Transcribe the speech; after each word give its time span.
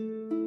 Thank 0.00 0.30
you. 0.32 0.39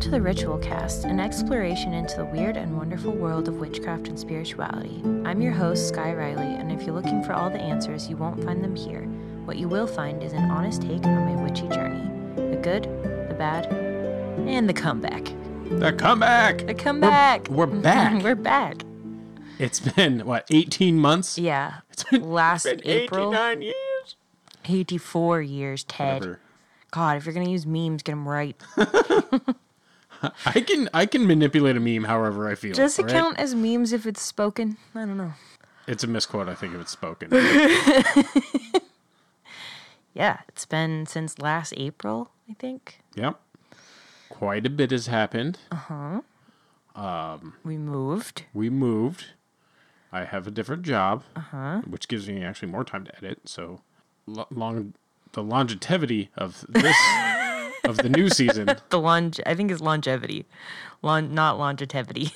Welcome 0.00 0.12
to 0.12 0.18
the 0.18 0.22
Ritual 0.22 0.56
Cast, 0.56 1.04
an 1.04 1.20
exploration 1.20 1.92
into 1.92 2.16
the 2.16 2.24
weird 2.24 2.56
and 2.56 2.74
wonderful 2.74 3.12
world 3.12 3.48
of 3.48 3.60
witchcraft 3.60 4.08
and 4.08 4.18
spirituality. 4.18 5.02
I'm 5.26 5.42
your 5.42 5.52
host, 5.52 5.88
Sky 5.88 6.14
Riley, 6.14 6.54
and 6.54 6.72
if 6.72 6.84
you're 6.84 6.94
looking 6.94 7.22
for 7.22 7.34
all 7.34 7.50
the 7.50 7.60
answers, 7.60 8.08
you 8.08 8.16
won't 8.16 8.42
find 8.42 8.64
them 8.64 8.74
here. 8.74 9.02
What 9.44 9.58
you 9.58 9.68
will 9.68 9.86
find 9.86 10.22
is 10.22 10.32
an 10.32 10.50
honest 10.50 10.80
take 10.80 11.04
on 11.04 11.26
my 11.26 11.42
witchy 11.42 11.68
journey 11.68 12.00
the 12.34 12.56
good, 12.56 12.84
the 13.28 13.34
bad, 13.34 13.66
and 14.48 14.66
the 14.66 14.72
comeback. 14.72 15.34
The 15.68 15.92
comeback. 15.92 16.66
The 16.66 16.72
comeback! 16.72 17.48
We're 17.50 17.66
back. 17.66 18.22
We're 18.24 18.34
back. 18.34 18.78
It's 19.58 19.80
been 19.80 20.24
what 20.24 20.46
18 20.50 20.96
months. 20.96 21.36
Yeah. 21.36 21.80
It's 21.90 22.04
been, 22.04 22.30
Last 22.30 22.64
been 22.64 22.80
April. 22.86 23.34
89 23.34 23.60
years. 23.60 24.16
84 24.64 25.42
years, 25.42 25.84
Ted. 25.84 26.20
Whatever. 26.22 26.40
God, 26.90 27.18
if 27.18 27.26
you're 27.26 27.34
going 27.34 27.44
to 27.44 27.52
use 27.52 27.66
memes, 27.66 28.02
get 28.02 28.12
them 28.12 28.26
right. 28.26 28.56
I 30.46 30.60
can 30.60 30.88
I 30.92 31.06
can 31.06 31.26
manipulate 31.26 31.76
a 31.76 31.80
meme 31.80 32.04
however 32.04 32.48
I 32.48 32.54
feel. 32.54 32.74
Does 32.74 32.98
it 32.98 33.04
right? 33.04 33.12
count 33.12 33.38
as 33.38 33.54
memes 33.54 33.92
if 33.92 34.06
it's 34.06 34.22
spoken? 34.22 34.76
I 34.94 35.00
don't 35.00 35.16
know. 35.16 35.32
It's 35.86 36.04
a 36.04 36.06
misquote. 36.06 36.48
I 36.48 36.54
think 36.54 36.74
if 36.74 36.80
it's 36.80 36.92
spoken. 36.92 37.30
Yeah, 40.14 40.40
it's 40.48 40.66
been 40.66 41.06
since 41.06 41.38
last 41.38 41.72
April, 41.76 42.30
I 42.48 42.54
think. 42.54 43.00
yep. 43.14 43.40
Quite 44.28 44.66
a 44.66 44.70
bit 44.70 44.90
has 44.90 45.06
happened. 45.06 45.58
Uh 45.70 45.76
huh. 45.76 46.20
Um, 46.94 47.54
we 47.64 47.76
moved. 47.76 48.44
We 48.52 48.70
moved. 48.70 49.26
I 50.12 50.24
have 50.24 50.46
a 50.46 50.50
different 50.50 50.82
job, 50.82 51.22
uh-huh. 51.36 51.82
which 51.86 52.08
gives 52.08 52.28
me 52.28 52.42
actually 52.42 52.70
more 52.70 52.84
time 52.84 53.04
to 53.04 53.16
edit. 53.16 53.40
So, 53.44 53.80
long 54.26 54.94
the 55.32 55.42
longevity 55.42 56.30
of 56.36 56.64
this 56.68 56.96
of 57.84 57.96
the 57.96 58.08
new 58.08 58.28
season. 58.28 58.68
The 58.90 58.98
longe, 58.98 59.40
I 59.46 59.54
think 59.54 59.70
it's 59.70 59.80
longevity, 59.80 60.46
Lon, 61.02 61.34
not 61.34 61.58
longevity. 61.58 62.32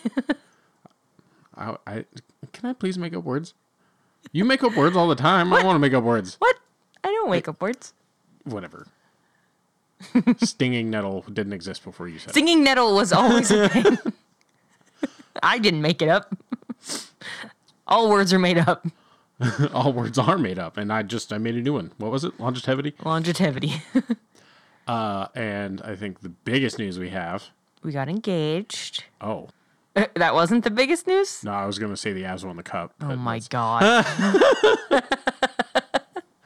I, 1.56 1.76
I 1.86 2.04
can 2.52 2.68
I 2.68 2.72
please 2.72 2.98
make 2.98 3.14
up 3.14 3.24
words? 3.24 3.54
You 4.32 4.44
make 4.44 4.62
up 4.64 4.74
words 4.76 4.96
all 4.96 5.08
the 5.08 5.14
time. 5.14 5.52
I 5.52 5.62
want 5.62 5.76
to 5.76 5.78
make 5.80 5.92
up 5.94 6.04
words. 6.04 6.36
what? 6.38 6.56
I 7.02 7.08
don't 7.08 7.28
wake 7.28 7.48
up 7.48 7.60
words. 7.60 7.92
Whatever. 8.44 8.86
Stinging 10.42 10.90
nettle 10.90 11.24
didn't 11.32 11.52
exist 11.52 11.84
before 11.84 12.08
you 12.08 12.18
said 12.18 12.30
it. 12.30 12.34
Singing 12.34 12.64
nettle 12.64 12.94
was 12.94 13.12
always 13.12 13.50
a 13.50 13.68
thing. 13.68 13.98
I 15.42 15.58
didn't 15.58 15.82
make 15.82 16.02
it 16.02 16.08
up. 16.08 16.36
All 17.86 18.10
words 18.10 18.32
are 18.32 18.38
made 18.38 18.58
up. 18.58 18.86
All 19.72 19.92
words 19.92 20.18
are 20.18 20.38
made 20.38 20.58
up, 20.58 20.76
and 20.76 20.92
I 20.92 21.02
just 21.02 21.32
I 21.32 21.38
made 21.38 21.54
a 21.54 21.60
new 21.60 21.74
one. 21.74 21.92
What 21.98 22.10
was 22.10 22.24
it? 22.24 22.38
Longevity. 22.40 22.94
Longevity. 23.04 23.82
Uh, 24.86 25.28
and 25.34 25.80
I 25.82 25.96
think 25.96 26.20
the 26.20 26.28
biggest 26.28 26.78
news 26.78 26.98
we 26.98 27.08
have. 27.10 27.44
we 27.82 27.92
got 27.92 28.08
engaged. 28.08 29.04
Oh 29.20 29.48
That 30.16 30.34
wasn't 30.34 30.64
the 30.64 30.70
biggest 30.70 31.06
news. 31.06 31.42
no, 31.44 31.52
I 31.52 31.66
was 31.66 31.78
gonna 31.78 31.96
say 31.96 32.12
the 32.12 32.22
Avs 32.24 32.44
won 32.44 32.56
the 32.56 32.62
cup. 32.62 32.92
Oh 33.00 33.16
my 33.16 33.38
that's- 33.38 33.48
god. 33.48 34.04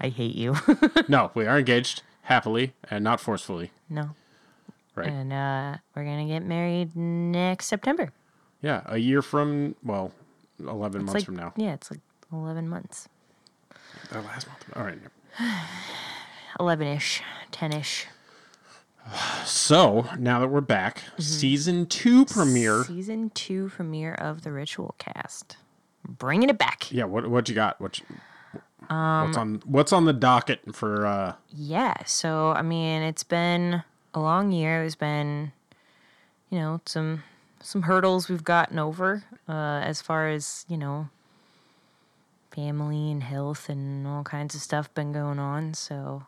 I 0.01 0.09
hate 0.11 0.37
you. 0.37 0.55
No, 1.09 1.31
we 1.35 1.47
are 1.47 1.59
engaged 1.59 2.03
happily 2.23 2.75
and 2.91 3.03
not 3.03 3.21
forcefully. 3.21 3.73
no. 3.89 4.11
Right. 4.95 5.09
And 5.09 5.33
uh, 5.33 5.77
we're 5.95 6.05
gonna 6.05 6.27
get 6.27 6.45
married 6.45 6.97
next 6.97 7.67
September. 7.67 8.13
Yeah, 8.63 8.83
a 8.87 8.99
year 8.99 9.23
from 9.23 9.77
well, 9.85 10.13
eleven 10.61 11.03
It's 11.03 11.07
months 11.07 11.15
like 11.21 11.25
from 11.25 11.37
now. 11.37 11.53
yeah, 11.57 11.75
it's 11.75 11.89
like 11.91 12.01
eleven 12.33 12.69
months, 12.69 13.09
Uh, 14.13 14.21
last 14.23 14.49
month. 14.49 14.65
All 14.75 14.83
right. 14.83 14.99
eleven 16.61 16.89
ish, 16.89 17.23
ten 17.53 17.73
ish. 17.73 18.07
So 19.45 20.07
now 20.19 20.41
that 20.41 20.49
we're 20.49 20.61
back, 20.61 20.99
Mm-hmm. 21.13 21.23
season 21.23 21.87
two 21.87 22.25
premiere. 22.27 22.85
Season 22.85 23.31
two 23.31 23.71
premiere 23.71 24.15
of 24.15 24.43
the 24.43 24.53
Ritual 24.53 24.95
Cast. 24.99 25.57
Bringing 26.07 26.49
it 26.49 26.59
back. 26.59 26.91
Yeah, 26.93 27.05
what 27.05 27.29
what 27.29 27.49
you 27.49 27.55
got? 27.55 27.81
What 27.81 27.99
you- 27.99 28.07
Um, 28.95 29.27
what's 29.27 29.37
on 29.37 29.63
what's 29.67 29.93
on 29.93 30.05
the 30.07 30.13
docket 30.13 30.75
for 30.75 31.05
uh 31.07 31.35
Yeah. 31.55 31.95
So 32.07 32.53
I 32.53 32.63
mean, 32.63 33.03
it's 33.03 33.25
been 33.25 33.83
a 34.15 34.21
long 34.21 34.51
year. 34.53 34.81
There's 34.81 34.95
been, 34.95 35.53
you 36.51 36.59
know, 36.59 36.81
some 36.87 37.23
some 37.61 37.83
hurdles 37.83 38.29
we've 38.29 38.45
gotten 38.45 38.79
over 38.79 39.25
uh, 39.49 39.81
as 39.85 40.01
far 40.01 40.29
as 40.29 40.65
you 40.69 40.79
know, 40.79 41.09
family 42.53 43.11
and 43.11 43.23
health 43.23 43.69
and 43.69 44.07
all 44.07 44.23
kinds 44.25 44.55
of 44.55 44.61
stuff 44.61 44.93
been 44.95 45.13
going 45.13 45.39
on. 45.39 45.75
So, 45.75 46.25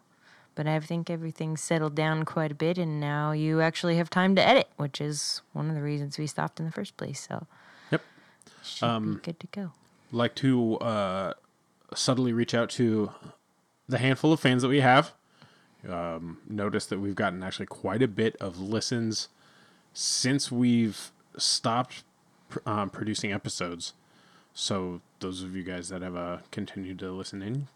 but 0.61 0.67
I 0.67 0.79
think 0.79 1.09
everything's 1.09 1.63
settled 1.63 1.95
down 1.95 2.27
quite 2.27 2.53
a 2.53 2.55
bit, 2.55 2.77
and 2.77 3.01
now 3.01 3.33
you 3.33 3.63
actually 3.63 3.97
have 3.97 4.11
time 4.11 4.37
to 4.37 4.47
edit, 4.47 4.69
which 4.77 5.01
is 5.01 5.41
one 5.55 5.71
of 5.71 5.75
the 5.75 5.81
reasons 5.81 6.19
we 6.19 6.27
stopped 6.27 6.61
in 6.61 6.67
the 6.67 6.71
first 6.73 6.99
place. 6.99 7.27
So, 7.27 7.47
Yep. 7.91 8.03
should 8.63 9.03
be 9.17 9.21
good 9.23 9.41
to 9.41 9.47
go. 9.47 9.73
like 10.13 10.35
to 10.35 10.77
uh, 10.81 11.33
subtly 11.95 12.35
reach 12.35 12.53
out 12.53 12.69
to 12.73 13.11
the 13.89 13.97
handful 13.97 14.35
of 14.35 14.41
fans 14.41 14.61
that 14.61 14.69
we 14.69 14.81
have. 14.81 15.15
Um, 15.89 16.37
notice 16.47 16.85
that 16.85 16.99
we've 17.01 17.15
gotten 17.15 17.43
actually 17.43 17.65
quite 17.65 18.03
a 18.03 18.09
bit 18.09 18.37
of 18.37 18.59
listens 18.61 19.29
since 19.95 20.53
we've 20.53 21.11
stopped 21.39 22.05
pr- 22.51 22.59
um, 22.67 22.91
producing 22.91 23.33
episodes. 23.33 23.95
So 24.53 25.01
those 25.21 25.43
of 25.43 25.57
you 25.57 25.63
guys 25.63 25.89
that 25.89 26.03
have 26.03 26.17
uh, 26.17 26.39
continued 26.51 26.99
to 26.99 27.13
listen 27.13 27.41
in, 27.41 27.69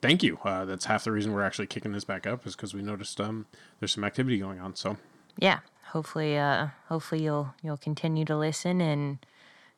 thank 0.00 0.22
you. 0.22 0.38
Uh, 0.44 0.64
that's 0.64 0.86
half 0.86 1.04
the 1.04 1.12
reason 1.12 1.32
we're 1.32 1.44
actually 1.44 1.66
kicking 1.66 1.92
this 1.92 2.04
back 2.04 2.26
up 2.26 2.46
is 2.46 2.56
because 2.56 2.74
we 2.74 2.82
noticed 2.82 3.20
um, 3.20 3.46
there's 3.80 3.92
some 3.92 4.04
activity 4.04 4.38
going 4.38 4.60
on. 4.60 4.74
So 4.76 4.96
yeah 5.40 5.60
hopefully 5.92 6.36
uh 6.36 6.66
hopefully 6.88 7.22
you'll 7.22 7.54
you'll 7.62 7.76
continue 7.78 8.24
to 8.24 8.36
listen 8.36 8.80
and 8.80 9.24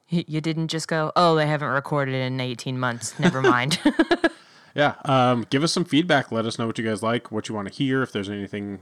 you 0.09 0.41
didn't 0.41 0.67
just 0.69 0.89
go 0.89 1.13
oh 1.15 1.37
they 1.37 1.47
haven't 1.47 1.69
recorded 1.69 2.15
in 2.15 2.41
18 2.41 2.81
months 2.81 3.17
never 3.21 3.41
mind 3.41 3.79
Yeah, 4.75 4.95
um, 5.05 5.47
give 5.51 5.65
us 5.65 5.73
some 5.73 5.85
feedback. 5.85 6.31
Let 6.31 6.47
us 6.47 6.59
know 6.59 6.67
what 6.67 6.79
you 6.79 6.85
guys 6.85 7.03
like, 7.03 7.33
what 7.33 7.49
you 7.49 7.55
want 7.55 7.69
to 7.69 7.75
hear, 7.75 8.03
if 8.03 8.13
there's 8.13 8.31
anything 8.31 8.81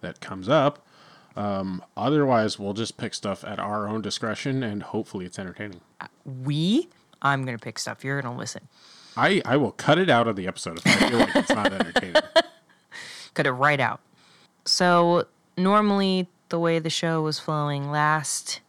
that 0.00 0.20
comes 0.20 0.48
up. 0.48 0.86
Um, 1.36 1.82
otherwise, 1.96 2.58
we'll 2.58 2.74
just 2.74 2.96
pick 2.96 3.14
stuff 3.14 3.42
at 3.44 3.58
our 3.58 3.88
own 3.88 4.00
discretion, 4.00 4.62
and 4.62 4.82
hopefully, 4.82 5.26
it's 5.26 5.38
entertaining. 5.38 5.80
we 6.24 6.88
i'm 7.22 7.44
gonna 7.44 7.58
pick 7.58 7.78
stuff 7.78 8.04
you're 8.04 8.20
gonna 8.20 8.36
listen 8.36 8.68
I 9.16 9.42
I 9.44 9.56
will 9.56 9.72
cut 9.72 9.98
it 9.98 10.10
out 10.10 10.28
of 10.28 10.36
the 10.36 10.46
episode 10.46 10.78
if 10.78 10.86
I 10.86 11.08
feel 11.08 11.18
like 11.18 11.36
it's 11.36 11.50
not 11.50 11.72
entertaining. 11.72 12.22
cut 13.34 13.46
it 13.46 13.52
right 13.52 13.80
out. 13.80 14.00
So 14.64 15.26
normally 15.56 16.28
the 16.48 16.58
way 16.58 16.78
the 16.78 16.90
show 16.90 17.22
was 17.22 17.38
flowing 17.38 17.90
last 17.90 18.60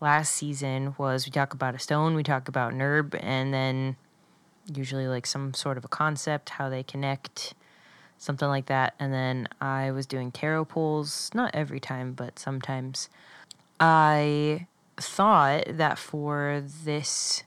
last 0.00 0.34
season 0.34 0.94
was 0.98 1.26
we 1.26 1.32
talk 1.32 1.54
about 1.54 1.74
a 1.74 1.78
stone 1.78 2.14
we 2.14 2.22
talk 2.22 2.48
about 2.48 2.72
nerb 2.72 3.18
and 3.22 3.52
then 3.52 3.96
usually 4.74 5.08
like 5.08 5.24
some 5.26 5.54
sort 5.54 5.78
of 5.78 5.84
a 5.84 5.88
concept 5.88 6.50
how 6.50 6.68
they 6.68 6.82
connect 6.82 7.54
something 8.18 8.48
like 8.48 8.66
that. 8.66 8.94
And 8.98 9.12
then 9.12 9.48
i 9.60 9.90
was 9.90 10.06
doing 10.06 10.30
tarot 10.30 10.66
pulls 10.66 11.30
not 11.34 11.54
every 11.54 11.80
time 11.80 12.12
but 12.12 12.38
sometimes. 12.38 13.08
I 13.78 14.66
thought 14.98 15.64
that 15.68 15.98
for 15.98 16.62
this 16.84 17.42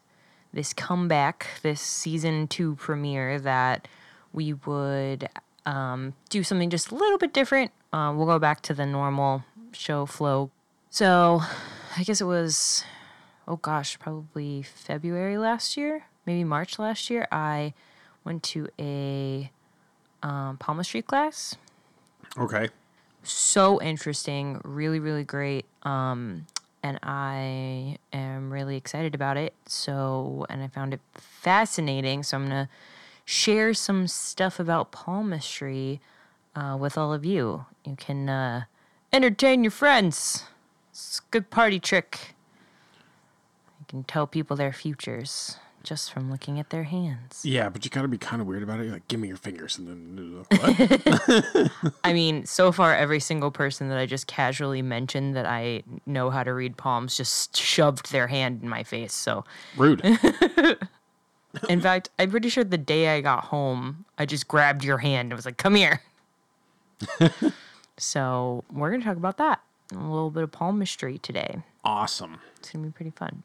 this 0.53 0.73
comeback 0.73 1.47
this 1.61 1.81
season 1.81 2.47
two 2.47 2.75
premiere 2.75 3.39
that 3.39 3.87
we 4.33 4.53
would 4.53 5.27
um, 5.65 6.13
do 6.29 6.43
something 6.43 6.69
just 6.69 6.91
a 6.91 6.95
little 6.95 7.17
bit 7.17 7.33
different 7.33 7.71
uh, 7.93 8.13
we'll 8.15 8.25
go 8.25 8.39
back 8.39 8.61
to 8.61 8.73
the 8.73 8.85
normal 8.85 9.43
show 9.71 10.05
flow 10.05 10.49
so 10.89 11.41
i 11.97 12.03
guess 12.03 12.19
it 12.21 12.25
was 12.25 12.83
oh 13.47 13.57
gosh 13.57 13.97
probably 13.99 14.61
february 14.63 15.37
last 15.37 15.77
year 15.77 16.05
maybe 16.25 16.43
march 16.43 16.79
last 16.79 17.09
year 17.09 17.27
i 17.31 17.73
went 18.23 18.41
to 18.43 18.67
a 18.79 19.51
um, 20.23 20.57
palmistry 20.57 21.01
class 21.01 21.55
Okay. 22.37 22.69
so 23.23 23.81
interesting, 23.81 24.61
really, 24.63 24.99
really 24.99 25.23
great. 25.23 25.65
Um, 25.81 26.45
and 26.81 26.99
I 27.03 27.97
am 28.13 28.51
really 28.51 28.77
excited 28.77 29.15
about 29.15 29.37
it. 29.37 29.53
So, 29.65 30.45
and 30.49 30.63
I 30.63 30.67
found 30.67 30.93
it 30.93 31.01
fascinating. 31.13 32.23
So, 32.23 32.37
I'm 32.37 32.47
going 32.47 32.65
to 32.65 32.69
share 33.25 33.73
some 33.73 34.07
stuff 34.07 34.59
about 34.59 34.91
palmistry 34.91 36.01
uh, 36.55 36.77
with 36.79 36.97
all 36.97 37.13
of 37.13 37.23
you. 37.25 37.65
You 37.85 37.95
can 37.95 38.27
uh, 38.29 38.63
entertain 39.13 39.63
your 39.63 39.71
friends. 39.71 40.45
It's 40.91 41.19
a 41.19 41.31
good 41.31 41.49
party 41.49 41.79
trick. 41.79 42.35
You 43.79 43.85
can 43.87 44.03
tell 44.03 44.27
people 44.27 44.55
their 44.55 44.73
futures. 44.73 45.57
Just 45.83 46.11
from 46.11 46.31
looking 46.31 46.59
at 46.59 46.69
their 46.69 46.83
hands. 46.83 47.41
Yeah, 47.43 47.69
but 47.69 47.85
you 47.85 47.91
got 47.91 48.03
to 48.03 48.07
be 48.07 48.17
kind 48.17 48.41
of 48.41 48.47
weird 48.47 48.63
about 48.63 48.79
it. 48.79 48.83
You're 48.83 48.93
like, 48.93 49.07
give 49.07 49.19
me 49.19 49.27
your 49.27 49.37
fingers, 49.37 49.77
and 49.77 49.87
then 49.87 50.45
what? 50.49 51.71
I 52.03 52.13
mean, 52.13 52.45
so 52.45 52.71
far, 52.71 52.95
every 52.95 53.19
single 53.19 53.51
person 53.51 53.89
that 53.89 53.97
I 53.97 54.05
just 54.05 54.27
casually 54.27 54.81
mentioned 54.81 55.35
that 55.35 55.45
I 55.45 55.83
know 56.05 56.29
how 56.29 56.43
to 56.43 56.53
read 56.53 56.77
palms 56.77 57.17
just 57.17 57.55
shoved 57.57 58.11
their 58.11 58.27
hand 58.27 58.61
in 58.61 58.69
my 58.69 58.83
face. 58.83 59.13
So, 59.13 59.45
Rude. 59.77 60.01
in 61.69 61.81
fact, 61.81 62.09
I'm 62.19 62.29
pretty 62.29 62.49
sure 62.49 62.63
the 62.63 62.77
day 62.77 63.15
I 63.15 63.21
got 63.21 63.45
home, 63.45 64.05
I 64.17 64.25
just 64.25 64.47
grabbed 64.47 64.83
your 64.83 64.97
hand 64.99 65.31
and 65.31 65.37
was 65.37 65.45
like, 65.45 65.57
come 65.57 65.75
here. 65.75 66.01
so, 67.97 68.63
we're 68.71 68.95
to 68.97 69.03
talk 69.03 69.17
about 69.17 69.37
that. 69.37 69.61
A 69.91 69.97
little 69.97 70.29
bit 70.29 70.43
of 70.43 70.51
palmistry 70.51 71.17
today. 71.17 71.63
awesome. 71.83 72.39
It's 72.57 72.71
to 72.71 72.77
be 72.77 72.89
pretty 72.89 73.11
fun. 73.11 73.43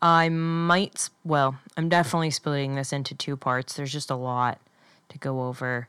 I 0.00 0.28
might, 0.28 1.08
well, 1.24 1.58
I'm 1.76 1.88
definitely 1.88 2.30
splitting 2.30 2.74
this 2.76 2.92
into 2.92 3.14
two 3.14 3.36
parts. 3.36 3.74
There's 3.74 3.92
just 3.92 4.10
a 4.10 4.14
lot 4.16 4.60
to 5.08 5.18
go 5.18 5.46
over. 5.48 5.88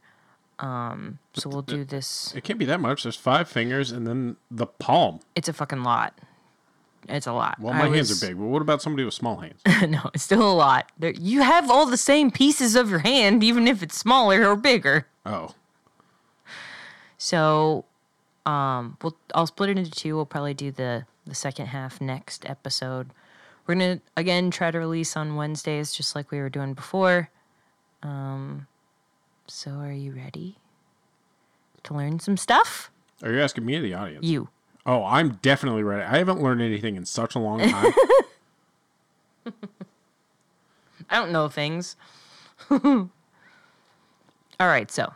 Um, 0.57 1.19
so 1.33 1.47
we'll 1.49 1.61
do 1.61 1.85
this. 1.85 2.33
It 2.35 2.43
can't 2.43 2.59
be 2.59 2.65
that 2.65 2.79
much. 2.81 3.03
There's 3.03 3.15
five 3.15 3.47
fingers, 3.47 3.91
and 3.91 4.05
then 4.07 4.35
the 4.51 4.65
palm. 4.65 5.19
It's 5.35 5.47
a 5.47 5.53
fucking 5.53 5.83
lot. 5.83 6.17
It's 7.07 7.27
a 7.27 7.33
lot. 7.33 7.59
Well, 7.59 7.73
I 7.73 7.87
my 7.87 7.95
hands 7.95 8.09
was- 8.09 8.21
are 8.21 8.27
big, 8.27 8.37
but 8.37 8.45
what 8.45 8.61
about 8.61 8.81
somebody 8.81 9.05
with 9.05 9.13
small 9.13 9.37
hands? 9.37 9.61
no, 9.87 10.09
it's 10.13 10.23
still 10.23 10.41
a 10.41 10.53
lot. 10.53 10.91
There, 10.97 11.11
you 11.11 11.43
have 11.43 11.69
all 11.71 11.85
the 11.85 11.95
same 11.97 12.29
pieces 12.29 12.75
of 12.75 12.89
your 12.89 12.99
hand, 12.99 13.43
even 13.43 13.67
if 13.67 13.81
it's 13.81 13.97
smaller 13.97 14.45
or 14.45 14.55
bigger. 14.57 15.07
Oh, 15.25 15.53
So, 17.17 17.85
um, 18.45 18.97
we'll 19.01 19.15
I'll 19.33 19.47
split 19.47 19.69
it 19.69 19.77
into 19.77 19.91
two. 19.91 20.15
We'll 20.15 20.25
probably 20.25 20.53
do 20.53 20.71
the 20.71 21.05
the 21.25 21.35
second 21.35 21.67
half 21.67 22.01
next 22.01 22.49
episode. 22.49 23.11
We're 23.69 23.75
gonna 23.75 24.01
again 24.17 24.49
try 24.49 24.71
to 24.71 24.79
release 24.79 25.15
on 25.15 25.35
Wednesdays, 25.35 25.93
just 25.93 26.15
like 26.15 26.31
we 26.31 26.39
were 26.39 26.49
doing 26.49 26.73
before. 26.73 27.29
Um, 28.01 28.65
so 29.45 29.69
are 29.69 29.91
you 29.91 30.11
ready 30.11 30.57
to 31.83 31.93
learn 31.93 32.19
some 32.19 32.35
stuff? 32.35 32.89
are 33.21 33.31
you 33.31 33.39
asking 33.39 33.67
me 33.67 33.75
or 33.75 33.81
the 33.81 33.93
audience? 33.93 34.25
You. 34.25 34.49
Oh, 34.87 35.05
I'm 35.05 35.35
definitely 35.43 35.83
ready. 35.83 36.01
I 36.01 36.17
haven't 36.17 36.41
learned 36.41 36.63
anything 36.63 36.95
in 36.95 37.05
such 37.05 37.35
a 37.35 37.39
long 37.39 37.59
time. 37.59 37.93
I 41.07 41.17
don't 41.19 41.31
know 41.31 41.47
things. 41.47 41.95
All 42.71 43.11
right, 44.59 44.89
so 44.89 45.13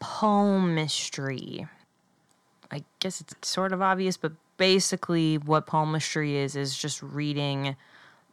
palmistry. 0.00 1.68
I 2.72 2.82
guess 2.98 3.20
it's 3.20 3.36
sort 3.48 3.72
of 3.72 3.80
obvious, 3.80 4.16
but 4.16 4.32
basically, 4.58 5.38
what 5.38 5.66
palmistry 5.66 6.36
is 6.36 6.54
is 6.54 6.76
just 6.76 7.02
reading 7.02 7.76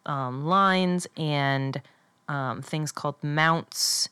um, 0.05 0.45
lines 0.45 1.07
and 1.15 1.81
um, 2.27 2.61
things 2.61 2.91
called 2.91 3.15
mounts 3.23 4.09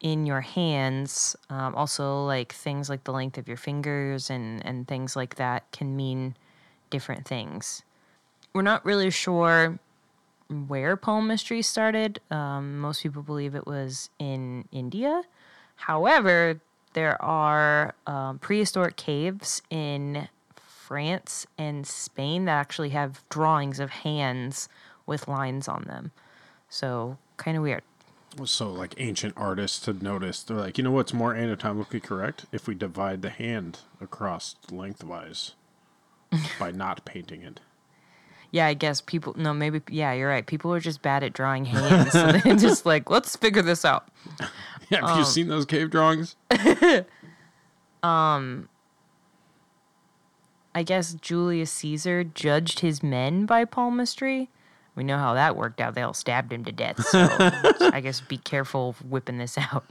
in 0.00 0.26
your 0.26 0.40
hands. 0.40 1.36
Um, 1.48 1.74
also, 1.76 2.24
like 2.24 2.52
things 2.52 2.90
like 2.90 3.04
the 3.04 3.12
length 3.12 3.38
of 3.38 3.46
your 3.46 3.56
fingers 3.56 4.28
and 4.28 4.64
and 4.66 4.88
things 4.88 5.14
like 5.14 5.36
that 5.36 5.70
can 5.70 5.94
mean 5.94 6.34
different 6.90 7.26
things. 7.26 7.82
We're 8.52 8.62
not 8.62 8.84
really 8.84 9.10
sure 9.10 9.78
where 10.66 10.96
palmistry 10.96 11.62
started. 11.62 12.20
Um, 12.30 12.78
most 12.78 13.02
people 13.02 13.22
believe 13.22 13.54
it 13.54 13.66
was 13.66 14.10
in 14.18 14.68
India. 14.72 15.22
However, 15.76 16.60
there 16.92 17.20
are 17.22 17.94
um, 18.06 18.38
prehistoric 18.38 18.96
caves 18.96 19.62
in 19.70 20.28
France 20.92 21.46
and 21.56 21.86
Spain 21.86 22.44
that 22.44 22.52
actually 22.52 22.90
have 22.90 23.26
drawings 23.30 23.80
of 23.80 23.88
hands 23.88 24.68
with 25.06 25.26
lines 25.26 25.66
on 25.66 25.84
them. 25.84 26.12
So, 26.68 27.16
kind 27.38 27.56
of 27.56 27.62
weird. 27.62 27.82
so, 28.44 28.70
like 28.70 28.94
ancient 28.98 29.32
artists 29.34 29.86
had 29.86 30.02
noticed, 30.02 30.48
they're 30.48 30.58
like, 30.58 30.76
you 30.76 30.84
know 30.84 30.90
what's 30.90 31.14
more 31.14 31.34
anatomically 31.34 31.98
correct? 31.98 32.44
If 32.52 32.68
we 32.68 32.74
divide 32.74 33.22
the 33.22 33.30
hand 33.30 33.78
across 34.02 34.54
lengthwise 34.70 35.52
by 36.60 36.72
not 36.72 37.06
painting 37.06 37.40
it. 37.40 37.60
Yeah, 38.50 38.66
I 38.66 38.74
guess 38.74 39.00
people, 39.00 39.34
no, 39.38 39.54
maybe, 39.54 39.80
yeah, 39.88 40.12
you're 40.12 40.28
right. 40.28 40.46
People 40.46 40.74
are 40.74 40.80
just 40.80 41.00
bad 41.00 41.22
at 41.22 41.32
drawing 41.32 41.64
hands. 41.64 42.12
so 42.12 42.32
they're 42.32 42.54
just 42.56 42.84
like, 42.84 43.08
let's 43.08 43.34
figure 43.34 43.62
this 43.62 43.86
out. 43.86 44.08
Yeah, 44.90 45.06
have 45.06 45.16
you 45.16 45.22
um. 45.22 45.24
seen 45.24 45.48
those 45.48 45.64
cave 45.64 45.88
drawings? 45.90 46.36
Um, 48.02 48.68
I 50.74 50.82
guess 50.82 51.14
Julius 51.14 51.70
Caesar 51.72 52.24
judged 52.24 52.80
his 52.80 53.02
men 53.02 53.46
by 53.46 53.64
palmistry. 53.64 54.50
We 54.94 55.04
know 55.04 55.18
how 55.18 55.34
that 55.34 55.56
worked 55.56 55.80
out. 55.80 55.94
They 55.94 56.02
all 56.02 56.14
stabbed 56.14 56.52
him 56.52 56.64
to 56.64 56.72
death. 56.72 57.04
So 57.06 57.26
I 57.92 58.00
guess 58.02 58.20
be 58.20 58.38
careful 58.38 58.94
whipping 59.08 59.38
this 59.38 59.56
out. 59.58 59.84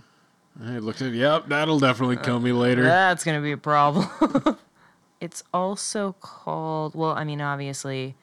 I 0.64 0.78
looked 0.80 1.02
at, 1.02 1.14
yep, 1.14 1.48
that'll 1.48 1.80
definitely 1.80 2.18
kill 2.18 2.40
me 2.40 2.52
later. 2.52 2.84
That's 2.84 3.24
going 3.24 3.38
to 3.40 3.44
be 3.44 3.52
a 3.52 3.58
problem. 3.58 4.08
it's 5.22 5.44
also 5.54 6.16
called, 6.20 6.94
well, 6.94 7.12
I 7.12 7.24
mean, 7.24 7.42
obviously, 7.42 8.16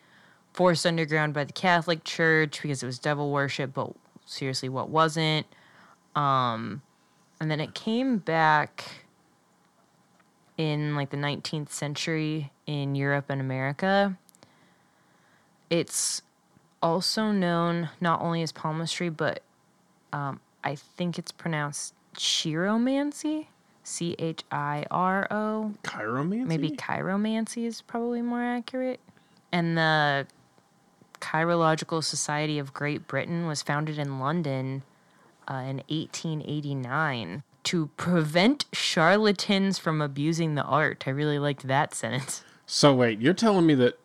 forced 0.52 0.84
underground 0.84 1.32
by 1.34 1.44
the 1.44 1.52
Catholic 1.52 2.05
Church 2.05 2.60
because 2.60 2.82
it 2.82 2.87
was 2.87 2.99
devil 2.99 3.32
worship, 3.32 3.72
but 3.72 3.93
seriously, 4.26 4.69
what 4.69 4.90
wasn't? 4.90 5.46
Um, 6.14 6.82
and 7.40 7.50
then 7.50 7.60
it 7.60 7.75
came 7.75 8.19
back 8.19 9.06
in 10.58 10.96
like 10.96 11.10
the 11.10 11.16
19th 11.16 11.70
century 11.70 12.52
in 12.66 12.94
Europe 12.94 13.26
and 13.31 13.40
America. 13.40 14.19
It's 15.70 16.20
also 16.82 17.31
known 17.31 17.88
not 18.00 18.20
only 18.20 18.43
as 18.43 18.52
palmistry, 18.52 19.08
but 19.08 19.43
um, 20.12 20.40
I 20.64 20.75
think 20.75 21.19
it's 21.19 21.32
pronounced 21.32 21.94
chiromancy. 22.14 23.46
C 23.84 24.14
H 24.19 24.44
I 24.52 24.84
R 24.90 25.26
O. 25.31 25.72
Chiromancy? 25.82 26.46
Maybe 26.46 26.70
chiromancy 26.72 27.64
is 27.64 27.81
probably 27.81 28.20
more 28.20 28.43
accurate. 28.43 29.00
And 29.50 29.78
the 29.78 30.26
Chirological 31.20 32.05
Society 32.05 32.58
of 32.58 32.75
Great 32.75 33.06
Britain 33.06 33.46
was 33.46 33.62
founded 33.62 33.99
in 33.99 34.19
London 34.20 34.82
uh, 35.50 35.55
in 35.55 35.76
1889 35.88 37.43
to 37.69 37.88
prevent 37.99 38.65
charlatans 38.73 39.79
from 39.79 40.00
abusing 40.00 40.55
the 40.55 40.62
art. 40.65 41.05
I 41.06 41.11
really 41.11 41.38
liked 41.38 41.67
that 41.69 41.94
sentence. 41.94 42.43
So 42.70 42.94
wait, 42.94 43.19
you're 43.20 43.32
telling 43.32 43.65
me 43.67 43.75
that 43.76 43.99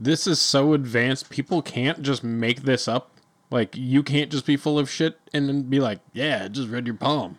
this 0.00 0.26
is 0.26 0.40
so 0.40 0.72
advanced 0.72 1.30
people 1.30 1.62
can't 1.62 2.02
just 2.02 2.24
make 2.24 2.62
this 2.62 2.88
up? 2.88 3.12
Like 3.50 3.76
you 3.76 4.02
can't 4.02 4.30
just 4.30 4.44
be 4.44 4.56
full 4.56 4.76
of 4.78 4.90
shit 4.90 5.20
and 5.32 5.48
then 5.48 5.62
be 5.62 5.78
like, 5.78 6.00
"Yeah, 6.12 6.42
I 6.44 6.48
just 6.48 6.68
read 6.68 6.86
your 6.86 6.96
poem." 6.96 7.38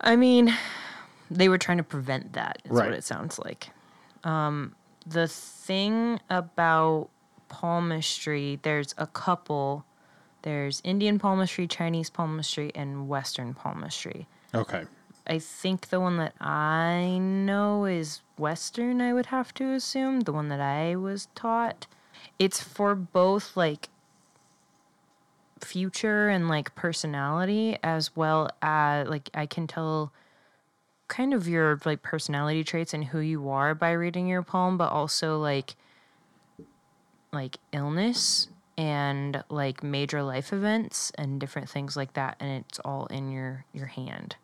I 0.00 0.16
mean, 0.16 0.52
they 1.30 1.48
were 1.48 1.58
trying 1.58 1.78
to 1.78 1.84
prevent 1.84 2.32
that, 2.32 2.60
is 2.64 2.72
Right. 2.72 2.86
what 2.90 2.94
it 2.98 3.04
sounds 3.04 3.38
like. 3.38 3.70
Um, 4.24 4.74
the 5.06 5.28
thing 5.28 6.18
about 6.28 7.08
palmistry, 7.48 8.58
there's 8.62 8.94
a 8.98 9.06
couple. 9.06 9.84
There's 10.42 10.80
Indian 10.84 11.18
palmistry, 11.18 11.66
Chinese 11.66 12.10
palmistry, 12.10 12.70
and 12.74 13.08
Western 13.08 13.54
palmistry. 13.54 14.26
Okay. 14.54 14.84
I 15.26 15.38
think 15.38 15.88
the 15.88 16.00
one 16.00 16.16
that 16.18 16.34
I 16.40 17.18
know 17.18 17.84
is 17.84 18.22
Western, 18.38 19.00
I 19.00 19.12
would 19.12 19.26
have 19.26 19.52
to 19.54 19.72
assume. 19.72 20.20
The 20.20 20.32
one 20.32 20.48
that 20.48 20.60
I 20.60 20.96
was 20.96 21.28
taught. 21.34 21.86
It's 22.38 22.62
for 22.62 22.94
both 22.94 23.56
like 23.56 23.88
future 25.60 26.28
and 26.28 26.48
like 26.48 26.74
personality 26.74 27.78
as 27.82 28.14
well 28.14 28.50
as 28.60 29.08
like 29.08 29.30
I 29.34 29.46
can 29.46 29.66
tell 29.66 30.12
kind 31.08 31.32
of 31.32 31.48
your 31.48 31.80
like 31.84 32.02
personality 32.02 32.64
traits 32.64 32.92
and 32.92 33.04
who 33.04 33.20
you 33.20 33.48
are 33.48 33.74
by 33.74 33.92
reading 33.92 34.26
your 34.26 34.42
palm, 34.42 34.76
but 34.76 34.90
also 34.92 35.38
like 35.38 35.76
like 37.32 37.56
illness 37.72 38.48
and 38.78 39.42
like 39.48 39.82
major 39.82 40.22
life 40.22 40.52
events 40.52 41.10
and 41.16 41.40
different 41.40 41.68
things 41.68 41.96
like 41.96 42.12
that 42.12 42.36
and 42.40 42.64
it's 42.64 42.78
all 42.80 43.06
in 43.06 43.30
your 43.30 43.64
your 43.72 43.86
hand. 43.86 44.36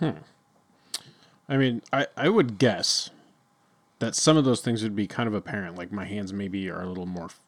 I 0.00 1.56
mean, 1.56 1.82
I 1.92 2.06
I 2.16 2.28
would 2.28 2.58
guess 2.58 3.10
that 3.98 4.14
some 4.14 4.36
of 4.36 4.44
those 4.44 4.60
things 4.60 4.82
would 4.82 4.96
be 4.96 5.06
kind 5.06 5.26
of 5.26 5.34
apparent. 5.34 5.76
Like 5.76 5.92
my 5.92 6.04
hands 6.04 6.32
maybe 6.32 6.68
are 6.70 6.82
a 6.82 6.86
little 6.86 7.06
more 7.06 7.26
f- 7.26 7.40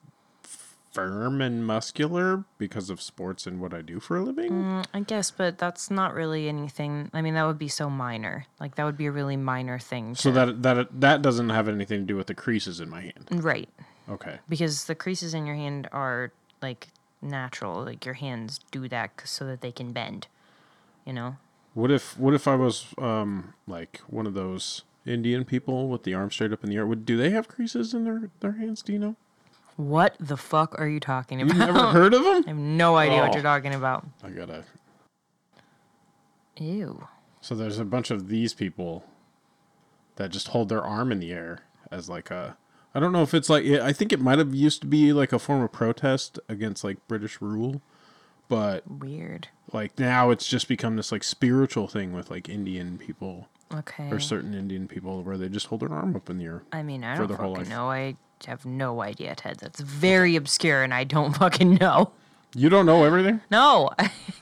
firm 0.92 1.42
and 1.42 1.66
muscular 1.66 2.44
because 2.56 2.88
of 2.90 3.02
sports 3.02 3.46
and 3.46 3.60
what 3.60 3.74
I 3.74 3.82
do 3.82 4.00
for 4.00 4.16
a 4.16 4.22
living. 4.22 4.50
Mm, 4.50 4.86
I 4.94 5.00
guess, 5.00 5.30
but 5.30 5.58
that's 5.58 5.90
not 5.90 6.14
really 6.14 6.48
anything. 6.48 7.10
I 7.12 7.20
mean, 7.20 7.34
that 7.34 7.44
would 7.44 7.58
be 7.58 7.68
so 7.68 7.90
minor. 7.90 8.46
Like 8.60 8.76
that 8.76 8.84
would 8.84 8.96
be 8.96 9.06
a 9.06 9.12
really 9.12 9.36
minor 9.36 9.78
thing. 9.78 10.14
So 10.14 10.30
that 10.32 10.62
that 10.62 11.00
that 11.00 11.22
doesn't 11.22 11.50
have 11.50 11.68
anything 11.68 12.00
to 12.00 12.06
do 12.06 12.16
with 12.16 12.28
the 12.28 12.34
creases 12.34 12.80
in 12.80 12.88
my 12.88 13.02
hand. 13.02 13.26
right, 13.44 13.68
Okay. 14.08 14.38
because 14.48 14.84
the 14.86 14.94
creases 14.94 15.34
in 15.34 15.44
your 15.44 15.56
hand 15.56 15.88
are 15.92 16.32
like 16.62 16.88
natural. 17.20 17.84
Like 17.84 18.04
your 18.06 18.14
hands 18.14 18.60
do 18.70 18.88
that 18.88 19.20
so 19.24 19.44
that 19.46 19.60
they 19.60 19.72
can 19.72 19.92
bend. 19.92 20.28
You 21.04 21.12
know. 21.12 21.36
What 21.78 21.92
if 21.92 22.18
what 22.18 22.34
if 22.34 22.48
I 22.48 22.56
was 22.56 22.86
um 22.98 23.54
like 23.68 24.00
one 24.08 24.26
of 24.26 24.34
those 24.34 24.82
Indian 25.06 25.44
people 25.44 25.88
with 25.88 26.02
the 26.02 26.12
arm 26.12 26.28
straight 26.32 26.52
up 26.52 26.64
in 26.64 26.70
the 26.70 26.76
air? 26.76 26.84
Would 26.84 27.06
do 27.06 27.16
they 27.16 27.30
have 27.30 27.46
creases 27.46 27.94
in 27.94 28.02
their 28.02 28.30
their 28.40 28.52
hands? 28.52 28.82
Do 28.82 28.92
you 28.92 28.98
know? 28.98 29.14
What 29.76 30.16
the 30.18 30.36
fuck 30.36 30.74
are 30.80 30.88
you 30.88 30.98
talking 30.98 31.40
about? 31.40 31.54
You've 31.56 31.66
never 31.66 31.86
heard 31.92 32.14
of 32.14 32.24
them? 32.24 32.42
I 32.46 32.50
have 32.50 32.58
no 32.58 32.96
idea 32.96 33.20
what 33.20 33.30
Oh. 33.30 33.34
you're 33.34 33.42
talking 33.44 33.74
about. 33.74 34.04
I 34.24 34.30
gotta. 34.30 34.64
Ew. 36.56 37.06
So 37.40 37.54
there's 37.54 37.78
a 37.78 37.84
bunch 37.84 38.10
of 38.10 38.26
these 38.26 38.54
people 38.54 39.04
that 40.16 40.30
just 40.32 40.48
hold 40.48 40.68
their 40.70 40.82
arm 40.82 41.12
in 41.12 41.20
the 41.20 41.32
air 41.32 41.60
as 41.92 42.08
like 42.08 42.32
a. 42.32 42.56
I 42.92 42.98
don't 42.98 43.12
know 43.12 43.22
if 43.22 43.34
it's 43.34 43.48
like. 43.48 43.64
I 43.66 43.92
think 43.92 44.12
it 44.12 44.20
might 44.20 44.38
have 44.38 44.52
used 44.52 44.80
to 44.80 44.88
be 44.88 45.12
like 45.12 45.32
a 45.32 45.38
form 45.38 45.62
of 45.62 45.70
protest 45.70 46.40
against 46.48 46.82
like 46.82 46.96
British 47.06 47.40
rule, 47.40 47.80
but 48.48 48.82
Weird. 48.90 49.48
like 49.72 49.98
now 49.98 50.30
it's 50.30 50.46
just 50.46 50.68
become 50.68 50.96
this 50.96 51.12
like 51.12 51.22
spiritual 51.24 51.86
thing 51.88 52.12
with 52.12 52.30
like 52.30 52.48
Indian 52.48 52.98
people 52.98 53.48
Okay. 53.72 54.08
or 54.10 54.18
certain 54.18 54.54
Indian 54.54 54.88
people 54.88 55.22
where 55.22 55.36
they 55.36 55.48
just 55.48 55.66
hold 55.66 55.82
their 55.82 55.92
arm 55.92 56.16
up 56.16 56.30
in 56.30 56.38
the 56.38 56.44
air. 56.46 56.62
I 56.72 56.82
mean, 56.82 57.04
I 57.04 57.14
for 57.16 57.20
don't 57.22 57.28
their 57.28 57.36
whole 57.36 57.54
life. 57.56 57.68
know. 57.68 57.90
I 57.90 58.16
have 58.46 58.64
no 58.64 59.02
idea, 59.02 59.34
Ted. 59.34 59.58
That's 59.58 59.80
very 59.80 60.36
obscure, 60.36 60.82
and 60.82 60.94
I 60.94 61.04
don't 61.04 61.36
fucking 61.36 61.74
know. 61.74 62.12
You 62.54 62.70
don't 62.70 62.86
know 62.86 63.04
everything? 63.04 63.42
No. 63.50 63.90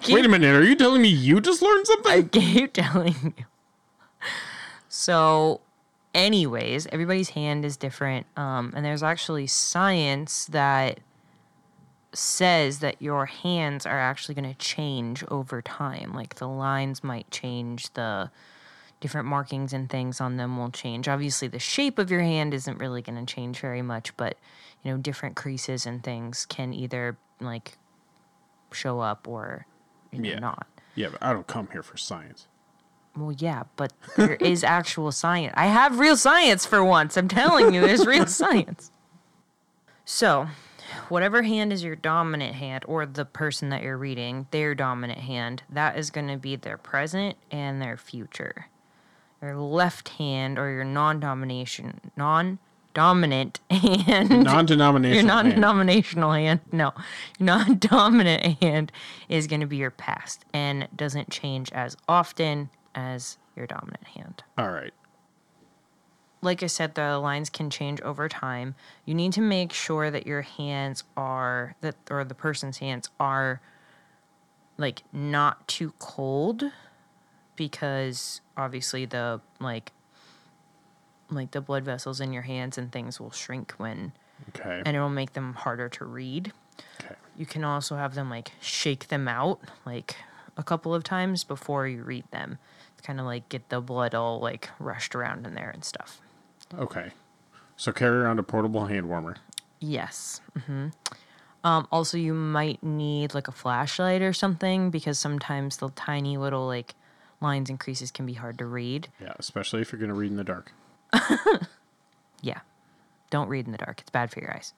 Keep, 0.02 0.14
Wait 0.14 0.24
a 0.24 0.28
minute, 0.28 0.54
are 0.54 0.62
you 0.62 0.76
telling 0.76 1.02
me 1.02 1.08
you 1.08 1.40
just 1.40 1.60
learned 1.60 1.86
something? 1.88 2.12
I 2.12 2.22
keep 2.30 2.72
telling 2.74 3.34
you. 3.36 3.44
So, 4.88 5.60
anyways, 6.14 6.86
everybody's 6.92 7.30
hand 7.30 7.64
is 7.64 7.76
different, 7.76 8.26
um, 8.36 8.72
and 8.76 8.84
there's 8.84 9.02
actually 9.02 9.46
science 9.46 10.46
that 10.46 11.00
says 12.16 12.78
that 12.80 13.00
your 13.00 13.26
hands 13.26 13.86
are 13.86 13.98
actually 14.00 14.34
going 14.34 14.48
to 14.52 14.58
change 14.58 15.22
over 15.28 15.60
time. 15.62 16.12
Like 16.14 16.36
the 16.36 16.48
lines 16.48 17.04
might 17.04 17.30
change, 17.30 17.92
the 17.94 18.30
different 19.00 19.28
markings 19.28 19.72
and 19.72 19.88
things 19.90 20.20
on 20.20 20.36
them 20.36 20.56
will 20.56 20.70
change. 20.70 21.06
Obviously, 21.08 21.48
the 21.48 21.58
shape 21.58 21.98
of 21.98 22.10
your 22.10 22.22
hand 22.22 22.54
isn't 22.54 22.78
really 22.78 23.02
going 23.02 23.24
to 23.24 23.32
change 23.34 23.60
very 23.60 23.82
much, 23.82 24.16
but 24.16 24.36
you 24.82 24.90
know, 24.90 24.96
different 24.98 25.36
creases 25.36 25.84
and 25.86 26.02
things 26.02 26.46
can 26.46 26.72
either 26.72 27.16
like 27.40 27.76
show 28.72 29.00
up 29.00 29.28
or 29.28 29.66
you 30.12 30.20
know, 30.20 30.28
Yeah. 30.30 30.38
not. 30.38 30.66
yeah, 30.94 31.08
but 31.10 31.22
I 31.22 31.32
don't 31.32 31.46
come 31.46 31.68
here 31.72 31.82
for 31.82 31.96
science. 31.96 32.46
Well, 33.16 33.32
yeah, 33.32 33.64
but 33.76 33.92
there 34.16 34.34
is 34.36 34.62
actual 34.62 35.10
science. 35.12 35.54
I 35.56 35.66
have 35.66 35.98
real 35.98 36.16
science 36.16 36.66
for 36.66 36.84
once. 36.84 37.16
I'm 37.16 37.28
telling 37.28 37.72
you, 37.74 37.80
there's 37.80 38.06
real 38.06 38.26
science. 38.26 38.90
So, 40.04 40.48
whatever 41.08 41.42
hand 41.42 41.72
is 41.72 41.82
your 41.84 41.96
dominant 41.96 42.54
hand, 42.54 42.84
or 42.86 43.06
the 43.06 43.24
person 43.24 43.68
that 43.70 43.82
you're 43.82 43.96
reading, 43.98 44.46
their 44.50 44.74
dominant 44.74 45.20
hand, 45.20 45.62
that 45.70 45.96
is 45.98 46.10
going 46.10 46.28
to 46.28 46.36
be 46.36 46.56
their 46.56 46.76
present 46.78 47.36
and 47.50 47.80
their 47.82 47.96
future. 47.96 48.66
Your 49.42 49.56
left 49.56 50.08
hand, 50.10 50.58
or 50.58 50.70
your 50.70 50.84
non-domination, 50.84 52.00
non-dominant 52.16 53.60
hand, 53.70 54.30
Non-denominational. 54.44 55.02
your 55.04 55.14
hand. 55.14 55.26
non-denominational 55.26 56.32
hand, 56.32 56.60
no, 56.72 56.92
non-dominant 57.38 58.62
hand 58.62 58.92
is 59.28 59.46
going 59.46 59.60
to 59.60 59.66
be 59.66 59.76
your 59.76 59.90
past 59.90 60.44
and 60.52 60.88
doesn't 60.96 61.30
change 61.30 61.70
as 61.72 61.96
often 62.08 62.70
as 62.94 63.38
your 63.54 63.66
dominant 63.66 64.04
hand. 64.08 64.42
All 64.58 64.70
right. 64.70 64.92
Like 66.42 66.62
I 66.62 66.66
said, 66.66 66.94
the 66.94 67.18
lines 67.18 67.50
can 67.50 67.70
change 67.70 68.00
over 68.02 68.28
time. 68.28 68.74
You 69.04 69.14
need 69.14 69.32
to 69.32 69.40
make 69.40 69.72
sure 69.72 70.10
that 70.10 70.26
your 70.26 70.42
hands 70.42 71.02
are 71.16 71.74
that 71.80 71.96
or 72.10 72.24
the 72.24 72.34
person's 72.34 72.78
hands 72.78 73.08
are 73.18 73.60
like 74.78 75.02
not 75.12 75.66
too 75.66 75.92
cold 75.98 76.62
because 77.56 78.40
obviously 78.56 79.06
the 79.06 79.40
like 79.60 79.92
like 81.30 81.50
the 81.52 81.60
blood 81.60 81.84
vessels 81.84 82.20
in 82.20 82.32
your 82.32 82.42
hands 82.42 82.78
and 82.78 82.92
things 82.92 83.18
will 83.18 83.30
shrink 83.32 83.72
when 83.78 84.12
Okay. 84.50 84.82
and 84.84 84.94
it 84.96 85.00
will 85.00 85.08
make 85.08 85.32
them 85.32 85.54
harder 85.54 85.88
to 85.88 86.04
read. 86.04 86.52
okay. 87.02 87.14
You 87.36 87.46
can 87.46 87.64
also 87.64 87.96
have 87.96 88.14
them 88.14 88.28
like 88.28 88.52
shake 88.60 89.08
them 89.08 89.26
out 89.26 89.60
like 89.86 90.16
a 90.58 90.62
couple 90.62 90.94
of 90.94 91.02
times 91.02 91.42
before 91.42 91.88
you 91.88 92.02
read 92.02 92.24
them. 92.30 92.58
Kind 93.02 93.20
of 93.20 93.26
like 93.26 93.48
get 93.48 93.68
the 93.68 93.80
blood 93.80 94.14
all 94.16 94.40
like 94.40 94.68
rushed 94.80 95.14
around 95.14 95.46
in 95.46 95.54
there 95.54 95.70
and 95.70 95.84
stuff. 95.84 96.20
Okay. 96.74 97.10
So 97.76 97.92
carry 97.92 98.18
around 98.18 98.38
a 98.38 98.42
portable 98.42 98.86
hand 98.86 99.08
warmer. 99.08 99.36
Yes. 99.80 100.40
hmm 100.66 100.88
Um, 101.64 101.86
also, 101.92 102.16
you 102.16 102.32
might 102.34 102.82
need 102.82 103.34
like 103.34 103.48
a 103.48 103.52
flashlight 103.52 104.22
or 104.22 104.32
something 104.32 104.90
because 104.90 105.18
sometimes 105.18 105.76
the 105.78 105.90
tiny 105.90 106.36
little 106.36 106.66
like 106.66 106.94
lines 107.40 107.68
and 107.68 107.78
creases 107.78 108.10
can 108.10 108.24
be 108.24 108.32
hard 108.34 108.58
to 108.58 108.66
read. 108.66 109.08
Yeah, 109.20 109.32
especially 109.38 109.82
if 109.82 109.92
you're 109.92 109.98
going 109.98 110.08
to 110.10 110.14
read 110.14 110.30
in 110.30 110.36
the 110.36 110.44
dark. 110.44 110.72
Yeah. 112.42 112.60
Don't 113.30 113.48
read 113.48 113.66
in 113.66 113.72
the 113.72 113.78
dark. 113.78 114.00
It's 114.00 114.10
bad 114.10 114.30
for 114.30 114.40
your 114.40 114.54
eyes. 114.54 114.72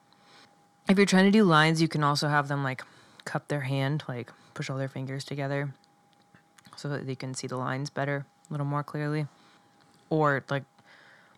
If 0.87 0.97
you're 0.97 1.05
trying 1.05 1.25
to 1.25 1.31
do 1.31 1.43
lines, 1.43 1.81
you 1.81 1.87
can 1.87 2.03
also 2.03 2.27
have 2.27 2.47
them 2.47 2.63
like 2.63 2.83
cup 3.25 3.47
their 3.47 3.61
hand, 3.61 4.03
like 4.07 4.31
push 4.53 4.69
all 4.69 4.77
their 4.77 4.87
fingers 4.89 5.23
together 5.23 5.73
so 6.75 6.89
that 6.89 7.05
they 7.05 7.15
can 7.15 7.33
see 7.33 7.45
the 7.47 7.57
lines 7.57 7.89
better, 7.89 8.25
a 8.49 8.53
little 8.53 8.65
more 8.65 8.83
clearly. 8.83 9.27
Or 10.09 10.43
like 10.49 10.63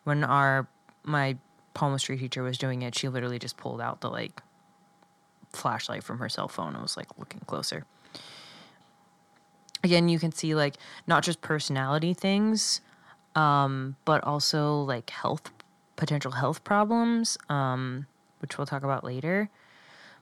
when 0.04 0.24
our 0.24 0.68
my 1.04 1.38
palmistry 1.74 2.18
teacher 2.18 2.44
was 2.44 2.58
doing 2.58 2.82
it, 2.82 2.96
she 2.98 3.08
literally 3.08 3.40
just 3.40 3.58
pulled 3.58 3.82
out 3.82 4.02
the 4.02 4.10
like 4.10 4.42
flashlight 5.54 6.04
from 6.04 6.20
her 6.20 6.30
cell 6.30 6.48
phone 6.48 6.74
and 6.74 6.82
was 6.82 6.98
like 6.98 7.08
looking 7.18 7.42
closer. 7.42 7.86
Again, 9.84 10.10
you 10.10 10.20
can 10.20 10.32
see 10.32 10.54
like 10.54 10.76
not 11.08 11.24
just 11.24 11.42
personality 11.42 12.14
things, 12.14 12.82
um, 13.36 13.96
but 14.06 14.24
also 14.24 14.82
like 14.82 15.10
health 15.10 15.52
potential 15.96 16.32
health 16.32 16.64
problems, 16.64 17.38
um, 17.50 18.06
which 18.40 18.58
we'll 18.58 18.68
talk 18.68 18.84
about 18.84 19.04
later. 19.04 19.50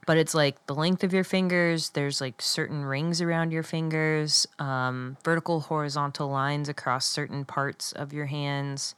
But 0.05 0.17
it's 0.17 0.33
like 0.33 0.65
the 0.65 0.75
length 0.75 1.03
of 1.03 1.13
your 1.13 1.23
fingers, 1.23 1.91
there's 1.91 2.19
like 2.19 2.41
certain 2.41 2.83
rings 2.83 3.21
around 3.21 3.51
your 3.51 3.63
fingers, 3.63 4.47
um, 4.57 5.17
vertical, 5.23 5.59
horizontal 5.61 6.29
lines 6.29 6.67
across 6.67 7.05
certain 7.05 7.45
parts 7.45 7.91
of 7.91 8.11
your 8.11 8.25
hands. 8.25 8.95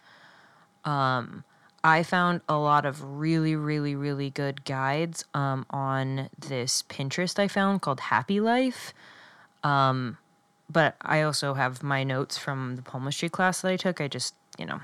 Um, 0.86 1.44
I 1.84 2.04
found 2.04 2.42
a 2.48 2.58
lot 2.58 2.86
of 2.86 3.04
really, 3.04 3.56
really, 3.56 3.96
really 3.96 4.30
good 4.30 4.66
guides 4.66 5.26
um, 5.34 5.66
on 5.70 6.30
this 6.38 6.84
Pinterest 6.84 7.40
I 7.40 7.48
found 7.48 7.82
called 7.82 8.00
Happy 8.00 8.40
Life 8.40 8.94
but 10.72 10.96
I 11.02 11.22
also 11.22 11.54
have 11.54 11.84
my 11.84 12.04
notes 12.04 12.38
from 12.38 12.76
the 12.76 12.82
palmistry 12.82 13.30
class 13.30 13.62
that 13.62 13.72
I 13.72 13.78
took. 13.78 14.00
I 14.00 14.08
just, 14.08 14.36
you 14.58 14.66
know, 14.66 14.80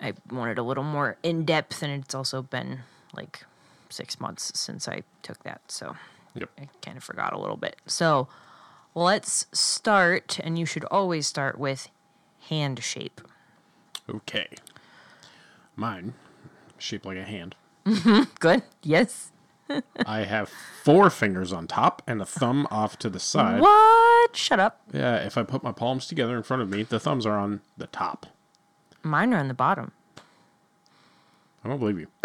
I 0.00 0.12
wanted 0.30 0.58
a 0.58 0.62
little 0.62 0.84
more 0.84 1.16
in 1.22 1.44
depth, 1.44 1.82
and 1.82 2.02
it's 2.02 2.14
also 2.14 2.42
been 2.42 2.80
like 3.14 3.44
six 3.88 4.20
months 4.20 4.52
since 4.58 4.86
I 4.88 5.02
took 5.22 5.42
that, 5.44 5.60
so 5.68 5.96
Yep. 6.34 6.50
I 6.60 6.68
kind 6.80 6.96
of 6.96 7.02
forgot 7.02 7.32
a 7.32 7.38
little 7.38 7.56
bit. 7.56 7.76
So 7.86 8.28
let's 8.94 9.46
start, 9.52 10.38
and 10.42 10.58
you 10.58 10.66
should 10.66 10.84
always 10.84 11.26
start 11.26 11.58
with 11.58 11.88
hand 12.48 12.82
shape. 12.82 13.20
Okay. 14.08 14.48
Mine, 15.76 16.14
shaped 16.78 17.06
like 17.06 17.16
a 17.16 17.24
hand. 17.24 17.54
Mm-hmm. 17.86 18.22
Good. 18.38 18.62
Yes. 18.82 19.32
I 20.06 20.20
have 20.20 20.50
four 20.82 21.10
fingers 21.10 21.52
on 21.52 21.66
top 21.66 22.02
and 22.06 22.20
a 22.20 22.26
thumb 22.26 22.66
off 22.70 22.98
to 22.98 23.08
the 23.08 23.20
side. 23.20 23.60
What? 23.60 24.36
Shut 24.36 24.60
up. 24.60 24.80
Yeah, 24.92 25.16
if 25.16 25.38
I 25.38 25.42
put 25.42 25.62
my 25.62 25.72
palms 25.72 26.06
together 26.06 26.36
in 26.36 26.42
front 26.42 26.62
of 26.62 26.68
me, 26.68 26.82
the 26.82 27.00
thumbs 27.00 27.24
are 27.26 27.38
on 27.38 27.60
the 27.76 27.86
top. 27.86 28.26
Mine 29.02 29.32
are 29.32 29.38
on 29.38 29.48
the 29.48 29.54
bottom. 29.54 29.92
I 31.64 31.68
don't 31.68 31.78
believe 31.78 31.98
you. 32.00 32.08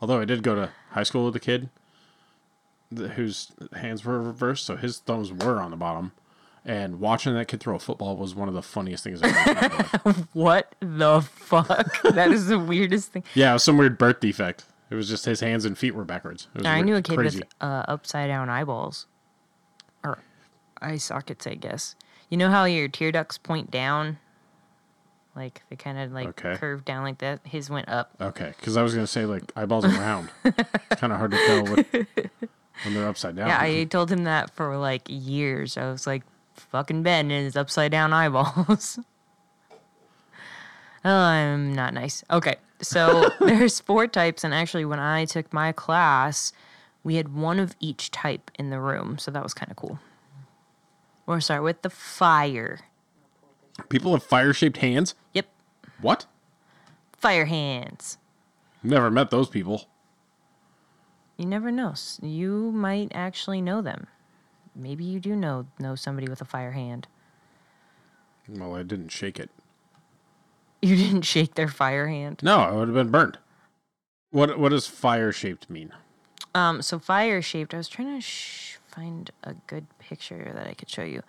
Although 0.00 0.20
I 0.20 0.24
did 0.24 0.42
go 0.42 0.54
to 0.54 0.70
high 0.90 1.02
school 1.02 1.24
with 1.26 1.36
a 1.36 1.40
kid 1.40 1.68
whose 2.94 3.52
hands 3.74 4.04
were 4.04 4.20
reversed, 4.20 4.66
so 4.66 4.76
his 4.76 4.98
thumbs 4.98 5.32
were 5.32 5.60
on 5.60 5.70
the 5.70 5.76
bottom. 5.76 6.12
And 6.68 6.98
watching 7.00 7.32
that 7.34 7.46
kid 7.46 7.60
throw 7.60 7.76
a 7.76 7.78
football 7.78 8.16
was 8.16 8.34
one 8.34 8.48
of 8.48 8.54
the 8.54 8.62
funniest 8.62 9.04
things 9.04 9.22
I've 9.22 9.34
ever 9.34 9.44
seen. 9.44 9.56
in 9.56 9.80
my 10.04 10.10
life. 10.10 10.26
What 10.34 10.74
the 10.80 11.20
fuck? 11.22 12.02
that 12.14 12.32
is 12.32 12.48
the 12.48 12.58
weirdest 12.58 13.12
thing. 13.12 13.22
Yeah, 13.34 13.50
it 13.50 13.54
was 13.54 13.62
some 13.64 13.78
weird 13.78 13.96
birth 13.98 14.18
defect. 14.20 14.64
It 14.90 14.96
was 14.96 15.08
just 15.08 15.24
his 15.26 15.38
hands 15.40 15.64
and 15.64 15.78
feet 15.78 15.94
were 15.94 16.04
backwards. 16.04 16.48
I 16.64 16.74
weird- 16.74 16.86
knew 16.86 16.96
a 16.96 17.02
kid 17.02 17.16
crazy. 17.16 17.38
with 17.38 17.48
uh, 17.60 17.84
upside 17.88 18.28
down 18.28 18.48
eyeballs, 18.50 19.06
or 20.04 20.18
eye 20.82 20.96
sockets, 20.96 21.46
I 21.46 21.54
guess. 21.54 21.94
You 22.30 22.36
know 22.36 22.50
how 22.50 22.64
your 22.64 22.88
tear 22.88 23.12
ducts 23.12 23.38
point 23.38 23.70
down, 23.70 24.18
like 25.36 25.62
they 25.70 25.76
kind 25.76 25.98
of 25.98 26.10
like 26.12 26.28
Okay. 26.28 26.56
curve 26.56 26.84
down 26.84 27.04
like 27.04 27.18
that. 27.18 27.40
His 27.44 27.70
went 27.70 27.88
up. 27.88 28.10
Okay, 28.20 28.54
because 28.58 28.76
I 28.76 28.82
was 28.82 28.92
gonna 28.94 29.06
say 29.06 29.24
like 29.26 29.42
eyeballs 29.56 29.84
are 29.84 29.88
round. 29.88 30.30
it's 30.44 31.00
kind 31.00 31.12
of 31.12 31.18
hard 31.20 31.30
to 31.30 31.46
tell 31.46 31.62
with, 31.64 31.86
when 32.84 32.94
they're 32.94 33.08
upside 33.08 33.36
down. 33.36 33.46
Yeah, 33.48 33.58
I 33.60 33.84
told 33.84 34.10
him 34.10 34.24
that 34.24 34.50
for 34.50 34.76
like 34.76 35.02
years. 35.08 35.76
I 35.76 35.90
was 35.90 36.06
like, 36.06 36.22
"Fucking 36.56 37.02
Ben 37.02 37.30
and 37.30 37.44
his 37.44 37.56
upside 37.56 37.90
down 37.92 38.12
eyeballs." 38.12 38.98
oh, 39.70 39.76
I'm 41.04 41.54
um, 41.54 41.74
not 41.74 41.94
nice. 41.94 42.24
Okay, 42.30 42.56
so 42.80 43.28
there's 43.40 43.80
four 43.80 44.06
types, 44.06 44.44
and 44.44 44.52
actually, 44.52 44.84
when 44.84 44.98
I 44.98 45.24
took 45.24 45.52
my 45.52 45.72
class, 45.72 46.52
we 47.04 47.16
had 47.16 47.34
one 47.34 47.58
of 47.60 47.74
each 47.80 48.10
type 48.10 48.50
in 48.58 48.70
the 48.70 48.80
room, 48.80 49.18
so 49.18 49.30
that 49.30 49.42
was 49.42 49.54
kind 49.54 49.70
of 49.70 49.76
cool. 49.76 49.98
We'll 51.26 51.40
start 51.40 51.62
with 51.62 51.82
the 51.82 51.90
fire. 51.90 52.80
People 53.88 54.12
have 54.12 54.22
fire-shaped 54.22 54.78
hands. 54.78 55.14
Yep, 55.34 55.46
What? 56.00 56.26
fire 57.18 57.46
hands. 57.46 58.18
Never 58.82 59.10
met 59.10 59.30
those 59.30 59.48
people. 59.48 59.86
you 61.36 61.44
never 61.46 61.70
know. 61.72 61.94
You 62.22 62.70
might 62.72 63.10
actually 63.14 63.60
know 63.60 63.82
them. 63.82 64.06
Maybe 64.76 65.04
you 65.04 65.20
do 65.20 65.34
know 65.34 65.66
know 65.78 65.94
somebody 65.94 66.28
with 66.28 66.40
a 66.40 66.44
fire 66.44 66.72
hand. 66.72 67.08
Well, 68.48 68.74
I 68.74 68.82
didn't 68.82 69.08
shake 69.08 69.40
it. 69.40 69.50
You 70.82 70.94
didn't 70.94 71.22
shake 71.22 71.54
their 71.54 71.68
fire 71.68 72.06
hand. 72.06 72.40
No, 72.42 72.58
I 72.58 72.72
would 72.72 72.88
have 72.88 72.94
been 72.94 73.10
burned. 73.10 73.38
What 74.30 74.58
What 74.58 74.68
does 74.68 74.86
fire 74.86 75.32
shaped 75.32 75.70
mean? 75.70 75.92
Um, 76.54 76.82
so 76.82 76.98
fire 76.98 77.42
shaped. 77.42 77.74
I 77.74 77.78
was 77.78 77.88
trying 77.88 78.14
to 78.14 78.20
sh- 78.20 78.78
find 78.86 79.30
a 79.44 79.54
good 79.66 79.86
picture 79.98 80.52
that 80.54 80.66
I 80.66 80.74
could 80.74 80.88
show 80.88 81.02
you. 81.02 81.22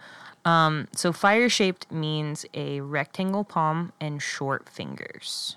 Um, 0.45 0.87
so 0.93 1.11
fire 1.11 1.49
shaped 1.49 1.91
means 1.91 2.45
a 2.53 2.81
rectangle 2.81 3.43
palm 3.43 3.91
and 3.99 4.21
short 4.21 4.69
fingers. 4.69 5.55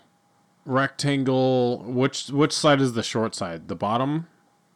Rectangle. 0.64 1.78
Which 1.78 2.28
Which 2.28 2.52
side 2.52 2.80
is 2.80 2.94
the 2.94 3.02
short 3.02 3.34
side? 3.34 3.68
The 3.68 3.76
bottom, 3.76 4.28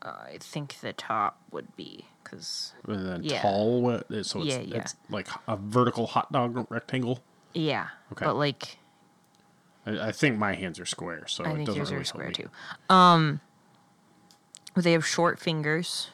I 0.03 0.39
think 0.41 0.81
the 0.81 0.93
top 0.93 1.41
would 1.51 1.75
be 1.77 2.07
because 2.25 2.73
Yeah. 3.21 3.43
tall. 3.43 3.83
So 3.83 4.03
it's, 4.09 4.35
Yeah, 4.35 4.61
yeah. 4.61 4.77
it's 4.79 4.97
like 5.11 5.29
a 5.47 5.57
vertical 5.57 6.07
hot 6.07 6.33
dog 6.33 6.67
rectangle. 6.71 7.21
yeah, 7.53 7.89
Okay. 8.13 8.25
but 8.25 8.37
like 8.37 8.79
I, 9.87 10.09
I 10.09 10.13
think 10.13 10.39
my 10.39 10.55
hands 10.55 10.81
are 10.81 10.87
square, 10.87 11.27
so 11.29 11.45
I 11.45 11.51
it 11.51 11.55
think 11.57 11.67
doesn't 11.67 11.79
yours 11.79 11.91
really 11.91 12.01
are 12.03 12.05
square 12.05 12.31
too. 12.33 12.49
Um, 12.89 13.41
they 14.75 14.93
have 14.93 15.07
short 15.07 15.39
fingers. 15.39 16.11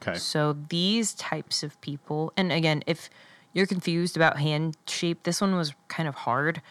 Okay. 0.00 0.18
So 0.18 0.56
these 0.68 1.14
types 1.14 1.62
of 1.62 1.80
people, 1.80 2.32
and 2.36 2.50
again, 2.52 2.82
if 2.86 3.10
you're 3.52 3.66
confused 3.66 4.16
about 4.16 4.38
hand 4.38 4.76
shape, 4.86 5.24
this 5.24 5.40
one 5.40 5.54
was 5.54 5.74
kind 5.88 6.08
of 6.08 6.14
hard. 6.14 6.62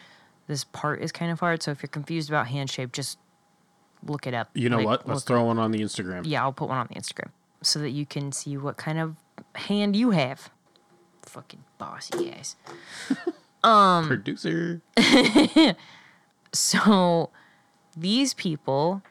This 0.47 0.63
part 0.63 1.01
is 1.01 1.11
kind 1.11 1.31
of 1.31 1.39
hard. 1.39 1.61
So 1.63 1.71
if 1.71 1.81
you're 1.83 1.89
confused 1.89 2.29
about 2.29 2.47
hand 2.47 2.69
shape, 2.69 2.91
just 2.91 3.17
look 4.05 4.25
it 4.27 4.33
up. 4.33 4.49
You 4.53 4.69
know 4.69 4.77
Like, 4.77 4.85
what? 4.85 5.07
Let's 5.07 5.23
throw 5.23 5.43
one 5.45 5.59
on 5.59 5.71
the 5.71 5.79
Instagram. 5.79 6.23
Yeah, 6.25 6.41
I'll 6.43 6.51
put 6.51 6.67
one 6.69 6.77
on 6.77 6.87
the 6.87 6.95
Instagram 6.99 7.29
so 7.61 7.79
that 7.79 7.91
you 7.91 8.05
can 8.05 8.31
see 8.31 8.57
what 8.57 8.77
kind 8.77 8.99
of 8.99 9.15
hand 9.55 9.95
you 9.95 10.11
have. 10.11 10.49
Fucking 11.23 11.63
bossy 11.77 12.31
ass. 12.31 12.55
Um, 13.63 14.07
Producer. 14.07 14.81
So 16.53 17.29
these 17.95 18.33
people 18.33 19.01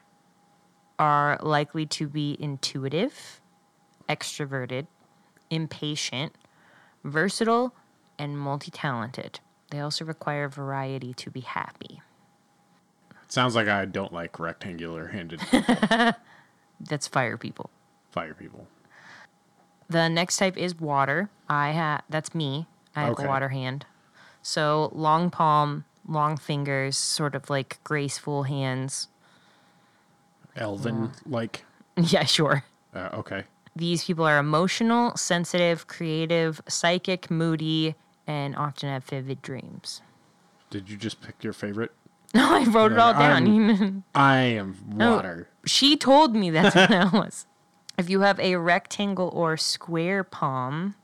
are 0.99 1.39
likely 1.41 1.85
to 1.87 2.07
be 2.07 2.37
intuitive, 2.39 3.41
extroverted, 4.07 4.87
impatient, 5.49 6.33
versatile, 7.03 7.73
and 8.19 8.37
multi 8.37 8.69
talented. 8.69 9.39
They 9.71 9.79
also 9.79 10.05
require 10.05 10.47
variety 10.49 11.13
to 11.15 11.31
be 11.31 11.41
happy. 11.41 12.01
Sounds 13.27 13.55
like 13.55 13.67
I 13.67 13.85
don't 13.85 14.13
like 14.13 14.37
rectangular 14.39 15.07
handed 15.07 15.39
people. 15.51 16.13
That's 16.79 17.07
fire 17.07 17.37
people. 17.37 17.69
Fire 18.11 18.33
people. 18.33 18.67
The 19.89 20.07
next 20.09 20.37
type 20.37 20.57
is 20.57 20.79
water. 20.79 21.29
I 21.49 21.71
have 21.71 22.03
that's 22.09 22.33
me. 22.35 22.67
I 22.95 23.01
have 23.03 23.11
Okay. 23.13 23.25
a 23.25 23.27
water 23.27 23.49
hand. 23.49 23.85
So 24.41 24.89
long 24.93 25.29
palm, 25.29 25.85
long 26.07 26.37
fingers, 26.37 26.97
sort 26.97 27.35
of 27.35 27.49
like 27.49 27.79
graceful 27.83 28.43
hands. 28.43 29.07
Elven 30.55 31.11
like. 31.25 31.65
Yeah, 31.97 32.23
sure. 32.23 32.63
Uh, 32.95 33.09
okay. 33.13 33.43
These 33.75 34.05
people 34.05 34.23
are 34.25 34.37
emotional, 34.39 35.15
sensitive, 35.17 35.87
creative, 35.87 36.61
psychic, 36.69 37.29
moody, 37.29 37.95
and 38.25 38.55
often 38.55 38.87
have 38.89 39.03
vivid 39.03 39.41
dreams. 39.41 40.01
Did 40.69 40.89
you 40.89 40.95
just 40.97 41.21
pick 41.21 41.43
your 41.43 41.53
favorite? 41.53 41.91
No, 42.33 42.55
I 42.55 42.63
wrote 42.63 42.93
it 42.93 42.97
all 42.97 43.13
I'm- 43.13 43.45
down. 43.75 44.03
I 44.15 44.37
am 44.37 44.77
water. 44.97 45.49
she 45.65 45.97
told 45.97 46.33
me 46.33 46.49
that's 46.49 46.73
what 46.73 46.87
that 46.89 47.11
was. 47.11 47.45
If 48.01 48.09
you 48.09 48.21
have 48.21 48.39
a 48.39 48.55
rectangle 48.55 49.29
or 49.31 49.57
square 49.57 50.23
palm 50.23 50.95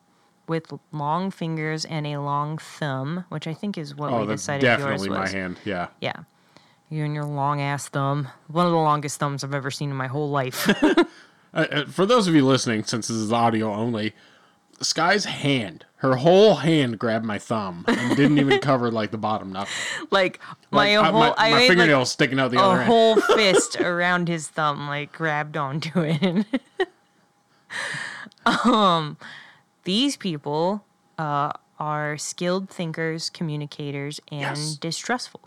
with 0.48 0.74
long 0.92 1.30
fingers 1.30 1.86
and 1.86 2.08
a 2.08 2.18
long 2.18 2.58
thumb, 2.58 3.26
which 3.30 3.46
I 3.46 3.54
think 3.54 3.78
is 3.78 3.94
what 3.94 4.12
Oh, 4.12 4.22
we 4.22 4.26
that's 4.26 4.42
decided 4.42 4.64
definitely 4.64 5.10
yours 5.10 5.20
my 5.20 5.30
hand. 5.30 5.60
Yeah. 5.64 5.90
Yeah. 6.02 6.16
You 6.90 7.06
and 7.06 7.14
your 7.14 7.24
long 7.26 7.62
ass 7.62 7.88
thumb. 7.88 8.30
One 8.48 8.66
of 8.66 8.72
the 8.72 8.80
longest 8.80 9.20
thumbs 9.20 9.44
I've 9.44 9.54
ever 9.54 9.70
seen 9.70 9.92
in 9.92 9.96
my 9.96 10.08
whole 10.08 10.32
life. 10.32 10.68
Uh, 11.54 11.66
uh, 11.72 11.86
for 11.86 12.06
those 12.06 12.28
of 12.28 12.36
you 12.36 12.46
listening, 12.46 12.84
since 12.84 13.08
this 13.08 13.16
is 13.18 13.32
audio 13.32 13.74
only, 13.74 14.14
Sky's 14.80 15.26
hand, 15.26 15.86
her 15.98 16.16
whole 16.18 16.56
hand 16.58 17.00
grabbed 17.00 17.26
my 17.26 17.40
thumb 17.40 17.84
and 17.88 18.16
didn't 18.16 18.38
even 18.38 18.60
cover 18.62 18.92
like 18.92 19.12
the 19.12 19.18
bottom 19.18 19.52
knuckle. 19.52 19.72
like 20.12 20.40
my 20.72 20.98
Like, 20.98 21.12
whole 21.12 21.20
my, 21.20 21.34
I 21.38 21.50
my 21.52 21.56
made 21.58 21.62
like 21.62 21.68
fingernail 21.70 22.06
sticking 22.06 22.40
out 22.40 22.52
the 22.52 22.60
other 22.62 22.82
end. 22.82 22.88
whole 22.88 23.16
fist 23.36 23.80
around 23.82 24.28
his 24.28 24.48
thumb, 24.48 24.88
like 24.88 25.12
grabbed 25.12 25.58
onto 25.58 26.02
it. 26.02 26.46
um, 28.46 29.18
these 29.84 30.16
people 30.18 30.84
uh, 31.18 31.54
are 31.80 32.18
skilled 32.18 32.70
thinkers, 32.70 33.30
communicators, 33.30 34.20
and 34.32 34.42
Yes. 34.42 34.76
distrustful. 34.76 35.42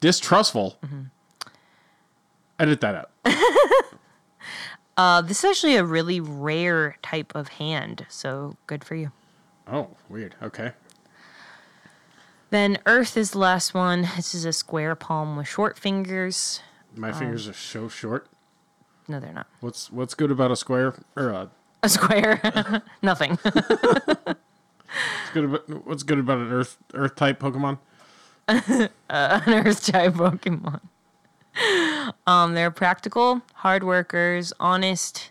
Distrustful. 0.00 0.76
Mm-hmm. 0.84 1.02
Edit 2.58 2.80
that 2.80 2.94
out. 2.94 3.10
Uh, 4.96 5.22
this 5.22 5.38
is 5.42 5.50
actually 5.50 5.76
a 5.76 5.84
really 5.84 6.20
rare 6.20 6.96
type 7.02 7.34
of 7.34 7.48
hand, 7.48 8.06
so 8.08 8.56
good 8.66 8.84
for 8.84 8.94
you. 8.94 9.10
Oh, 9.66 9.88
weird. 10.08 10.34
Okay. 10.42 10.72
Then 12.50 12.78
Earth 12.84 13.16
is 13.16 13.30
the 13.30 13.38
last 13.38 13.72
one. 13.72 14.02
This 14.16 14.34
is 14.34 14.44
a 14.44 14.52
square 14.52 14.94
palm 14.94 15.36
with 15.36 15.48
short 15.48 15.78
fingers. 15.78 16.60
My 16.94 17.10
Um, 17.10 17.18
fingers 17.18 17.48
are 17.48 17.54
so 17.54 17.88
short. 17.88 18.26
No, 19.08 19.18
they're 19.18 19.32
not. 19.32 19.46
What's 19.60 19.90
what's 19.90 20.14
good 20.14 20.30
about 20.30 20.50
a 20.50 20.56
square 20.56 20.94
or 21.16 21.30
a 21.30 21.50
A 21.82 21.88
square. 21.88 22.82
Nothing. 23.02 23.38
what's 23.42 24.36
good 25.32 25.44
about 25.44 25.86
what's 25.86 26.02
good 26.02 26.18
about 26.18 26.38
an 26.38 26.52
earth 26.52 26.76
earth 26.94 27.16
type 27.16 27.40
Pokemon? 27.40 27.78
an 28.48 28.90
Earth 29.08 29.86
type 29.86 30.12
Pokemon. 30.14 30.80
Um, 32.26 32.54
they're 32.54 32.70
practical, 32.70 33.42
hard 33.54 33.84
workers, 33.84 34.52
honest, 34.58 35.30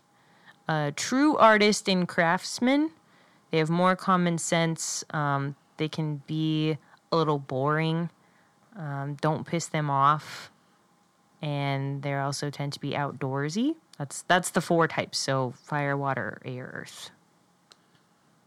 uh, 0.67 0.91
true 0.95 1.37
artist 1.37 1.89
and 1.89 2.07
craftsmen. 2.07 2.91
They 3.49 3.57
have 3.57 3.69
more 3.69 3.95
common 3.95 4.37
sense. 4.37 5.03
Um, 5.11 5.55
they 5.77 5.87
can 5.87 6.21
be 6.27 6.77
a 7.11 7.17
little 7.17 7.39
boring. 7.39 8.09
Um, 8.75 9.17
don't 9.19 9.45
piss 9.45 9.67
them 9.67 9.89
off, 9.89 10.51
and 11.41 12.01
they 12.03 12.13
also 12.15 12.49
tend 12.49 12.73
to 12.73 12.79
be 12.79 12.91
outdoorsy. 12.91 13.75
That's 13.97 14.21
that's 14.23 14.51
the 14.51 14.61
four 14.61 14.87
types. 14.87 15.17
So 15.17 15.53
fire, 15.63 15.97
water, 15.97 16.41
air, 16.45 16.71
earth. 16.73 17.11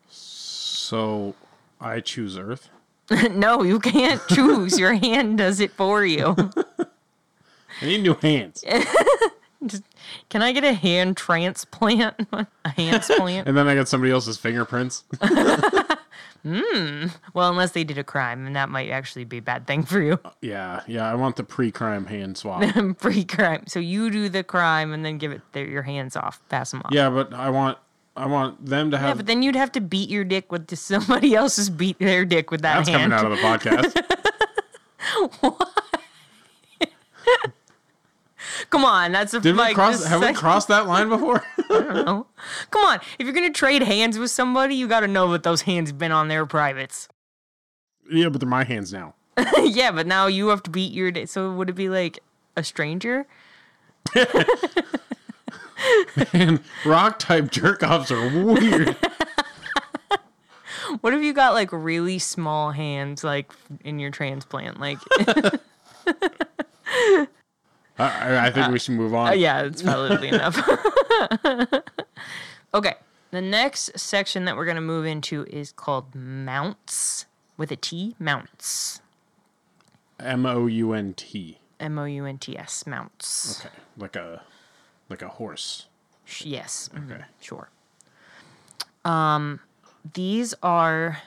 So 0.08 1.34
I 1.80 2.00
choose 2.00 2.36
Earth. 2.38 2.70
no, 3.30 3.62
you 3.62 3.78
can't 3.80 4.20
choose. 4.28 4.78
Your 4.78 4.94
hand 4.94 5.38
does 5.38 5.60
it 5.60 5.72
for 5.72 6.04
you. 6.04 6.36
I 7.80 7.86
need 7.86 8.02
new 8.02 8.14
hands. 8.14 8.64
Can 10.28 10.42
I 10.42 10.52
get 10.52 10.64
a 10.64 10.74
hand 10.74 11.16
transplant? 11.16 12.14
a 12.32 12.46
hand 12.68 13.02
plant? 13.02 13.48
and 13.48 13.56
then 13.56 13.66
I 13.66 13.74
got 13.74 13.88
somebody 13.88 14.12
else's 14.12 14.36
fingerprints. 14.36 15.04
Hmm. 16.46 17.06
well, 17.32 17.48
unless 17.48 17.70
they 17.70 17.84
did 17.84 17.96
a 17.96 18.04
crime, 18.04 18.46
and 18.46 18.54
that 18.54 18.68
might 18.68 18.90
actually 18.90 19.24
be 19.24 19.38
a 19.38 19.42
bad 19.42 19.66
thing 19.66 19.82
for 19.82 20.02
you. 20.02 20.20
yeah, 20.42 20.82
yeah. 20.86 21.10
I 21.10 21.14
want 21.14 21.36
the 21.36 21.42
pre-crime 21.44 22.04
hand 22.04 22.36
swap. 22.36 22.62
Pre 22.98 23.24
crime. 23.24 23.64
So 23.66 23.80
you 23.80 24.10
do 24.10 24.28
the 24.28 24.44
crime 24.44 24.92
and 24.92 25.02
then 25.02 25.16
give 25.16 25.32
it 25.32 25.40
their, 25.52 25.66
your 25.66 25.82
hands 25.82 26.16
off, 26.16 26.46
pass 26.50 26.70
them 26.70 26.82
off. 26.84 26.92
yeah, 26.92 27.08
but 27.08 27.32
I 27.32 27.48
want 27.48 27.78
I 28.14 28.26
want 28.26 28.64
them 28.66 28.90
to 28.90 28.98
have. 28.98 29.08
Yeah, 29.08 29.14
but 29.14 29.26
then 29.26 29.42
you'd 29.42 29.56
have 29.56 29.72
to 29.72 29.80
beat 29.80 30.10
your 30.10 30.24
dick 30.24 30.52
with 30.52 30.74
somebody 30.76 31.34
else's 31.34 31.70
beat 31.70 31.98
their 31.98 32.26
dick 32.26 32.50
with 32.50 32.60
that 32.60 32.76
that's 32.76 32.88
hand. 32.90 33.10
coming 33.10 33.18
out 33.18 33.32
of 33.32 33.38
the 33.38 33.42
podcast. 33.42 34.02
Come 38.70 38.84
on, 38.84 39.12
that's 39.12 39.34
a 39.34 39.40
Did 39.40 39.56
like 39.56 39.70
we 39.70 39.74
cross? 39.74 40.04
Have 40.04 40.20
we 40.20 40.32
crossed 40.32 40.68
that 40.68 40.86
line 40.86 41.08
before? 41.08 41.44
Come 41.68 42.24
on, 42.74 43.00
if 43.18 43.26
you're 43.26 43.32
gonna 43.32 43.50
trade 43.50 43.82
hands 43.82 44.18
with 44.18 44.30
somebody, 44.30 44.74
you 44.74 44.86
got 44.88 45.00
to 45.00 45.08
know 45.08 45.30
that 45.32 45.42
those 45.42 45.62
hands 45.62 45.92
been 45.92 46.12
on 46.12 46.28
their 46.28 46.46
privates. 46.46 47.08
yeah, 48.10 48.28
but 48.28 48.40
they're 48.40 48.48
my 48.48 48.64
hands 48.64 48.92
now. 48.92 49.14
yeah, 49.62 49.90
but 49.90 50.06
now 50.06 50.26
you 50.26 50.48
have 50.48 50.62
to 50.64 50.70
beat 50.70 50.92
your. 50.92 51.10
di- 51.10 51.26
So 51.26 51.52
would 51.52 51.68
it 51.70 51.74
be 51.74 51.88
like 51.88 52.18
a 52.56 52.62
stranger? 52.62 53.26
Man, 56.32 56.60
rock 56.84 57.18
type 57.18 57.50
jerk 57.50 57.82
offs 57.82 58.10
are 58.10 58.28
weird. 58.28 58.96
What 61.00 61.12
if 61.14 61.22
you 61.22 61.32
got 61.32 61.54
like 61.54 61.70
really 61.72 62.18
small 62.18 62.70
hands, 62.70 63.24
like 63.24 63.52
in 63.82 63.98
your 63.98 64.10
transplant? 64.10 64.78
Like, 64.78 64.98
I- 67.98 68.46
I, 68.46 68.50
think 68.50 68.72
we 68.72 68.78
should 68.78 68.94
move 68.96 69.14
on. 69.14 69.28
Uh, 69.28 69.32
yeah, 69.32 69.62
it's 69.62 69.82
probably 69.82 70.28
enough. 70.28 70.58
okay, 72.74 72.94
the 73.30 73.40
next 73.40 73.98
section 73.98 74.44
that 74.46 74.56
we're 74.56 74.66
gonna 74.66 74.80
move 74.80 75.06
into 75.06 75.44
is 75.48 75.72
called 75.72 76.14
mounts 76.14 77.26
with 77.56 77.70
a 77.70 77.76
T. 77.76 78.16
Mounts. 78.18 79.00
M 80.18 80.44
O 80.46 80.66
U 80.66 80.92
N 80.92 81.14
T. 81.14 81.58
M 81.78 81.98
O 81.98 82.04
U 82.04 82.24
N 82.24 82.38
T 82.38 82.58
S. 82.58 82.86
Mounts. 82.86 83.60
Okay, 83.64 83.74
like 83.96 84.16
a 84.16 84.42
like 85.08 85.22
a 85.22 85.28
horse. 85.28 85.86
Yes. 86.40 86.88
mhm, 86.94 87.12
Okay. 87.12 87.24
Sure. 87.40 87.68
Um, 89.04 89.60
these 90.14 90.54
are 90.62 91.18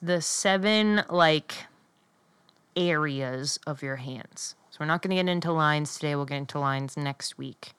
the 0.00 0.22
seven 0.22 1.02
like 1.10 1.66
areas 2.76 3.58
of 3.66 3.82
your 3.82 3.96
hands. 3.96 4.54
So 4.74 4.78
we're 4.80 4.86
not 4.86 5.02
going 5.02 5.10
to 5.10 5.22
get 5.22 5.30
into 5.30 5.52
lines 5.52 5.94
today. 5.94 6.16
We'll 6.16 6.24
get 6.24 6.38
into 6.38 6.58
lines 6.58 6.96
next 6.96 7.38
week. 7.38 7.74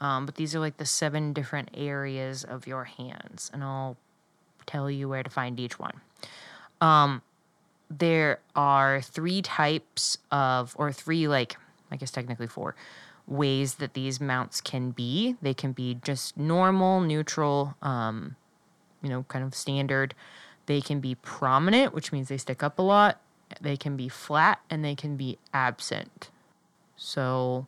Um, 0.00 0.24
but 0.24 0.36
these 0.36 0.54
are 0.54 0.58
like 0.58 0.78
the 0.78 0.86
seven 0.86 1.34
different 1.34 1.68
areas 1.74 2.44
of 2.44 2.66
your 2.66 2.84
hands, 2.84 3.50
and 3.52 3.62
I'll 3.62 3.98
tell 4.64 4.90
you 4.90 5.06
where 5.06 5.22
to 5.22 5.28
find 5.28 5.60
each 5.60 5.78
one. 5.78 6.00
Um, 6.80 7.20
there 7.90 8.40
are 8.56 9.02
three 9.02 9.42
types 9.42 10.16
of, 10.30 10.74
or 10.78 10.92
three 10.92 11.28
like, 11.28 11.58
I 11.90 11.96
guess 11.96 12.10
technically 12.10 12.46
four 12.46 12.74
ways 13.26 13.74
that 13.74 13.92
these 13.92 14.18
mounts 14.18 14.62
can 14.62 14.92
be. 14.92 15.36
They 15.42 15.52
can 15.52 15.72
be 15.72 15.98
just 16.02 16.38
normal, 16.38 17.02
neutral, 17.02 17.76
um, 17.82 18.36
you 19.02 19.10
know, 19.10 19.24
kind 19.28 19.44
of 19.44 19.54
standard. 19.54 20.14
They 20.64 20.80
can 20.80 21.00
be 21.00 21.16
prominent, 21.16 21.92
which 21.92 22.12
means 22.12 22.28
they 22.28 22.38
stick 22.38 22.62
up 22.62 22.78
a 22.78 22.82
lot. 22.82 23.20
They 23.60 23.76
can 23.76 23.96
be 23.96 24.08
flat 24.08 24.60
and 24.70 24.84
they 24.84 24.94
can 24.94 25.16
be 25.16 25.38
absent. 25.52 26.30
So, 26.96 27.66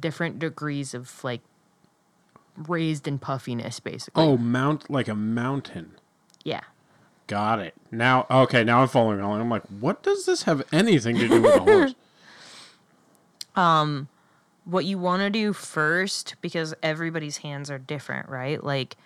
different 0.00 0.38
degrees 0.38 0.94
of 0.94 1.22
like 1.24 1.40
raised 2.56 3.08
and 3.08 3.20
puffiness, 3.20 3.80
basically. 3.80 4.22
Oh, 4.22 4.36
mount 4.36 4.90
like 4.90 5.08
a 5.08 5.14
mountain. 5.14 5.92
Yeah. 6.44 6.62
Got 7.26 7.60
it. 7.60 7.74
Now, 7.90 8.26
okay, 8.30 8.64
now 8.64 8.82
I'm 8.82 8.88
following 8.88 9.20
along. 9.20 9.40
I'm 9.40 9.50
like, 9.50 9.66
what 9.66 10.02
does 10.02 10.26
this 10.26 10.44
have 10.44 10.62
anything 10.72 11.16
to 11.16 11.28
do 11.28 11.42
with 11.42 11.54
a 11.56 11.60
horse? 11.60 11.94
Um, 13.56 14.08
what 14.64 14.84
you 14.84 14.96
want 14.96 15.22
to 15.22 15.30
do 15.30 15.52
first 15.52 16.36
because 16.40 16.72
everybody's 16.82 17.38
hands 17.38 17.70
are 17.70 17.78
different 17.78 18.28
right 18.28 18.62
like 18.62 18.96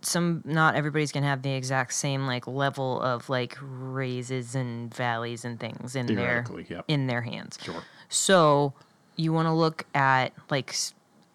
some 0.00 0.42
not 0.44 0.74
everybody's 0.74 1.12
gonna 1.12 1.26
have 1.26 1.42
the 1.42 1.52
exact 1.52 1.94
same 1.94 2.26
like 2.26 2.46
level 2.46 3.00
of 3.00 3.28
like 3.28 3.56
raises 3.60 4.54
and 4.54 4.94
valleys 4.94 5.44
and 5.44 5.58
things 5.60 5.94
in 5.96 6.06
their 6.14 6.44
yep. 6.68 6.84
in 6.88 7.06
their 7.06 7.22
hands. 7.22 7.58
Sure. 7.62 7.82
so 8.08 8.72
you 9.16 9.32
want 9.32 9.46
to 9.46 9.52
look 9.52 9.84
at 9.94 10.32
like 10.50 10.74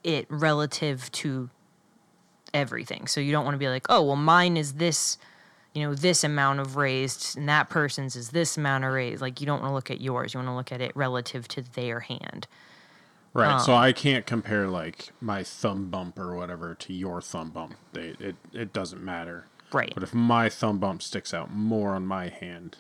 it 0.04 0.26
relative 0.30 1.12
to 1.12 1.50
everything. 2.54 3.08
So 3.08 3.20
you 3.20 3.32
don't 3.32 3.46
want 3.46 3.56
to 3.56 3.60
be 3.60 3.70
like 3.70 3.86
oh 3.90 4.02
well 4.02 4.16
mine 4.16 4.58
is 4.58 4.74
this 4.74 5.18
you 5.74 5.84
know 5.84 5.94
this 5.94 6.24
amount 6.24 6.60
of 6.60 6.76
raised 6.76 7.38
and 7.38 7.50
that 7.50 7.70
person's 7.70 8.16
is 8.16 8.30
this 8.30 8.58
amount 8.58 8.84
of 8.84 8.94
raised. 8.94 9.22
Like 9.22 9.42
you 9.42 9.48
don't 9.48 9.62
want 9.62 9.72
to 9.72 9.76
look 9.76 9.92
at 9.92 10.02
yours. 10.02 10.34
You 10.34 10.40
want 10.40 10.50
to 10.50 10.56
look 10.56 10.72
at 10.72 10.82
it 10.82 10.96
relative 10.96 11.48
to 11.50 11.62
their 11.62 12.02
hand 12.02 12.48
Right. 13.34 13.60
so 13.60 13.74
I 13.74 13.94
can't 13.94 14.28
compare 14.28 14.68
like 14.68 15.10
my 15.20 15.42
thumb 15.44 15.90
bump 15.90 16.20
or 16.20 16.36
whatever 16.36 16.76
to 16.76 16.94
your 16.94 17.20
thumb 17.22 17.50
bump. 17.50 17.76
They, 17.94 18.16
it 18.20 18.36
it 18.54 18.74
doesn't 18.74 19.04
matter. 19.04 19.46
Right. 19.72 19.92
But 19.94 20.04
if 20.04 20.14
my 20.14 20.50
thumb 20.50 20.78
bump 20.78 21.02
sticks 21.02 21.34
out 21.34 21.52
more 21.52 21.96
on 21.96 22.06
my 22.06 22.30
hand, 22.30 22.78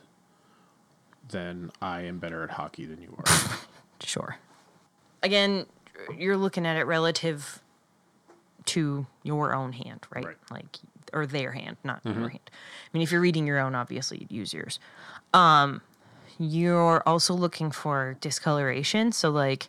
then 1.27 1.71
I 1.81 2.01
am 2.01 2.19
better 2.19 2.43
at 2.43 2.51
hockey 2.51 2.85
than 2.85 3.01
you 3.01 3.15
are. 3.17 3.57
Sure. 4.05 4.35
Again, 5.21 5.65
you're 6.17 6.35
looking 6.35 6.65
at 6.65 6.75
it 6.75 6.83
relative 6.83 7.61
to 8.65 9.07
your 9.23 9.53
own 9.55 9.71
hand, 9.71 10.05
right? 10.13 10.25
Right. 10.25 10.35
Like, 10.51 10.77
or 11.13 11.25
their 11.25 11.53
hand, 11.53 11.77
not 11.85 12.01
your 12.03 12.27
hand. 12.27 12.49
I 12.51 12.89
mean, 12.91 13.01
if 13.01 13.13
you're 13.13 13.21
reading 13.21 13.47
your 13.47 13.59
own, 13.59 13.75
obviously 13.75 14.17
you'd 14.19 14.31
use 14.31 14.53
yours. 14.53 14.77
Um, 15.33 15.81
you're 16.37 17.01
also 17.07 17.33
looking 17.33 17.71
for 17.71 18.17
discoloration. 18.19 19.13
So, 19.13 19.29
like, 19.29 19.67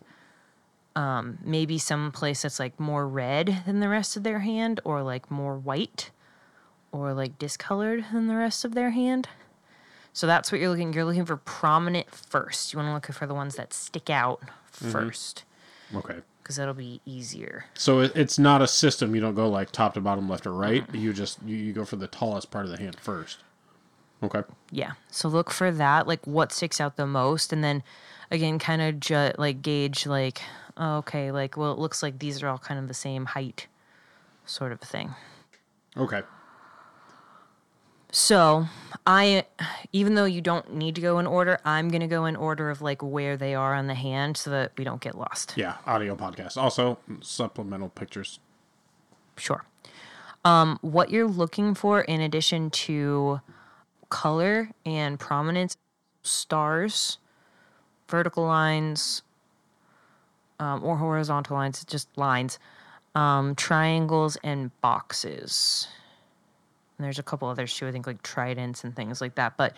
um, 0.95 1.37
maybe 1.43 1.77
some 1.77 2.11
place 2.11 2.43
that's 2.43 2.59
like 2.59 2.79
more 2.79 3.07
red 3.07 3.63
than 3.65 3.79
the 3.79 3.89
rest 3.89 4.15
of 4.15 4.23
their 4.23 4.39
hand, 4.39 4.79
or 4.83 5.03
like 5.03 5.29
more 5.29 5.57
white, 5.57 6.11
or 6.91 7.13
like 7.13 7.37
discolored 7.37 8.05
than 8.11 8.27
the 8.27 8.35
rest 8.35 8.63
of 8.63 8.73
their 8.73 8.91
hand. 8.91 9.27
So 10.13 10.27
that's 10.27 10.51
what 10.51 10.61
you're 10.61 10.69
looking. 10.69 10.93
You're 10.93 11.03
looking 11.03 11.25
for 11.25 11.35
prominent 11.35 12.09
first. 12.09 12.71
You 12.71 12.79
want 12.79 12.89
to 12.89 12.93
look 12.93 13.17
for 13.17 13.27
the 13.27 13.33
ones 13.33 13.55
that 13.55 13.73
stick 13.73 14.09
out 14.09 14.41
first, 14.71 15.43
okay. 15.93 16.19
because 16.41 16.55
that'll 16.55 16.73
be 16.73 17.01
easier. 17.05 17.65
So 17.73 17.99
it, 17.99 18.13
it's 18.15 18.39
not 18.39 18.61
a 18.61 18.67
system. 18.67 19.13
You 19.13 19.19
don't 19.19 19.35
go 19.35 19.49
like 19.49 19.71
top 19.71 19.95
to 19.95 20.01
bottom, 20.01 20.29
left 20.29 20.47
or 20.47 20.53
right. 20.53 20.85
You 20.95 21.11
just 21.11 21.39
you, 21.45 21.57
you 21.57 21.73
go 21.73 21.83
for 21.83 21.97
the 21.97 22.07
tallest 22.07 22.49
part 22.49 22.63
of 22.63 22.71
the 22.71 22.77
hand 22.77 22.97
first. 23.01 23.39
Okay. 24.23 24.43
Yeah. 24.71 24.93
So 25.11 25.27
look 25.27 25.51
for 25.51 25.69
that, 25.71 26.07
like 26.07 26.25
what 26.25 26.53
sticks 26.53 26.79
out 26.79 26.95
the 26.95 27.05
most, 27.05 27.51
and 27.51 27.61
then 27.61 27.83
again, 28.31 28.59
kind 28.59 28.81
of 28.81 28.99
ju- 28.99 29.31
like 29.37 29.61
gauge, 29.61 30.05
like 30.05 30.41
oh, 30.77 30.97
okay, 30.97 31.31
like 31.31 31.57
well, 31.57 31.71
it 31.71 31.79
looks 31.79 32.03
like 32.03 32.19
these 32.19 32.41
are 32.43 32.47
all 32.47 32.57
kind 32.57 32.79
of 32.79 32.87
the 32.87 32.93
same 32.93 33.25
height, 33.25 33.67
sort 34.45 34.71
of 34.71 34.79
thing. 34.79 35.15
Okay. 35.97 36.21
So 38.11 38.67
I, 39.05 39.43
even 39.91 40.15
though 40.15 40.25
you 40.25 40.39
don't 40.39 40.73
need 40.73 40.95
to 40.95 41.01
go 41.01 41.19
in 41.19 41.27
order, 41.27 41.59
I'm 41.65 41.89
gonna 41.89 42.07
go 42.07 42.25
in 42.25 42.35
order 42.35 42.69
of 42.69 42.81
like 42.81 43.03
where 43.03 43.35
they 43.35 43.55
are 43.55 43.73
on 43.73 43.87
the 43.87 43.95
hand, 43.95 44.37
so 44.37 44.49
that 44.51 44.71
we 44.77 44.83
don't 44.83 45.01
get 45.01 45.17
lost. 45.17 45.53
Yeah. 45.57 45.75
Audio 45.85 46.15
podcast. 46.15 46.57
Also 46.57 46.97
supplemental 47.21 47.89
pictures. 47.89 48.39
Sure. 49.37 49.65
Um, 50.45 50.77
what 50.81 51.09
you're 51.09 51.27
looking 51.27 51.73
for 51.73 52.01
in 52.01 52.21
addition 52.21 52.69
to 52.69 53.41
color 54.09 54.69
and 54.85 55.19
prominence, 55.19 55.75
stars, 56.21 57.17
vertical 58.07 58.43
lines, 58.45 59.21
um, 60.59 60.83
or 60.83 60.97
horizontal 60.97 61.55
lines, 61.57 61.83
just 61.85 62.07
lines, 62.17 62.59
um, 63.13 63.55
triangles, 63.55 64.37
and 64.43 64.71
boxes. 64.81 65.87
And 66.97 67.05
there's 67.05 67.19
a 67.19 67.23
couple 67.23 67.47
others 67.49 67.73
too, 67.73 67.87
I 67.87 67.91
think 67.91 68.07
like 68.07 68.21
tridents 68.23 68.83
and 68.83 68.95
things 68.95 69.19
like 69.21 69.35
that. 69.35 69.57
But 69.57 69.73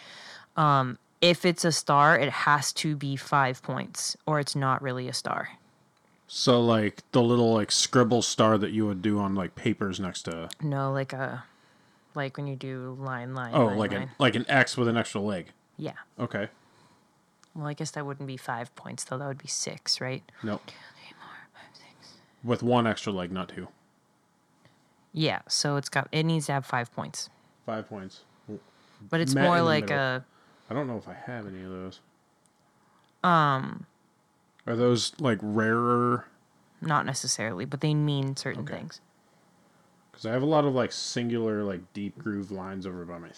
um, 0.56 0.98
if 1.22 1.46
it's 1.46 1.66
a 1.66 1.72
star, 1.72 2.18
it 2.20 2.30
has 2.30 2.72
to 2.74 2.96
be 2.96 3.16
five 3.16 3.62
points, 3.63 4.16
or 4.28 4.40
it's 4.40 4.56
not 4.56 4.82
really 4.82 5.08
a 5.08 5.13
star. 5.13 5.50
So 6.28 6.62
like 6.62 7.02
the 7.13 7.22
little 7.22 7.54
like 7.54 7.72
scribble 7.72 8.22
star 8.22 8.58
that 8.58 8.72
you 8.72 8.86
would 8.86 9.02
do 9.02 9.18
on 9.18 9.34
like 9.34 9.56
papers 9.56 10.00
next 10.00 10.24
to 10.24 10.50
No, 10.62 10.92
like 10.92 11.13
a 11.13 11.44
like 12.16 12.36
when 12.38 12.48
you 12.48 12.56
do 12.56 12.98
line 13.00 13.34
line. 13.34 13.52
oh 13.54 13.68
line, 13.68 13.78
like 13.78 13.92
line. 13.94 14.02
an 14.04 14.10
like 14.20 14.36
an 14.36 14.46
X 14.50 14.76
with 14.76 14.88
an 14.90 14.98
extra 14.98 15.22
leg. 15.22 15.48
Yeah. 15.78 15.94
Okay. 16.20 16.50
Well, 17.58 17.65
I 17.67 17.74
guess 17.74 17.89
that 17.91 18.06
wouldn't 18.06 18.28
be 18.28 18.38
five 18.38 18.74
points 18.76 19.04
though. 19.04 19.17
That 19.17 19.28
would 19.28 19.39
be 19.39 19.48
six, 19.48 20.00
right? 20.00 20.24
Nope. 20.43 20.62
With 22.43 22.62
one 22.63 22.86
extra 22.88 23.12
leg, 23.12 23.32
not 23.32 23.50
two. 23.50 23.67
Yeah. 25.12 25.39
So 25.50 25.76
it's 25.76 25.89
got 25.89 26.08
it 26.12 26.24
needs 26.24 26.46
to 26.46 26.54
have 26.54 26.65
five 26.65 26.93
points, 26.93 27.30
Five 27.65 27.89
points. 27.89 28.22
but 29.10 29.20
it's 29.20 29.34
Met 29.34 29.43
more 29.43 29.62
like 29.62 29.89
a 29.89 30.24
I 30.70 30.74
don't 30.74 30.88
know 30.88 30.98
if 30.98 31.08
I 31.08 31.13
have 31.13 31.48
any 31.48 31.63
of 31.63 31.70
those. 31.72 32.00
Um. 33.24 33.86
Are 34.67 34.76
those 34.76 35.13
like 35.20 35.39
rarer? 35.41 36.28
not 36.80 37.08
necessarily, 37.08 37.65
but 37.65 37.82
they 37.82 37.96
mean 37.96 38.36
certain 38.36 38.62
Okay. 38.62 38.76
things. 38.76 39.02
Because 40.12 40.28
I 40.28 40.32
have 40.32 40.43
a 40.43 40.48
lot 40.48 40.63
of 40.63 40.76
like 40.76 40.91
singular, 40.91 41.63
like 41.63 41.91
deep 41.93 42.17
groove 42.20 42.52
lines 42.52 42.86
over 42.86 43.04
by 43.04 43.17
my. 43.17 43.30
Th- 43.30 43.38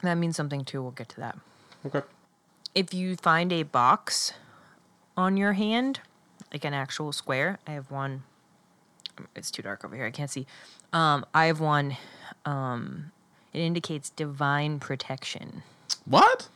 That 0.00 0.14
means 0.14 0.34
something 0.36 0.64
too. 0.64 0.80
We'll 0.80 0.92
get 0.92 1.10
to 1.10 1.20
that. 1.20 1.36
okay. 1.84 2.00
If 2.78 2.94
you 2.94 3.16
find 3.16 3.52
a 3.52 3.64
box 3.64 4.34
on 5.16 5.36
your 5.36 5.54
hand, 5.54 5.98
like 6.52 6.64
an 6.64 6.74
actual 6.74 7.10
square, 7.10 7.58
I 7.66 7.72
have 7.72 7.90
one. 7.90 8.22
It's 9.34 9.50
too 9.50 9.62
dark 9.62 9.84
over 9.84 9.96
here. 9.96 10.04
I 10.06 10.12
can't 10.12 10.30
see. 10.30 10.46
Um, 10.92 11.26
I 11.34 11.46
have 11.46 11.58
one. 11.58 11.96
Um, 12.44 13.10
it 13.52 13.58
indicates 13.58 14.10
divine 14.10 14.78
protection. 14.78 15.64
What? 16.04 16.50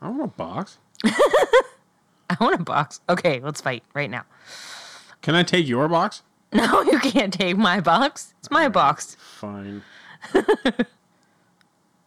I 0.00 0.08
want 0.08 0.24
a 0.24 0.26
box. 0.26 0.78
I 1.04 2.36
want 2.40 2.60
a 2.60 2.64
box. 2.64 3.00
Okay, 3.08 3.38
let's 3.38 3.60
fight 3.60 3.84
right 3.94 4.10
now. 4.10 4.24
Can 5.20 5.36
I 5.36 5.44
take 5.44 5.68
your 5.68 5.86
box? 5.86 6.22
No, 6.52 6.82
you 6.82 6.98
can't 6.98 7.32
take 7.32 7.56
my 7.56 7.80
box. 7.80 8.34
It's 8.40 8.50
my 8.50 8.68
box. 8.68 9.16
Fine. 9.38 9.82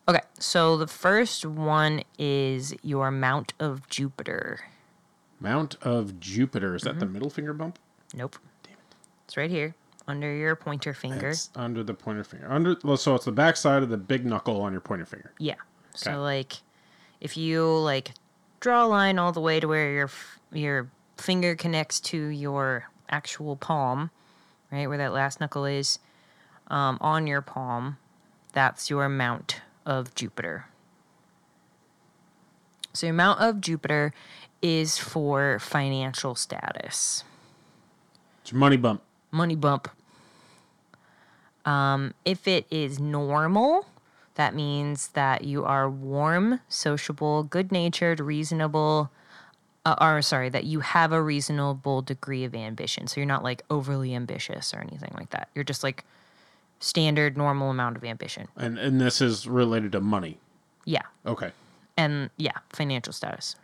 Okay, 0.07 0.21
so 0.37 0.77
the 0.77 0.87
first 0.87 1.45
one 1.45 2.03
is 2.19 2.75
your 2.83 3.09
Mount 3.09 3.53
of 3.59 3.89
Jupiter. 3.89 4.61
Mount 5.39 5.75
of 5.81 6.19
Jupiter. 6.19 6.75
Is 6.75 6.83
that 6.83 6.99
the 6.99 7.05
middle 7.05 7.29
finger 7.29 7.53
bump? 7.53 7.79
Nope. 8.13 8.37
It's 9.25 9.35
right 9.35 9.49
here 9.49 9.73
under 10.07 10.33
your 10.33 10.55
pointer 10.55 10.93
finger. 10.93 11.29
It's 11.29 11.49
under 11.55 11.83
the 11.83 11.93
pointer 11.93 12.23
finger. 12.23 12.51
Under 12.51 12.75
so 12.97 13.15
it's 13.15 13.25
the 13.25 13.31
back 13.31 13.57
side 13.57 13.83
of 13.83 13.89
the 13.89 13.97
big 13.97 14.25
knuckle 14.25 14.61
on 14.61 14.71
your 14.71 14.81
pointer 14.81 15.05
finger. 15.05 15.31
Yeah. 15.39 15.53
Okay. 15.53 15.61
So 15.95 16.21
like 16.21 16.53
if 17.19 17.35
you 17.37 17.65
like 17.65 18.11
draw 18.59 18.85
a 18.85 18.87
line 18.87 19.17
all 19.17 19.31
the 19.31 19.41
way 19.41 19.59
to 19.59 19.67
where 19.67 19.91
your 19.91 20.09
your 20.51 20.89
finger 21.17 21.55
connects 21.55 21.99
to 22.01 22.27
your 22.27 22.89
actual 23.09 23.55
palm, 23.55 24.11
right 24.71 24.87
where 24.87 24.97
that 24.97 25.13
last 25.13 25.39
knuckle 25.39 25.65
is, 25.65 25.99
um, 26.67 26.97
on 27.01 27.25
your 27.25 27.41
palm, 27.41 27.97
that's 28.53 28.89
your 28.89 29.09
Mount 29.09 29.61
of 29.85 30.13
Jupiter. 30.15 30.67
So 32.93 33.07
your 33.07 33.15
Mount 33.15 33.41
of 33.41 33.59
Jupiter 33.61 34.13
is 34.61 34.97
for 34.97 35.59
financial 35.59 36.33
status. 36.35 37.23
It's 38.41 38.51
your 38.51 38.59
money 38.59 38.77
bump. 38.77 39.01
money 39.31 39.55
bump. 39.55 39.89
Um, 41.65 42.13
if 42.23 42.47
it 42.47 42.65
is 42.69 42.99
normal, 42.99 43.87
that 44.35 44.53
means 44.53 45.09
that 45.09 45.43
you 45.43 45.65
are 45.65 45.89
warm, 45.89 46.61
sociable, 46.69 47.43
good 47.43 47.71
natured, 47.71 48.19
reasonable, 48.19 49.11
uh, 49.85 49.95
or 49.99 50.21
sorry, 50.21 50.49
that 50.49 50.63
you 50.63 50.81
have 50.81 51.11
a 51.11 51.21
reasonable 51.21 52.01
degree 52.01 52.43
of 52.43 52.53
ambition. 52.53 53.07
So 53.07 53.19
you're 53.19 53.27
not 53.27 53.43
like 53.43 53.63
overly 53.69 54.13
ambitious 54.13 54.73
or 54.73 54.79
anything 54.79 55.13
like 55.17 55.31
that. 55.31 55.49
You're 55.55 55.63
just 55.63 55.83
like 55.83 56.05
standard, 56.79 57.37
normal 57.37 57.69
amount 57.69 57.97
of 57.97 58.03
ambition. 58.03 58.47
And 58.55 58.77
and 58.77 58.99
this 58.99 59.21
is 59.21 59.47
related 59.47 59.91
to 59.93 60.01
money. 60.01 60.39
Yeah. 60.85 61.03
Okay. 61.25 61.51
And 61.97 62.29
yeah, 62.37 62.57
financial 62.71 63.13
status. 63.13 63.55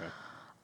Okay. 0.00 0.10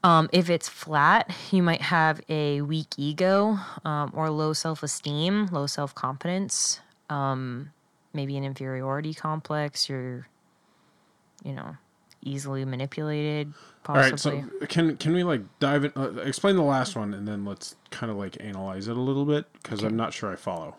Um, 0.03 0.29
if 0.33 0.51
it's 0.51 0.69
flat, 0.69 1.35
you 1.51 1.63
might 1.63 1.81
have 1.81 2.21
a 2.29 2.61
weak 2.61 2.89
ego 2.99 3.59
um, 3.85 4.13
or 4.15 4.31
low 4.31 4.53
self 4.53 4.83
esteem, 4.83 5.47
low 5.47 5.67
self 5.67 5.95
confidence, 5.95 6.81
um, 7.09 7.73
maybe 8.13 8.37
an 8.37 8.45
inferiority 8.45 9.15
complex. 9.15 9.89
You're, 9.89 10.29
you 11.43 11.53
know, 11.53 11.77
easily 12.25 12.65
manipulated, 12.65 13.53
All 13.87 13.97
right. 13.97 14.19
So 14.19 14.45
can 14.69 14.97
can 14.97 15.15
we 15.15 15.25
like 15.25 15.43
dive 15.59 15.85
in? 15.85 15.93
Uh, 15.97 16.13
explain 16.25 16.57
the 16.57 16.63
last 16.63 16.97
one, 16.97 17.15
and 17.15 17.29
then 17.29 17.45
let's 17.45 17.77
kind 17.91 18.11
of 18.11 18.17
like 18.17 18.37
analyze 18.41 18.89
it 18.89 18.97
a 18.97 19.01
little 19.01 19.25
bit 19.25 19.47
because 19.63 19.83
I'm 19.83 19.97
not 19.97 20.13
sure 20.13 20.33
I 20.33 20.37
follow. 20.37 20.77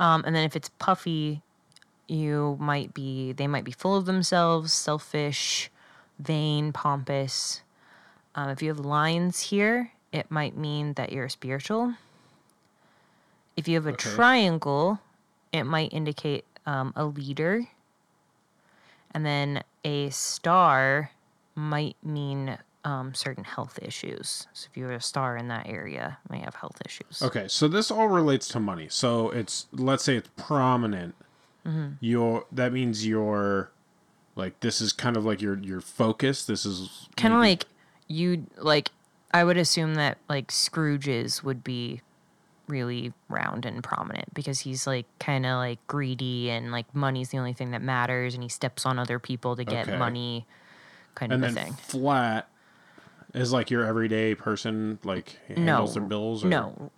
Um, 0.00 0.24
and 0.26 0.34
then 0.34 0.44
if 0.44 0.56
it's 0.56 0.70
puffy, 0.78 1.42
you 2.08 2.56
might 2.58 2.92
be, 2.94 3.32
they 3.32 3.46
might 3.46 3.64
be 3.64 3.70
full 3.70 3.96
of 3.96 4.06
themselves, 4.06 4.72
selfish, 4.72 5.70
vain, 6.18 6.72
pompous. 6.72 7.60
Um, 8.34 8.48
if 8.48 8.62
you 8.62 8.68
have 8.68 8.80
lines 8.80 9.40
here, 9.40 9.92
it 10.10 10.30
might 10.30 10.56
mean 10.56 10.94
that 10.94 11.12
you're 11.12 11.28
spiritual. 11.28 11.94
If 13.56 13.68
you 13.68 13.74
have 13.74 13.86
a 13.86 13.90
Okay. 13.90 14.10
triangle, 14.10 15.00
it 15.52 15.64
might 15.64 15.92
indicate 15.92 16.44
um, 16.64 16.92
a 16.96 17.04
leader. 17.04 17.66
And 19.12 19.26
then 19.26 19.62
a 19.84 20.08
star 20.10 21.10
might 21.54 21.96
mean 22.02 22.56
um, 22.84 23.14
certain 23.14 23.44
health 23.44 23.78
issues. 23.82 24.46
So 24.52 24.68
if 24.70 24.76
you're 24.76 24.92
a 24.92 25.00
star 25.00 25.36
in 25.36 25.48
that 25.48 25.66
area, 25.68 26.18
you 26.28 26.36
may 26.38 26.42
have 26.42 26.54
health 26.54 26.80
issues. 26.84 27.22
Okay, 27.22 27.46
so 27.48 27.68
this 27.68 27.90
all 27.90 28.08
relates 28.08 28.48
to 28.48 28.60
money. 28.60 28.88
So 28.88 29.30
it's 29.30 29.66
let's 29.72 30.04
say 30.04 30.16
it's 30.16 30.30
prominent. 30.36 31.14
Mm-hmm. 31.66 31.94
Your 32.00 32.44
that 32.52 32.72
means 32.72 33.06
your 33.06 33.70
like 34.34 34.58
this 34.60 34.80
is 34.80 34.92
kind 34.92 35.16
of 35.16 35.24
like 35.26 35.42
your 35.42 35.58
your 35.58 35.80
focus. 35.80 36.44
This 36.44 36.64
is 36.64 37.08
kind 37.16 37.34
of 37.34 37.40
like 37.40 37.66
you 38.08 38.46
like 38.56 38.90
i 39.32 39.44
would 39.44 39.56
assume 39.56 39.94
that 39.94 40.18
like 40.28 40.50
scrooge's 40.50 41.44
would 41.44 41.62
be 41.62 42.00
really 42.66 43.12
round 43.28 43.64
and 43.64 43.84
prominent 43.84 44.34
because 44.34 44.58
he's 44.58 44.84
like 44.84 45.06
kind 45.20 45.46
of 45.46 45.54
like 45.58 45.78
greedy 45.86 46.50
and 46.50 46.72
like 46.72 46.92
money's 46.92 47.28
the 47.28 47.38
only 47.38 47.52
thing 47.52 47.70
that 47.70 47.80
matters 47.80 48.34
and 48.34 48.42
he 48.42 48.48
steps 48.48 48.84
on 48.84 48.98
other 48.98 49.20
people 49.20 49.54
to 49.54 49.62
get 49.62 49.86
Okay. 49.88 49.96
money 49.96 50.44
kind 51.14 51.32
and 51.32 51.44
of 51.44 51.50
a 51.50 51.54
then 51.54 51.64
thing 51.66 51.72
flat 51.74 52.48
is 53.34 53.52
like 53.52 53.70
your 53.70 53.84
everyday 53.84 54.34
person 54.34 54.98
like 55.04 55.38
handles 55.48 55.94
their 55.94 56.02
bills. 56.02 56.44
Or, 56.44 56.48
no 56.48 56.90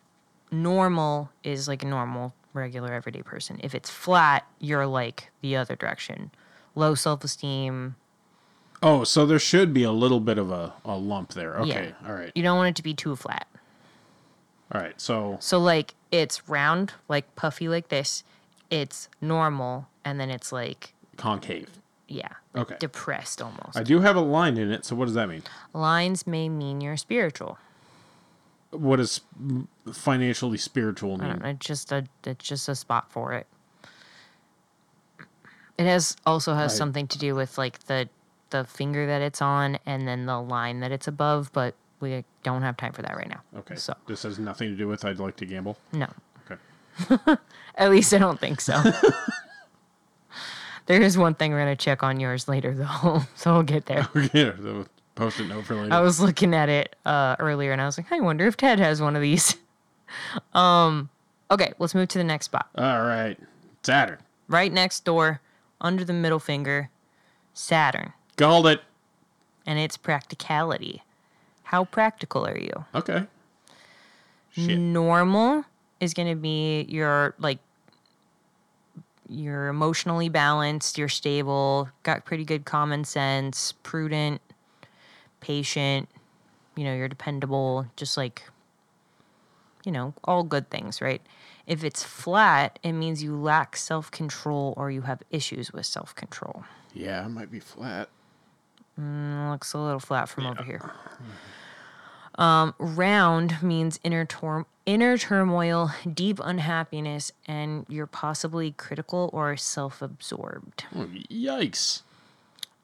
normal 0.51 1.31
is 1.43 1.67
like 1.69 1.83
a 1.83 1.87
normal 1.87 2.35
regular 2.53 2.93
everyday 2.93 3.23
person 3.23 3.59
if 3.63 3.75
it's 3.75 3.89
flat 3.89 4.47
you're 4.59 4.87
like 4.87 5.31
the 5.41 5.57
other 5.57 5.75
direction 5.75 6.31
low 6.75 6.95
self-esteem 6.95 7.95
Oh, 8.85 9.05
so 9.05 9.25
there 9.25 9.39
should 9.39 9.73
be 9.73 9.85
a 9.85 9.93
little 9.93 10.19
bit 10.19 10.39
of 10.39 10.51
a, 10.51 10.73
a 10.85 10.97
lump 10.97 11.35
there. 11.35 11.55
Okay, 11.61 11.95
all 12.05 12.15
right, 12.15 12.33
you 12.35 12.43
don't 12.43 12.57
want 12.57 12.71
it 12.71 12.75
to 12.77 12.83
be 12.83 12.93
too 12.95 13.15
flat 13.15 13.47
all 14.75 14.81
right. 14.81 14.99
So 15.01 15.37
So 15.41 15.59
like 15.59 15.95
it's 16.11 16.49
round, 16.49 16.93
like 17.09 17.35
puffy 17.37 17.69
like 17.69 17.89
this. 17.89 18.25
It's 18.71 19.09
normal, 19.21 19.87
and 20.05 20.19
then 20.19 20.31
it's 20.31 20.51
like 20.51 20.95
concave. 21.17 21.69
yeah, 22.09 22.29
Okay. 22.55 22.77
depressed 22.79 23.41
almost. 23.41 23.77
I 23.77 23.83
do 23.83 24.01
have 24.01 24.15
a 24.17 24.21
line 24.21 24.59
in 24.59 24.71
it. 24.71 24.85
So 24.85 24.95
what 24.95 25.07
does 25.07 25.15
that 25.15 25.29
mean? 25.29 25.43
Lines 25.73 26.27
may 26.27 26.49
mean 26.51 26.81
you're 26.83 26.97
spiritual. 26.99 27.57
What 28.71 28.97
does 28.97 29.21
financially 29.93 30.59
spiritual 30.59 31.17
mean? 31.19 31.39
know, 31.39 31.49
It's 31.49 31.67
just 31.67 31.93
a 31.93 32.05
it's 32.25 32.47
just 32.47 32.69
a 32.69 32.75
spot 32.75 33.11
for 33.11 33.33
it. 33.33 33.47
It 35.79 35.87
has 35.87 36.17
also 36.27 36.55
has 36.55 36.73
I- 36.75 36.77
something 36.77 37.07
to 37.09 37.19
do 37.19 37.35
with 37.35 37.57
like 37.59 37.79
the 37.85 38.09
the 38.51 38.65
finger 38.65 39.07
that 39.07 39.23
it's 39.23 39.41
on, 39.41 39.79
and 39.87 40.07
then 40.07 40.27
the 40.27 40.39
line 40.41 40.81
that 40.81 40.93
it's 40.93 41.09
above. 41.09 41.51
But 41.55 41.75
we 42.01 42.23
don't 42.43 42.61
have 42.63 42.77
time 42.77 42.93
for 42.93 43.01
that 43.03 43.17
right 43.17 43.29
now. 43.29 43.41
Okay. 43.61 43.77
So 43.77 43.95
this 44.07 44.25
has 44.25 44.39
nothing 44.39 44.69
to 44.71 44.77
do 44.77 44.87
with 44.89 45.05
I'd 45.05 45.19
like 45.19 45.37
to 45.37 45.47
gamble. 45.47 45.79
no, 45.93 46.09
Okay. 46.51 47.37
at 47.77 47.91
least 47.91 48.13
I 48.13 48.19
don't 48.19 48.39
think 48.39 48.61
so. 48.61 48.79
there 50.87 51.01
is 51.01 51.17
one 51.19 51.35
thing 51.35 51.53
we're 51.53 51.59
gonna 51.59 51.77
check 51.77 52.03
on 52.03 52.21
yours 52.21 52.49
later 52.49 52.75
though, 53.03 53.23
so 53.35 53.55
we'll 53.55 53.63
get 53.63 53.87
there. 53.87 54.09
yeah, 54.15 54.53
the 54.59 54.87
post-it 55.15 55.49
note 55.49 55.67
for 55.67 55.75
later. 55.75 55.93
I 55.95 56.01
was 56.01 56.21
looking 56.21 56.55
at 56.55 56.69
it 56.69 56.97
uh, 57.05 57.37
earlier 57.39 57.73
and 57.73 57.81
I 57.81 57.87
was 57.87 57.99
like, 57.99 58.11
I 58.13 58.21
wonder 58.21 58.47
if 58.47 58.57
Ted 58.57 58.79
has 58.79 59.01
one 59.01 59.17
of 59.17 59.23
these. 59.23 59.57
um, 60.55 61.09
okay, 61.51 61.73
let's 61.79 61.95
move 61.95 62.09
to 62.09 62.19
the 62.19 62.25
next 62.25 62.47
spot. 62.47 62.69
All 62.77 63.03
right, 63.03 63.39
Saturn. 63.83 64.19
Right 64.49 64.73
next 64.73 65.05
door, 65.05 65.41
under 65.81 66.05
the 66.05 66.13
middle 66.13 66.39
finger, 66.41 66.91
Saturn, 67.55 68.13
Called 68.37 68.67
it. 68.67 68.81
and 69.67 69.79
its 69.79 69.97
practicality. 69.97 71.03
How 71.65 71.85
practical 71.85 72.47
are 72.47 72.59
you? 72.59 72.85
Okay. 72.95 73.25
Shit. 74.51 74.79
Normal 74.79 75.65
is 76.01 76.13
going 76.13 76.29
to 76.29 76.35
be 76.35 76.83
your 76.83 77.35
like 77.39 77.59
you're 79.33 79.69
emotionally 79.69 80.29
balanced, 80.29 80.99
you're 80.99 81.09
stable, 81.09 81.89
got 82.03 82.25
pretty 82.25 82.45
good 82.45 82.65
common 82.65 83.05
sense, 83.05 83.73
prudent, 83.83 84.41
patient, 85.41 86.09
you 86.77 86.85
know, 86.85 86.95
you're 86.95 87.09
dependable, 87.09 87.87
just 87.97 88.17
like 88.17 88.43
you 89.85 89.93
know, 89.93 90.15
all 90.25 90.45
good 90.45 90.71
things, 90.71 91.01
right? 91.01 91.21
If 91.67 91.85
it's 91.85 92.03
flat, 92.03 92.79
it 92.83 92.93
means 92.93 93.23
you 93.23 93.37
lack 93.37 93.77
self-control 93.77 94.75
or 94.77 94.91
you 94.91 95.03
have 95.03 95.23
issues 95.31 95.73
with 95.73 95.87
self-control. 95.87 96.65
Yeah, 96.95 97.25
it 97.25 97.31
might 97.31 97.51
be 97.51 97.61
flat. 97.61 98.09
Mm, 99.01 99.51
looks 99.51 99.73
a 99.73 99.79
little 99.79 100.01
flat 100.01 100.29
from 100.29 100.47
over 100.47 100.63
here. 100.63 100.93
Um, 102.37 102.75
round 102.79 103.63
means 103.63 104.01
inner 104.03 104.25
tor- 104.25 104.67
inner 104.87 105.19
turmoil, 105.19 105.91
deep 106.13 106.41
unhappiness, 106.43 107.33
and 107.47 107.85
you're 107.89 108.07
possibly 108.07 108.73
critical 108.73 109.29
or 109.33 109.57
self-absorbed. 109.57 110.85
Oh, 110.97 111.07
yikes. 111.31 112.03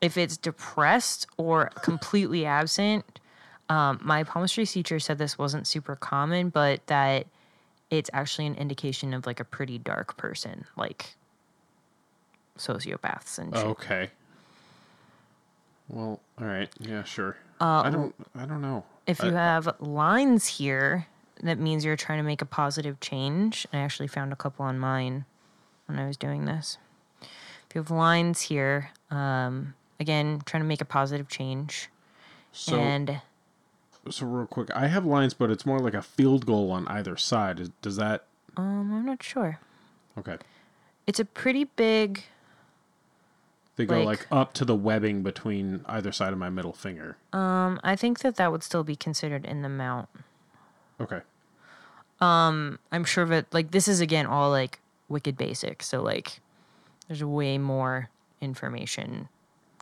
If 0.01 0.17
it's 0.17 0.37
depressed 0.37 1.27
or 1.39 1.71
completely 1.83 2.45
absent, 2.47 3.21
um, 3.69 3.99
my 4.03 4.23
palmistry 4.23 4.65
teacher 4.67 5.01
said 5.01 5.19
this 5.19 5.37
wasn't 5.39 5.67
super 5.67 5.97
common, 5.97 6.51
but 6.51 6.87
that 6.87 7.27
it's 7.91 8.11
actually 8.13 8.47
an 8.47 8.55
indication 8.55 9.13
of 9.15 9.27
like 9.27 9.41
a 9.41 9.45
pretty 9.45 9.79
dark 9.79 10.17
person, 10.17 10.67
like 10.77 11.17
sociopaths 12.59 13.39
and 13.39 13.55
shit. 13.57 13.65
Okay. 13.65 14.11
Well, 15.89 16.21
all 16.39 16.47
right. 16.47 16.69
Yeah, 16.81 17.03
sure. 17.05 17.37
Uh, 17.61 17.83
I 17.85 17.91
don't. 17.91 18.15
I 18.37 18.45
don't 18.45 18.61
know. 18.61 18.85
If 19.09 19.23
you 19.23 19.33
have 19.33 19.75
lines 19.81 20.47
here, 20.47 21.07
that 21.43 21.59
means 21.59 21.85
you're 21.85 21.97
trying 21.97 22.19
to 22.19 22.23
make 22.23 22.43
a 22.43 22.47
positive 22.47 23.01
change. 23.01 23.67
I 23.73 23.79
actually 23.79 24.09
found 24.09 24.33
a 24.33 24.37
couple 24.37 24.65
on 24.67 24.79
mine 24.79 25.25
when 25.87 25.99
I 25.99 26.07
was 26.07 26.17
doing 26.17 26.45
this. 26.45 26.77
If 27.23 27.75
you 27.75 27.81
have 27.81 27.91
lines 27.91 28.43
here, 28.43 28.91
um, 29.11 29.75
again, 29.99 30.43
trying 30.45 30.63
to 30.63 30.69
make 30.69 30.83
a 30.83 30.87
positive 30.87 31.29
change. 31.29 31.89
so 32.53 32.77
and 32.77 33.21
so 34.11 34.27
real 34.27 34.47
quick, 34.47 34.71
I 34.75 34.87
have 34.89 35.05
lines, 35.05 35.35
but 35.35 35.51
it's 35.51 35.67
more 35.67 35.81
like 35.81 35.95
a 35.95 36.03
field 36.03 36.47
goal 36.47 36.71
on 36.71 36.87
either 36.89 37.17
side. 37.17 37.61
Is, 37.61 37.71
does 37.83 37.97
that? 37.97 38.25
um, 38.57 38.93
I'm 38.93 39.07
not 39.07 39.23
sure. 39.23 39.59
Okay. 40.19 40.37
It's 41.07 41.21
a 41.21 41.25
pretty 41.25 41.65
big. 41.65 42.25
They 43.79 43.87
go 43.87 43.99
Like- 44.03 44.07
like 44.07 44.27
up 44.31 44.53
to 44.55 44.65
the 44.67 44.75
webbing 44.75 45.23
between 45.23 45.83
either 45.87 46.13
side 46.13 46.33
of 46.35 46.39
my 46.39 46.51
middle 46.51 46.73
finger. 46.75 47.17
Um, 47.33 47.81
I 47.83 47.97
think 47.97 48.19
that 48.21 48.35
that 48.37 48.53
would 48.53 48.63
still 48.63 48.85
be 48.85 48.97
considered 48.97 49.47
in 49.47 49.63
the 49.63 49.69
mount. 49.71 50.09
Okay. 51.01 51.21
Um, 52.21 52.79
I'm 52.91 53.05
sure 53.05 53.25
that 53.27 53.47
like 53.55 53.71
this 53.71 53.87
is 53.89 54.01
again 54.01 54.27
all 54.27 54.51
like 54.51 54.81
wicked 55.09 55.37
basic. 55.37 55.83
So 55.83 56.03
like, 56.03 56.41
there's 57.07 57.23
way 57.25 57.57
more 57.59 58.11
information 58.41 59.29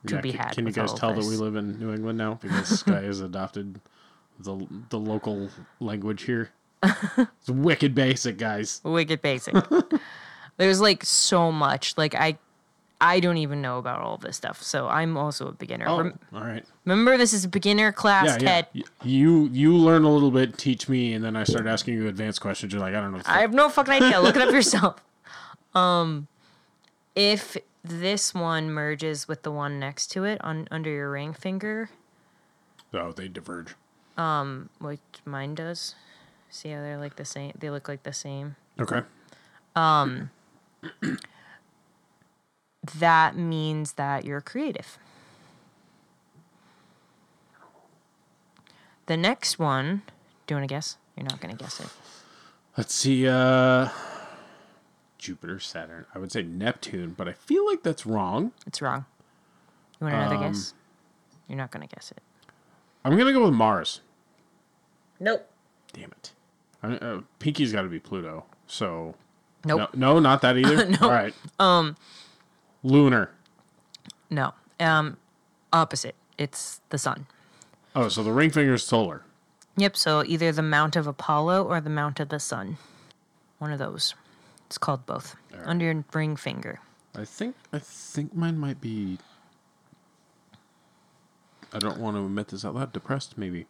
to 0.07 0.17
Yeah, 0.17 0.21
be 0.21 0.33
ca- 0.33 0.45
had. 0.45 0.53
Can 0.55 0.67
you 0.67 0.73
guys 0.73 0.93
tell 0.93 1.15
that 1.15 1.25
we 1.25 1.37
live 1.37 1.57
in 1.57 1.79
New 1.79 1.93
England 1.93 2.19
now 2.19 2.35
because 2.35 2.69
Sky 2.81 3.01
has 3.03 3.21
adopted 3.21 3.81
the 4.39 4.67
the 4.91 4.99
local 4.99 5.49
language 5.81 6.23
here? 6.25 6.51
It's 6.83 7.49
wicked 7.49 7.95
basic, 7.95 8.37
guys. 8.37 8.83
wicked 8.85 9.23
basic. 9.23 9.55
There's 10.59 10.81
like 10.83 11.05
so 11.05 11.51
much. 11.51 11.97
Like 11.97 12.15
I 12.15 12.37
I 13.01 13.21
don't 13.21 13.37
even 13.37 13.61
know 13.61 13.79
about 13.79 14.01
all 14.01 14.17
this 14.17 14.37
stuff, 14.39 14.63
so 14.63 14.89
I'm 14.89 15.17
also 15.19 15.49
a 15.49 15.53
beginner. 15.53 15.85
Oh, 15.89 15.99
Rem- 15.99 16.19
all 16.33 16.41
right. 16.41 16.65
remember, 16.87 17.19
this 17.19 17.33
is 17.35 17.45
a 17.45 17.49
beginner 17.49 17.93
class, 17.93 18.27
Yeah, 18.29 18.39
Ted. 18.39 18.67
yeah. 18.73 18.85
You 19.03 19.49
you 19.53 19.77
learn 19.77 20.05
a 20.05 20.11
little 20.11 20.31
bit, 20.31 20.57
teach 20.57 20.89
me, 20.89 21.13
and 21.13 21.23
then 21.25 21.37
I 21.37 21.45
start 21.45 21.67
asking 21.67 21.95
you 21.95 22.09
advanced 22.09 22.41
questions. 22.41 22.73
You're 22.73 22.81
like, 22.81 22.95
I 22.95 23.01
don't 23.03 23.13
know. 23.13 23.21
I 23.27 23.41
have 23.41 23.53
no 23.53 23.69
fucking 23.69 23.93
idea. 23.93 24.21
Look 24.21 24.37
it 24.37 24.43
up 24.43 24.53
yourself. 24.53 25.03
Um, 25.75 26.27
if 27.15 27.55
this 27.85 28.33
one 28.33 28.71
merges 28.71 29.29
with 29.29 29.43
the 29.43 29.51
one 29.53 29.79
next 29.79 30.07
to 30.13 30.25
it 30.25 30.43
on 30.43 30.67
under 30.71 30.89
your 30.89 31.11
ring 31.11 31.35
finger, 31.35 31.91
Oh, 32.95 33.13
they 33.13 33.29
diverge. 33.29 33.75
Um, 34.17 34.71
which 34.79 35.01
mine 35.27 35.55
does. 35.55 35.95
See 36.49 36.71
how 36.71 36.81
they're 36.81 36.97
like 36.97 37.17
the 37.17 37.27
same? 37.27 37.53
They 37.59 37.69
look 37.69 37.89
like 37.89 38.05
the 38.05 38.15
same. 38.15 38.57
Okay. 38.81 39.03
That 42.99 43.37
means 43.37 43.95
that 43.95 44.25
you're 44.25 44.41
creative. 44.41 44.99
The 49.07 49.17
next 49.17 49.59
one, 49.59 50.03
do 50.47 50.55
you 50.55 50.57
want 50.61 50.69
to 50.69 50.75
guess? 50.75 50.97
You're 51.17 51.25
not 51.25 51.41
going 51.41 51.57
to 51.57 51.63
guess 51.63 51.81
it. 51.81 51.89
Let's 52.77 52.95
see. 52.95 53.27
Uh, 53.29 53.89
Jupiter, 55.19 55.59
Saturn. 55.61 56.07
I 56.15 56.19
would 56.19 56.33
say 56.33 56.43
Neptune, 56.43 57.15
but 57.17 57.29
I 57.29 57.33
feel 57.33 57.65
like 57.67 57.83
that's 57.83 58.05
wrong. 58.05 58.53
It's 58.67 58.83
wrong. 58.83 59.07
You 60.01 60.07
want 60.07 60.17
another 60.17 60.37
Um, 60.37 60.43
guess? 60.53 60.75
You're 61.49 61.59
not 61.59 61.71
going 61.71 61.87
to 61.87 61.95
guess 61.95 62.11
it. 62.11 62.21
I'm 63.05 63.17
gonna 63.17 63.33
go 63.33 63.45
with 63.45 63.55
Mars. 63.55 64.01
Nope. 65.21 65.49
Damn 65.93 66.11
it. 66.11 66.33
I, 66.83 66.95
uh, 66.97 67.21
Pinky's 67.39 67.73
got 67.73 67.83
to 67.83 67.89
be 67.89 68.01
Pluto. 68.01 68.47
So 68.67 69.15
Nope. 69.65 69.95
no, 69.95 70.15
no, 70.15 70.19
not 70.19 70.43
that 70.43 70.57
either. 70.59 70.85
No. 70.91 70.97
All 71.03 71.11
right. 71.11 71.33
Um, 71.61 71.97
lunar. 72.87 73.31
No. 74.31 74.55
Um, 74.81 75.17
opposite. 75.73 76.15
It's 76.39 76.81
the 76.91 76.99
sun. 76.99 77.27
Oh, 77.95 78.09
so 78.09 78.23
the 78.23 78.33
ring 78.33 78.51
finger 78.51 78.75
is 78.75 78.85
solar. 78.85 79.23
Yep. 79.77 79.97
So 79.97 80.25
either 80.25 80.53
the 80.53 80.63
mount 80.63 80.97
of 80.97 81.07
Apollo 81.07 81.65
or 81.65 81.81
the 81.81 81.91
mount 81.91 82.21
of 82.21 82.29
the 82.29 82.41
sun. 82.41 82.79
One 83.59 83.73
of 83.73 83.79
those. 83.79 84.15
It's 84.67 84.79
called 84.79 85.07
both. 85.07 85.37
Under 85.65 85.85
your 85.85 86.05
ring 86.13 86.37
finger. 86.37 86.81
I 87.15 87.25
think 87.25 87.57
I 87.73 87.79
think 87.79 88.35
mine 88.35 88.59
might 88.59 88.81
be. 88.81 89.19
I 91.73 91.79
don't 91.79 91.99
want 91.99 92.17
to 92.17 92.25
admit 92.25 92.49
this 92.49 92.65
out 92.65 92.75
loud. 92.75 92.93
Depressed, 92.93 93.39
maybe. 93.39 93.67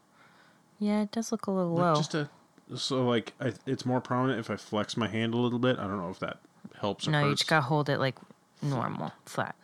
Yeah, 0.78 1.02
it 1.02 1.12
does 1.12 1.32
look 1.32 1.46
a 1.46 1.50
little 1.50 1.74
Like, 1.74 1.82
low. 1.82 1.96
Just 1.96 2.14
a 2.14 2.28
so 2.74 3.06
like 3.06 3.32
I, 3.40 3.52
it's 3.66 3.86
more 3.86 4.00
prominent 4.00 4.40
if 4.40 4.50
I 4.50 4.56
flex 4.56 4.96
my 4.96 5.06
hand 5.06 5.34
a 5.34 5.36
little 5.36 5.58
bit. 5.58 5.78
I 5.78 5.82
don't 5.82 5.98
know 5.98 6.10
if 6.10 6.18
that 6.18 6.38
helps. 6.80 7.06
Or 7.06 7.12
no, 7.12 7.24
you 7.24 7.30
just 7.32 7.46
gotta 7.46 7.62
hold 7.62 7.88
it 7.88 7.98
like 7.98 8.16
normal, 8.62 9.12
flat. 9.24 9.54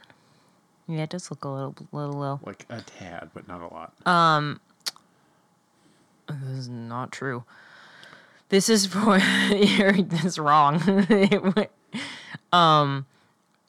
Yeah, 0.89 1.03
it 1.05 1.11
does 1.11 1.31
look 1.31 1.45
a 1.45 1.49
little, 1.49 1.75
little 1.93 2.15
low. 2.19 2.41
like 2.45 2.67
a 2.69 2.81
tad, 2.83 3.31
but 3.35 3.47
not 3.49 3.61
a 3.63 3.67
lot. 3.73 3.93
Um, 4.07 4.61
This 6.29 6.59
is 6.59 6.69
not 6.69 7.13
true. 7.13 7.45
This 8.49 8.69
is 8.69 8.87
for 8.95 9.19
you're 9.19 9.93
this 10.03 10.39
wrong. 10.39 10.83
It 10.87 11.71
um, 12.53 13.07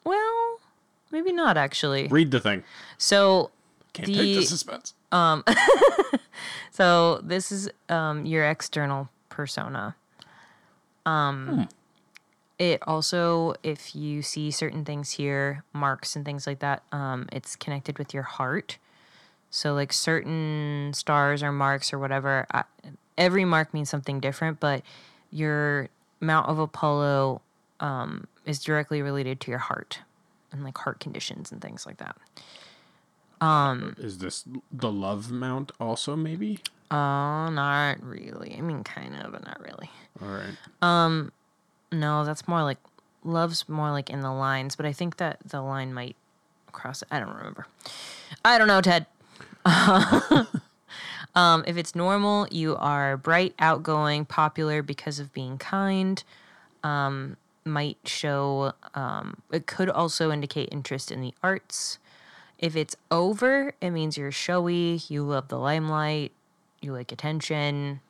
well, 0.04 0.58
maybe 1.10 1.32
not 1.32 1.56
actually. 1.56 2.08
Read 2.08 2.30
the 2.30 2.40
thing. 2.40 2.62
So 2.98 3.50
Can't 3.92 4.06
take 4.08 4.16
the 4.16 4.34
the- 4.36 4.44
suspense. 4.46 4.94
So 6.72 7.20
this 7.22 7.52
is 7.52 7.70
um, 7.88 8.26
your 8.26 8.44
external 8.50 9.08
persona. 9.28 9.94
Um, 11.06 11.68
It 12.58 12.80
also, 12.86 13.54
if 13.62 13.96
you 13.96 14.22
see 14.22 14.50
certain 14.50 14.84
things 14.84 15.12
here, 15.12 15.64
marks 15.72 16.14
and 16.14 16.24
things 16.24 16.46
like 16.46 16.60
that, 16.60 16.82
um, 16.92 17.28
it's 17.32 17.56
connected 17.56 17.98
with 17.98 18.14
your 18.14 18.22
heart. 18.22 18.78
So 19.50 19.74
like 19.74 19.92
certain 19.92 20.92
stars 20.94 21.42
or 21.42 21.52
marks 21.52 21.92
or 21.92 21.98
whatever, 21.98 22.46
I, 22.52 22.64
every 23.18 23.44
mark 23.44 23.74
means 23.74 23.90
something 23.90 24.20
different, 24.20 24.60
but 24.60 24.82
your 25.30 25.88
Mount 26.20 26.48
of 26.48 26.58
Apollo 26.58 27.42
um, 27.80 28.26
is 28.46 28.62
directly 28.62 29.02
related 29.02 29.40
to 29.40 29.50
your 29.50 29.58
heart 29.58 30.00
and 30.52 30.64
like 30.64 30.78
heart 30.78 31.00
conditions 31.00 31.52
and 31.52 31.60
things 31.60 31.84
like 31.86 31.98
that. 31.98 32.16
Is 33.98 34.18
this 34.18 34.44
the 34.72 34.90
love 34.90 35.30
mount 35.30 35.72
also? 35.78 36.16
Maybe. 36.16 36.60
Oh, 36.90 37.48
not 37.50 38.02
really. 38.02 38.54
I 38.56 38.60
mean, 38.60 38.84
kind 38.84 39.14
of, 39.16 39.32
but 39.32 39.44
not 39.44 39.60
really. 39.60 39.90
All 40.22 40.28
right. 40.28 40.56
No, 41.92 42.24
that's 42.24 42.48
more 42.48 42.62
like 42.62 42.78
love's 43.22 43.68
more 43.68 43.90
like 43.90 44.10
in 44.10 44.20
the 44.20 44.32
lines, 44.32 44.76
but 44.76 44.86
I 44.86 44.92
think 44.92 45.16
that 45.16 45.38
the 45.44 45.60
line 45.60 45.94
might 45.94 46.16
cross 46.72 47.02
it. 47.02 47.08
I 47.10 47.20
don't 47.20 47.34
remember. 47.34 47.66
I 48.44 48.58
don't 48.58 48.68
know, 48.68 48.80
Ted. 48.80 49.06
um, 51.34 51.64
if 51.66 51.76
it's 51.76 51.94
normal, 51.94 52.46
you 52.50 52.76
are 52.76 53.16
bright, 53.16 53.54
outgoing, 53.58 54.24
popular 54.24 54.82
because 54.82 55.18
of 55.18 55.32
being 55.32 55.58
kind. 55.58 56.22
Um, 56.82 57.36
might 57.64 57.98
show. 58.04 58.72
Um, 58.94 59.42
it 59.50 59.66
could 59.66 59.88
also 59.88 60.30
indicate 60.30 60.68
interest 60.70 61.10
in 61.10 61.20
the 61.20 61.34
arts. 61.42 61.98
If 62.58 62.76
it's 62.76 62.96
over, 63.10 63.74
it 63.80 63.90
means 63.90 64.16
you're 64.16 64.30
showy. 64.30 65.00
You 65.08 65.22
love 65.22 65.48
the 65.48 65.58
limelight. 65.58 66.32
You 66.80 66.92
like 66.92 67.10
attention. 67.12 68.00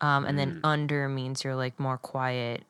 Um, 0.00 0.24
and 0.24 0.36
then 0.36 0.60
under 0.64 1.08
means 1.08 1.44
you're 1.44 1.54
like 1.54 1.78
more 1.78 1.96
quiet, 1.96 2.64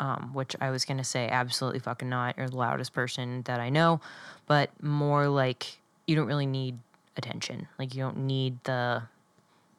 um, 0.00 0.30
which 0.32 0.54
I 0.60 0.70
was 0.70 0.84
gonna 0.84 1.04
say 1.04 1.28
absolutely 1.28 1.80
fucking 1.80 2.08
not. 2.08 2.36
You're 2.38 2.48
the 2.48 2.56
loudest 2.56 2.92
person 2.92 3.42
that 3.42 3.60
I 3.60 3.68
know, 3.70 4.00
but 4.46 4.70
more 4.82 5.28
like 5.28 5.78
you 6.06 6.16
don't 6.16 6.26
really 6.26 6.46
need 6.46 6.78
attention. 7.16 7.66
Like 7.78 7.94
you 7.94 8.02
don't 8.02 8.18
need 8.18 8.62
the, 8.64 9.02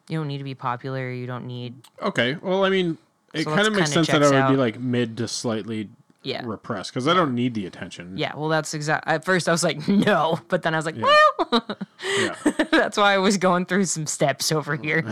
you 0.08 0.18
don't 0.20 0.28
need 0.28 0.40
to 0.40 0.44
be 0.44 0.56
popular. 0.56 1.10
You 1.12 1.26
don't 1.26 1.48
need 1.48 1.74
Okay. 2.02 2.36
Well, 2.42 2.66
I 2.66 2.70
mean, 2.70 2.98
it 3.34 3.46
So 3.46 3.56
kind 3.56 3.68
of 3.68 3.74
makes 3.74 3.92
sense 3.92 4.08
that 4.08 4.22
I 4.24 4.30
would 4.48 4.52
be 4.54 4.58
like 4.58 4.80
mid 4.80 5.18
to 5.18 5.28
slightly 5.28 5.90
yeah 6.22 6.42
repressed 6.44 6.92
because 6.92 7.08
I 7.08 7.14
don't 7.14 7.34
need 7.34 7.54
the 7.54 7.66
attention. 7.66 8.18
yeah. 8.18 8.36
Well, 8.36 8.50
that's 8.50 8.74
exact. 8.74 9.08
At 9.08 9.24
first, 9.24 9.48
I 9.48 9.54
was 9.54 9.64
like 9.64 9.88
no, 9.88 10.40
but 10.50 10.64
then 10.64 10.74
I 10.74 10.78
was 10.78 10.86
like, 10.86 10.98
Yeah. 10.98 11.16
well, 11.52 11.66
Yeah. 12.20 12.36
that's 12.72 12.98
why 12.98 13.14
I 13.14 13.18
was 13.20 13.38
going 13.38 13.66
through 13.66 13.86
some 13.86 14.06
steps 14.06 14.52
over 14.52 14.76
here. 14.76 15.06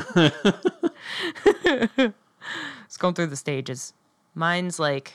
It's 2.86 2.98
going 2.98 3.14
through 3.14 3.28
the 3.28 3.36
stages. 3.36 3.94
Mine's 4.38 4.78
like 4.80 5.14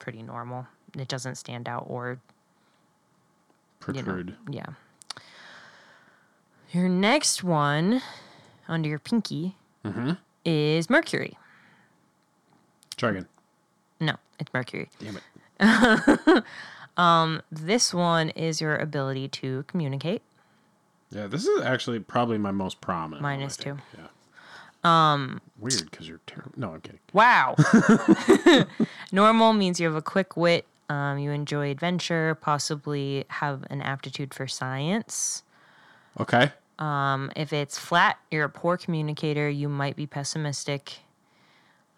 pretty 0.00 0.22
normal. 0.22 0.66
It 0.98 1.06
doesn't 1.06 1.36
stand 1.36 1.68
out 1.68 1.84
or 1.86 2.18
you 3.94 4.02
know, 4.02 4.24
yeah. 4.50 4.66
Your 6.72 6.88
next 6.88 7.44
one 7.44 8.02
under 8.68 8.88
your 8.88 8.98
pinky 8.98 9.56
Mm-hmm. 9.84 10.12
is 10.44 10.90
Mercury. 10.90 11.38
Try 12.96 13.10
again. 13.10 13.28
No, 14.00 14.16
it's 14.38 14.52
Mercury. 14.52 14.90
Damn 14.98 15.16
it. 15.16 16.44
This 17.50 17.94
one 17.94 18.28
is 18.30 18.60
your 18.60 18.76
ability 18.76 19.28
to 19.28 19.64
communicate. 19.68 20.20
Yeah, 21.10 21.28
this 21.28 21.46
is 21.46 21.62
actually 21.62 22.00
probably 22.00 22.36
my 22.36 22.50
most 22.50 22.80
prominent. 22.82 23.22
Mine 23.22 23.40
is 23.40 23.56
too. 23.56 23.78
Yeah. 23.96 24.08
Um. 24.84 25.40
Weird 25.58 25.90
because 25.90 26.08
you're 26.08 26.20
terrible. 26.26 26.52
No, 26.56 26.72
I'm 26.72 26.80
kidding. 26.80 27.00
Wow. 27.12 27.54
Normal 29.12 29.52
means 29.52 29.78
you 29.78 29.86
have 29.86 29.96
a 29.96 30.02
quick 30.02 30.36
wit. 30.36 30.66
Um, 30.88 31.18
you 31.18 31.30
enjoy 31.30 31.70
adventure, 31.70 32.34
possibly 32.34 33.24
have 33.28 33.64
an 33.70 33.80
aptitude 33.80 34.34
for 34.34 34.48
science. 34.48 35.44
Okay. 36.18 36.50
Um, 36.80 37.30
if 37.36 37.52
it's 37.52 37.78
flat, 37.78 38.18
you're 38.30 38.44
a 38.44 38.48
poor 38.48 38.76
communicator. 38.76 39.48
You 39.48 39.68
might 39.68 39.94
be 39.94 40.06
pessimistic. 40.06 40.98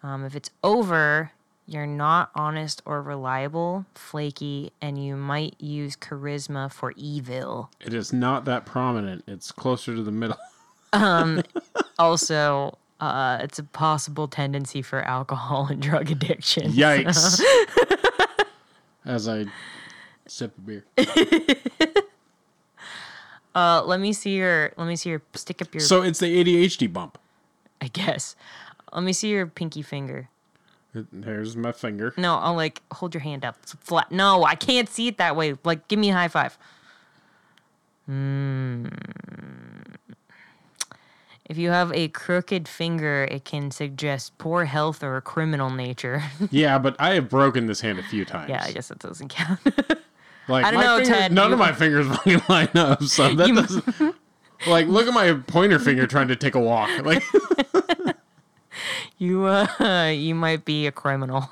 Um, 0.03 0.25
if 0.25 0.35
it's 0.35 0.51
over, 0.63 1.31
you're 1.65 1.87
not 1.87 2.29
honest 2.35 2.81
or 2.85 3.01
reliable, 3.01 3.85
flaky, 3.95 4.73
and 4.81 5.03
you 5.03 5.15
might 5.15 5.55
use 5.59 5.95
charisma 5.95 6.71
for 6.71 6.93
evil. 6.97 7.71
It 7.79 7.93
is 7.93 8.11
not 8.11 8.45
that 8.45 8.65
prominent. 8.65 9.23
It's 9.27 9.51
closer 9.51 9.95
to 9.95 10.03
the 10.03 10.11
middle. 10.11 10.37
Also, 11.99 12.77
uh, 12.99 13.37
it's 13.41 13.59
a 13.59 13.63
possible 13.63 14.27
tendency 14.27 14.81
for 14.81 15.01
alcohol 15.03 15.67
and 15.69 15.81
drug 15.81 16.09
addiction. 16.11 16.71
Yikes. 16.71 17.41
As 19.05 19.27
I 19.27 19.45
sip 20.27 20.53
a 20.57 20.61
beer. 20.61 20.85
Uh, 23.55 23.83
let 23.85 23.99
me 23.99 24.13
see 24.13 24.35
your. 24.35 24.73
Let 24.77 24.87
me 24.87 24.95
see 24.95 25.11
your. 25.11 25.21
Stick 25.35 25.61
up 25.61 25.71
your. 25.75 25.81
So 25.81 26.01
it's 26.01 26.17
the 26.17 26.25
ADHD 26.25 26.91
bump. 26.91 27.19
I 27.81 27.87
guess. 27.87 28.35
Let 28.91 29.03
me 29.03 29.13
see 29.13 29.29
your 29.29 29.45
pinky 29.45 29.83
finger. 29.83 30.29
There's 30.93 31.55
my 31.55 31.71
finger. 31.71 32.13
No, 32.17 32.37
I'll 32.37 32.55
like 32.55 32.81
hold 32.91 33.13
your 33.13 33.21
hand 33.21 33.43
up. 33.43 33.57
It's 33.63 33.73
flat. 33.73 34.11
No, 34.11 34.43
I 34.43 34.55
can't 34.55 34.89
see 34.89 35.07
it 35.07 35.17
that 35.17 35.35
way. 35.35 35.55
Like, 35.63 35.87
give 35.87 35.99
me 35.99 36.09
a 36.11 36.13
high 36.13 36.27
five. 36.27 36.57
Hmm. 38.07 38.87
If 41.45 41.57
you 41.57 41.71
have 41.71 41.91
a 41.93 42.07
crooked 42.07 42.67
finger, 42.69 43.27
it 43.29 43.43
can 43.43 43.69
suggest 43.69 44.37
poor 44.37 44.63
health 44.65 45.03
or 45.03 45.17
a 45.17 45.21
criminal 45.21 45.69
nature. 45.69 46.23
Yeah, 46.51 46.77
but 46.79 46.95
I 46.99 47.15
have 47.15 47.29
broken 47.29 47.65
this 47.67 47.81
hand 47.81 47.99
a 47.99 48.03
few 48.03 48.23
times. 48.25 48.49
yeah, 48.49 48.63
I 48.65 48.71
guess 48.71 48.87
that 48.87 48.99
doesn't 48.99 49.29
count. 49.29 49.59
Like 50.49 50.65
I 50.65 50.71
don't 50.71 50.81
know, 50.81 50.97
finger- 50.97 51.09
Ted, 51.13 51.31
None 51.31 51.47
you- 51.49 51.53
of 51.53 51.59
my 51.59 51.71
fingers 51.71 52.05
fucking 52.17 52.41
line 52.49 52.67
up, 52.75 53.01
so 53.03 53.33
that 53.33 53.47
You- 53.47 53.55
doesn't. 53.55 54.15
Like, 54.67 54.87
look 54.87 55.07
at 55.07 55.13
my 55.13 55.33
pointer 55.33 55.79
finger 55.79 56.05
trying 56.07 56.27
to 56.29 56.35
take 56.35 56.55
a 56.55 56.59
walk. 56.59 56.89
Like, 57.05 57.23
You 59.17 59.45
uh, 59.45 60.09
you 60.09 60.35
might 60.35 60.65
be 60.65 60.87
a 60.87 60.91
criminal. 60.91 61.47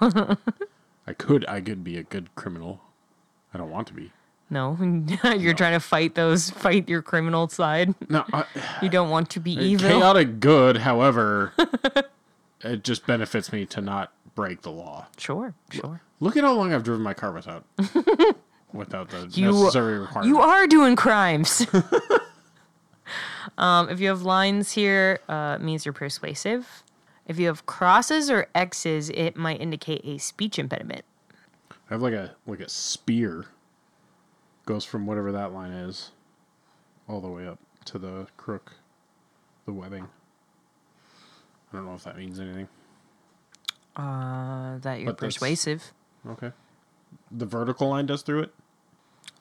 I 1.08 1.14
could, 1.18 1.46
I 1.48 1.62
could 1.62 1.84
be 1.84 1.98
a 1.98 2.04
good 2.04 2.34
criminal. 2.36 2.82
I 3.54 3.58
don't 3.58 3.70
want 3.70 3.88
to 3.88 3.94
be. 3.94 4.12
No, 4.52 4.78
you're 5.38 5.54
trying 5.56 5.74
to 5.74 5.80
fight 5.80 6.14
those 6.14 6.52
fight 6.52 6.88
your 6.88 7.02
criminal 7.02 7.48
side. 7.50 7.96
No, 8.10 8.24
I, 8.32 8.46
You 8.84 8.90
don't 8.90 9.10
want 9.10 9.30
to 9.32 9.40
be 9.40 9.54
evil. 9.54 9.90
chaotic 9.90 10.40
good. 10.40 10.78
However, 10.78 11.54
it 12.62 12.84
just 12.84 13.08
benefits 13.08 13.52
me 13.52 13.66
to 13.68 13.82
not 13.82 14.12
break 14.36 14.62
the 14.62 14.72
law. 14.72 15.08
Sure, 15.18 15.54
sure. 15.72 16.02
Look 16.20 16.38
at 16.38 16.44
how 16.44 16.54
long 16.54 16.72
I've 16.74 16.84
driven 16.84 17.02
my 17.02 17.14
car 17.16 17.32
without, 17.32 17.64
without 18.74 19.10
the 19.10 19.28
You 19.32 19.48
necessary 19.54 19.98
requirements. 19.98 20.28
you 20.28 20.40
are 20.40 20.68
doing 20.68 20.96
crimes. 20.96 21.66
um, 23.58 23.90
if 23.90 24.00
you 24.00 24.08
have 24.10 24.22
lines 24.22 24.72
here, 24.74 25.20
uh, 25.28 25.58
it 25.60 25.64
means 25.64 25.86
you're 25.86 25.94
persuasive. 25.94 26.84
If 27.28 27.40
you 27.40 27.48
have 27.48 27.66
crosses 27.66 28.30
or 28.30 28.48
X's, 28.54 29.10
it 29.12 29.36
might 29.36 29.62
indicate 29.62 30.02
a 30.04 30.18
speech 30.18 30.60
impediment. 30.60 31.06
I 31.90 31.94
have 31.96 32.02
like 32.02 32.14
a 32.14 32.36
like 32.48 32.60
a 32.60 32.70
spear. 32.70 33.46
Goes 34.66 34.86
from 34.86 35.06
whatever 35.06 35.32
that 35.32 35.54
line 35.54 35.72
is, 35.72 36.12
all 37.10 37.20
the 37.20 37.28
way 37.28 37.48
up 37.48 37.60
to 37.86 37.98
the 37.98 38.28
crook, 38.38 38.74
the 39.66 39.74
webbing. 39.74 40.08
I 41.74 41.78
don't 41.78 41.86
know 41.86 41.96
if 41.96 42.04
that 42.04 42.18
means 42.18 42.40
anything. 42.40 42.68
Uh, 43.96 44.78
that 44.80 45.00
you're 45.00 45.08
But 45.08 45.18
that's- 45.18 45.34
persuasive. 45.36 45.94
Okay. 46.28 46.52
The 47.32 47.46
vertical 47.46 47.90
line 47.90 48.06
does 48.06 48.22
through 48.22 48.44
it. 48.44 48.54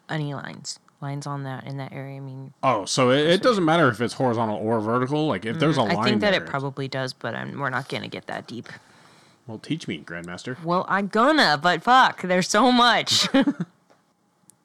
Any 0.08 0.34
lines, 0.34 0.80
lines 1.00 1.26
on 1.26 1.44
that 1.44 1.64
in 1.66 1.76
that 1.76 1.92
area. 1.92 2.16
I 2.16 2.20
mean, 2.20 2.52
Oh, 2.62 2.84
so 2.84 3.10
it, 3.10 3.26
it 3.26 3.42
doesn't 3.42 3.64
matter 3.64 3.88
if 3.88 4.00
it's 4.00 4.14
horizontal 4.14 4.56
or 4.56 4.80
vertical. 4.80 5.26
Like 5.28 5.44
if 5.44 5.58
there's 5.60 5.76
a 5.76 5.82
line, 5.82 5.96
Mm, 5.96 6.00
I 6.00 6.04
think 6.04 6.20
that 6.22 6.30
there, 6.32 6.42
it 6.42 6.48
probably 6.48 6.88
does, 6.88 7.12
but 7.12 7.34
i 7.34 7.44
we're 7.44 7.70
not 7.70 7.88
gonna 7.88 8.08
get 8.08 8.26
that 8.26 8.46
deep. 8.48 8.68
Well, 9.46 9.58
teach 9.58 9.86
me, 9.86 9.98
Grandmaster. 10.04 10.60
Well, 10.64 10.84
I'm 10.88 11.06
gonna, 11.08 11.58
but 11.62 11.82
fuck, 11.82 12.22
there's 12.22 12.48
so 12.48 12.72
much. 12.72 13.28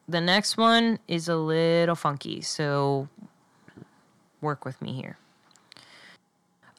the 0.07 0.21
next 0.21 0.57
one 0.57 0.99
is 1.07 1.27
a 1.27 1.35
little 1.35 1.95
funky, 1.95 2.41
so 2.41 3.07
work 4.41 4.65
with 4.65 4.81
me 4.81 4.93
here. 4.93 5.17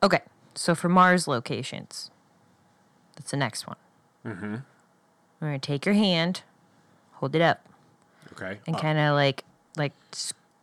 Okay, 0.02 0.20
so 0.54 0.74
for 0.74 0.88
Mars 0.88 1.26
locations, 1.26 2.10
that's 3.16 3.30
the 3.30 3.36
next 3.36 3.66
one. 3.66 3.76
Mm-hmm. 4.24 4.54
We're 5.40 5.48
gonna 5.48 5.58
take 5.58 5.84
your 5.86 5.94
hand, 5.94 6.42
hold 7.14 7.34
it 7.34 7.42
up, 7.42 7.66
Okay. 8.32 8.60
and 8.66 8.76
Uh, 8.76 8.80
kind 8.80 8.98
of 8.98 9.14
like 9.14 9.44
like 9.76 9.92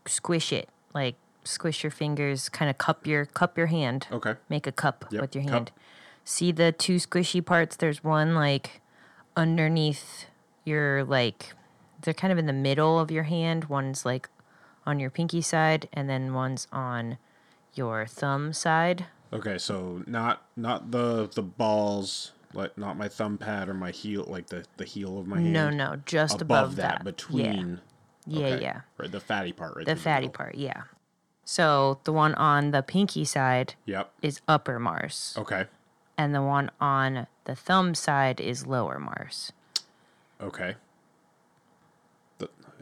squish 0.05 0.51
it, 0.53 0.70
like 0.93 1.16
squish 1.43 1.84
your 1.84 1.91
fingers, 1.91 2.49
kind 2.49 2.70
of 2.70 2.78
cup 2.78 3.05
your 3.05 3.26
cup 3.26 3.57
your 3.57 3.68
hand. 3.68 4.07
okay. 4.11 4.36
Make 4.49 4.68
a 4.68 4.72
cup 4.72 5.05
Yep, 5.11 5.22
with 5.22 5.36
your 5.36 5.41
hand. 5.43 5.51
cup. 5.51 5.70
hand. 5.70 5.72
See 6.26 6.51
the 6.53 6.72
two 6.72 6.95
squishy 6.95 7.45
parts? 7.45 7.76
There's 7.76 8.03
one 8.03 8.34
like 8.34 8.82
underneath 9.36 10.26
your 10.64 11.03
like 11.03 11.53
they're 12.04 12.14
kind 12.14 12.32
of 12.32 12.38
in 12.38 12.45
the 12.45 12.54
middle 12.54 12.99
of 12.99 13.12
your 13.12 13.24
hand. 13.24 13.66
One's 13.66 14.06
like 14.06 14.30
on 14.86 14.99
your 14.99 15.10
pinky 15.10 15.41
side 15.41 15.89
and 15.93 16.10
then 16.10 16.34
one's 16.34 16.68
on 16.72 17.18
your 17.74 18.06
thumb 18.06 18.54
side. 18.54 19.06
Okay. 19.32 19.58
So 19.58 20.04
not 20.06 20.43
not 20.56 20.91
the 20.91 21.28
the 21.30 21.41
balls, 21.41 22.34
like 22.54 22.78
not 22.78 22.97
my 22.97 23.08
thumb 23.08 23.38
pad 23.38 23.68
or 23.70 23.74
my 23.74 23.91
heel, 23.91 24.26
like 24.28 24.47
the 24.47 24.66
the 24.78 24.86
heel 24.86 25.18
of 25.18 25.28
my 25.28 25.39
hand. 25.39 25.54
No, 25.54 25.70
no, 25.70 25.95
just 26.06 26.41
above, 26.41 26.74
above, 26.74 26.76
that, 26.78 26.97
Yeah. 26.99 27.04
between. 27.04 27.82
Yeah, 28.26 28.47
okay, 28.47 28.62
yeah. 28.62 28.82
Right, 28.97 29.12
the 29.12 29.20
fatty 29.20 29.51
part, 29.51 29.76
right. 29.76 29.86
The 29.86 29.95
fatty 29.97 30.28
middle. 30.28 30.38
part, 30.38 30.56
yeah. 30.56 30.84
So 31.43 31.99
the 32.06 32.14
one 32.14 32.34
on 32.36 32.72
the 32.72 32.82
pinky 32.82 33.26
side 33.26 33.74
Yep. 33.86 34.14
is 34.22 34.39
upper 34.47 34.80
Mars, 34.80 35.36
Okay. 35.38 35.66
and 36.18 36.34
the 36.34 36.41
one 36.41 36.72
on 36.80 37.28
the 37.43 37.56
thumb 37.56 37.93
side 37.95 38.39
is 38.39 38.66
lower 38.66 38.97
Mars. 38.97 39.51
Okay. 40.39 40.76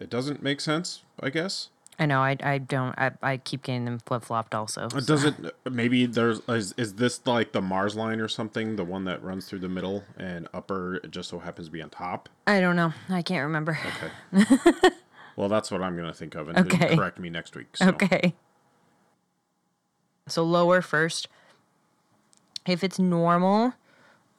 It 0.01 0.09
doesn't 0.09 0.41
make 0.41 0.59
sense, 0.59 1.03
I 1.19 1.29
guess. 1.29 1.69
I 1.99 2.07
know, 2.07 2.21
I, 2.21 2.35
I 2.41 2.57
don't, 2.57 2.97
I, 2.97 3.11
I 3.21 3.37
keep 3.37 3.61
getting 3.61 3.85
them 3.85 3.99
flip 3.99 4.23
flopped 4.23 4.55
also. 4.55 4.87
It 4.87 5.05
doesn't. 5.05 5.51
Maybe 5.69 6.07
there's 6.07 6.41
is, 6.49 6.73
is 6.75 6.95
this 6.95 7.21
like 7.27 7.51
the 7.51 7.61
Mars 7.61 7.95
line 7.95 8.19
or 8.19 8.27
something? 8.27 8.75
The 8.75 8.83
one 8.83 9.05
that 9.05 9.23
runs 9.23 9.47
through 9.47 9.59
the 9.59 9.69
middle 9.69 10.03
and 10.17 10.47
upper 10.51 10.95
it 10.95 11.11
just 11.11 11.29
so 11.29 11.37
happens 11.37 11.67
to 11.67 11.71
be 11.71 11.81
on 11.81 11.91
top. 11.91 12.27
I 12.47 12.59
don't 12.59 12.75
know. 12.75 12.93
I 13.09 13.21
can't 13.21 13.43
remember. 13.43 13.77
Okay. 14.33 14.89
well, 15.35 15.47
that's 15.47 15.69
what 15.69 15.83
I'm 15.83 15.95
gonna 15.95 16.13
think 16.13 16.33
of, 16.33 16.49
and 16.49 16.57
Okay. 16.57 16.95
correct 16.95 17.19
me 17.19 17.29
next 17.29 17.55
week. 17.55 17.77
So. 17.77 17.89
Okay. 17.89 18.33
So 20.27 20.43
lower 20.43 20.81
first. 20.81 21.27
If 22.65 22.83
it's 22.83 22.97
normal, 22.97 23.73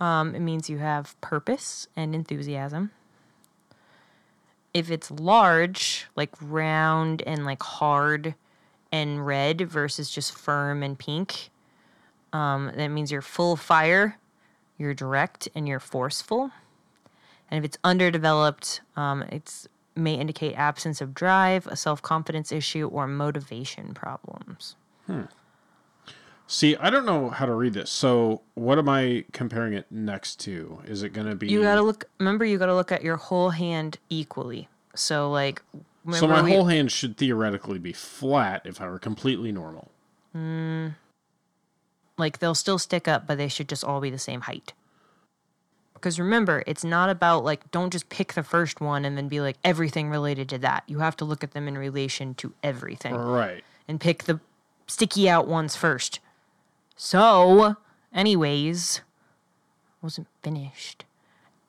um, 0.00 0.34
it 0.34 0.40
means 0.40 0.68
you 0.68 0.78
have 0.78 1.20
purpose 1.20 1.86
and 1.94 2.12
enthusiasm. 2.12 2.90
If 4.74 4.90
it's 4.90 5.10
large, 5.10 6.06
like 6.16 6.30
round 6.40 7.22
and 7.22 7.44
like 7.44 7.62
hard 7.62 8.34
and 8.90 9.26
red 9.26 9.60
versus 9.62 10.10
just 10.10 10.32
firm 10.32 10.82
and 10.82 10.98
pink, 10.98 11.50
um, 12.32 12.72
that 12.74 12.88
means 12.88 13.12
you're 13.12 13.22
full 13.22 13.56
fire, 13.56 14.18
you're 14.78 14.94
direct, 14.94 15.48
and 15.54 15.68
you're 15.68 15.80
forceful. 15.80 16.50
And 17.50 17.58
if 17.58 17.64
it's 17.64 17.78
underdeveloped, 17.84 18.80
um, 18.96 19.22
it's 19.24 19.68
may 19.94 20.14
indicate 20.14 20.54
absence 20.54 21.02
of 21.02 21.14
drive, 21.14 21.66
a 21.66 21.76
self 21.76 22.00
confidence 22.00 22.50
issue, 22.50 22.88
or 22.88 23.06
motivation 23.06 23.92
problems. 23.92 24.76
See, 26.52 26.76
I 26.76 26.90
don't 26.90 27.06
know 27.06 27.30
how 27.30 27.46
to 27.46 27.54
read 27.54 27.72
this. 27.72 27.90
So, 27.90 28.42
what 28.56 28.76
am 28.76 28.86
I 28.86 29.24
comparing 29.32 29.72
it 29.72 29.86
next 29.90 30.38
to? 30.40 30.82
Is 30.84 31.02
it 31.02 31.14
gonna 31.14 31.34
be? 31.34 31.48
You 31.48 31.62
gotta 31.62 31.80
look. 31.80 32.04
Remember, 32.18 32.44
you 32.44 32.58
gotta 32.58 32.74
look 32.74 32.92
at 32.92 33.02
your 33.02 33.16
whole 33.16 33.48
hand 33.50 33.96
equally. 34.10 34.68
So, 34.94 35.30
like, 35.30 35.62
So 36.12 36.28
my 36.28 36.42
we- 36.42 36.52
whole 36.52 36.66
hand 36.66 36.92
should 36.92 37.16
theoretically 37.16 37.78
be 37.78 37.94
flat 37.94 38.66
if 38.66 38.82
I 38.82 38.88
were 38.88 38.98
completely 38.98 39.50
normal. 39.50 39.90
Hmm. 40.32 40.88
like 42.18 42.38
they'll 42.38 42.54
still 42.54 42.78
stick 42.78 43.08
up, 43.08 43.26
but 43.26 43.38
they 43.38 43.48
should 43.48 43.68
just 43.68 43.82
all 43.82 44.00
be 44.00 44.10
the 44.10 44.18
same 44.18 44.42
height. 44.42 44.74
Because 45.94 46.18
remember, 46.20 46.62
it's 46.66 46.84
not 46.84 47.08
about 47.08 47.44
like 47.44 47.70
don't 47.70 47.90
just 47.90 48.10
pick 48.10 48.34
the 48.34 48.42
first 48.42 48.78
one 48.82 49.06
and 49.06 49.16
then 49.16 49.28
be 49.28 49.40
like 49.40 49.56
everything 49.64 50.10
related 50.10 50.50
to 50.50 50.58
that. 50.58 50.84
You 50.86 50.98
have 50.98 51.16
to 51.16 51.24
look 51.24 51.42
at 51.42 51.52
them 51.52 51.66
in 51.66 51.78
relation 51.78 52.34
to 52.34 52.52
everything 52.62 53.14
Right. 53.14 53.64
and 53.88 53.98
pick 53.98 54.24
the 54.24 54.38
sticky 54.86 55.30
out 55.30 55.48
ones 55.48 55.76
first. 55.76 56.20
So, 56.96 57.76
anyways, 58.14 59.00
wasn't 60.00 60.28
finished. 60.42 61.04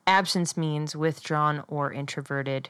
Absence 0.06 0.56
means 0.56 0.94
withdrawn 0.94 1.64
or 1.68 1.92
introverted, 1.92 2.68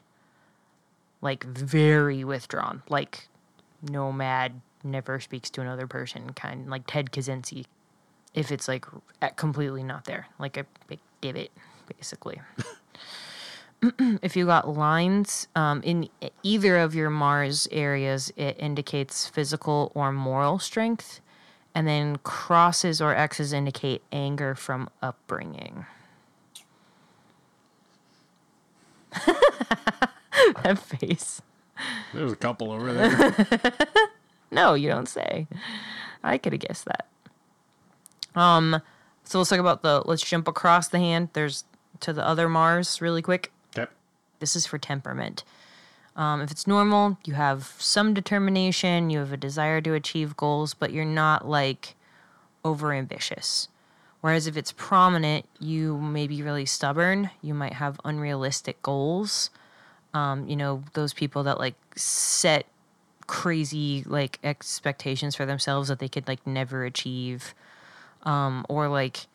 like 1.20 1.44
very 1.44 2.22
withdrawn, 2.22 2.82
like 2.88 3.28
nomad, 3.82 4.60
never 4.84 5.18
speaks 5.18 5.50
to 5.50 5.60
another 5.60 5.86
person, 5.86 6.32
kind 6.34 6.68
like 6.68 6.84
Ted 6.86 7.10
Kaczynski. 7.10 7.64
If 8.34 8.52
it's 8.52 8.68
like 8.68 8.86
completely 9.36 9.82
not 9.82 10.04
there, 10.04 10.26
like 10.38 10.56
a 10.56 10.66
big 10.86 11.00
divot, 11.20 11.50
basically. 11.96 12.40
if 14.22 14.36
you 14.36 14.46
got 14.46 14.68
lines 14.68 15.48
um, 15.56 15.82
in 15.82 16.08
either 16.42 16.76
of 16.78 16.94
your 16.94 17.10
Mars 17.10 17.68
areas, 17.70 18.32
it 18.36 18.56
indicates 18.58 19.26
physical 19.26 19.92
or 19.94 20.12
moral 20.12 20.58
strength. 20.58 21.20
And 21.74 21.88
then 21.88 22.16
crosses 22.18 23.00
or 23.00 23.14
X's 23.14 23.52
indicate 23.52 24.02
anger 24.12 24.54
from 24.54 24.88
upbringing. 25.02 25.86
that 30.62 30.78
face. 30.78 31.42
There's 32.12 32.32
a 32.32 32.36
couple 32.36 32.70
over 32.70 32.92
there. 32.92 33.34
No, 34.50 34.74
you 34.74 34.88
don't 34.88 35.08
say. 35.08 35.48
I 36.22 36.38
could 36.38 36.52
have 36.52 36.60
guessed 36.60 36.84
that. 36.84 37.06
Um, 38.40 38.80
so 39.24 39.38
let's 39.38 39.50
talk 39.50 39.58
about 39.58 39.82
the. 39.82 40.02
Let's 40.06 40.22
jump 40.22 40.46
across 40.46 40.86
the 40.86 41.00
hand. 41.00 41.30
There's 41.32 41.64
to 42.00 42.12
the 42.12 42.24
other 42.24 42.48
Mars 42.48 43.00
really 43.00 43.20
quick. 43.20 43.50
okay. 43.76 43.90
This 44.38 44.54
is 44.54 44.64
for 44.64 44.78
temperament. 44.78 45.42
Um, 46.16 46.40
if 46.40 46.50
it's 46.50 46.66
normal, 46.66 47.18
you 47.24 47.34
have 47.34 47.74
some 47.78 48.14
determination, 48.14 49.10
you 49.10 49.18
have 49.18 49.32
a 49.32 49.36
desire 49.36 49.80
to 49.80 49.94
achieve 49.94 50.36
goals, 50.36 50.74
but 50.74 50.92
you're 50.92 51.04
not 51.04 51.48
like 51.48 51.96
over 52.64 52.92
ambitious. 52.92 53.68
Whereas 54.20 54.46
if 54.46 54.56
it's 54.56 54.72
prominent, 54.72 55.46
you 55.60 55.98
may 55.98 56.26
be 56.26 56.42
really 56.42 56.64
stubborn. 56.64 57.30
You 57.42 57.52
might 57.52 57.74
have 57.74 58.00
unrealistic 58.04 58.80
goals. 58.80 59.50
Um, 60.14 60.48
you 60.48 60.56
know, 60.56 60.84
those 60.94 61.12
people 61.12 61.42
that 61.42 61.58
like 61.58 61.74
set 61.96 62.66
crazy 63.26 64.04
like 64.06 64.38
expectations 64.44 65.34
for 65.34 65.44
themselves 65.44 65.88
that 65.88 65.98
they 65.98 66.08
could 66.08 66.28
like 66.28 66.46
never 66.46 66.84
achieve. 66.84 67.54
Um, 68.22 68.64
or 68.68 68.88
like 68.88 69.26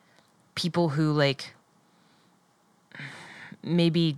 people 0.56 0.90
who 0.90 1.12
like 1.12 1.54
maybe 3.62 4.18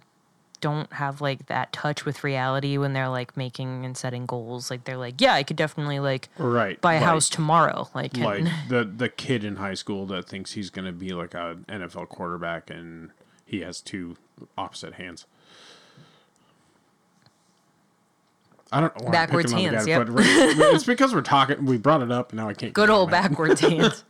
don't 0.61 0.91
have 0.93 1.19
like 1.21 1.47
that 1.47 1.73
touch 1.73 2.05
with 2.05 2.23
reality 2.23 2.77
when 2.77 2.93
they're 2.93 3.09
like 3.09 3.35
making 3.35 3.83
and 3.85 3.97
setting 3.97 4.25
goals. 4.25 4.69
Like 4.71 4.83
they're 4.85 4.97
like, 4.97 5.19
yeah, 5.19 5.33
I 5.33 5.43
could 5.43 5.57
definitely 5.57 5.99
like 5.99 6.29
Right. 6.37 6.79
buy 6.79 6.93
a 6.93 6.99
like- 6.99 7.05
house 7.05 7.29
tomorrow. 7.29 7.89
Like, 7.93 8.17
and- 8.17 8.49
the 8.69 8.83
the 8.85 9.09
kid 9.09 9.43
in 9.43 9.57
high 9.57 9.73
school 9.73 10.05
that 10.07 10.27
thinks 10.29 10.53
he's 10.53 10.69
going 10.69 10.85
to 10.85 10.91
be 10.91 11.09
like 11.09 11.33
a 11.33 11.57
NFL 11.67 12.07
quarterback 12.09 12.69
and 12.69 13.11
he 13.45 13.61
has 13.61 13.81
two 13.81 14.15
opposite 14.57 14.93
hands. 14.93 15.25
I 18.71 18.79
don't 18.79 19.03
know. 19.03 19.11
Backwards 19.11 19.51
on 19.51 19.57
the 19.61 19.69
hands, 19.69 19.85
guy, 19.85 19.91
yep. 19.97 20.07
but 20.07 20.15
it's 20.73 20.85
because 20.85 21.13
we're 21.13 21.21
talking. 21.21 21.65
We 21.65 21.77
brought 21.77 22.01
it 22.01 22.11
up, 22.11 22.31
and 22.31 22.37
now 22.37 22.47
I 22.47 22.53
can't. 22.53 22.71
good 22.71 22.87
it 22.89 22.93
old 22.93 23.11
back. 23.11 23.29
backwards 23.31 23.59
hands. 23.59 24.05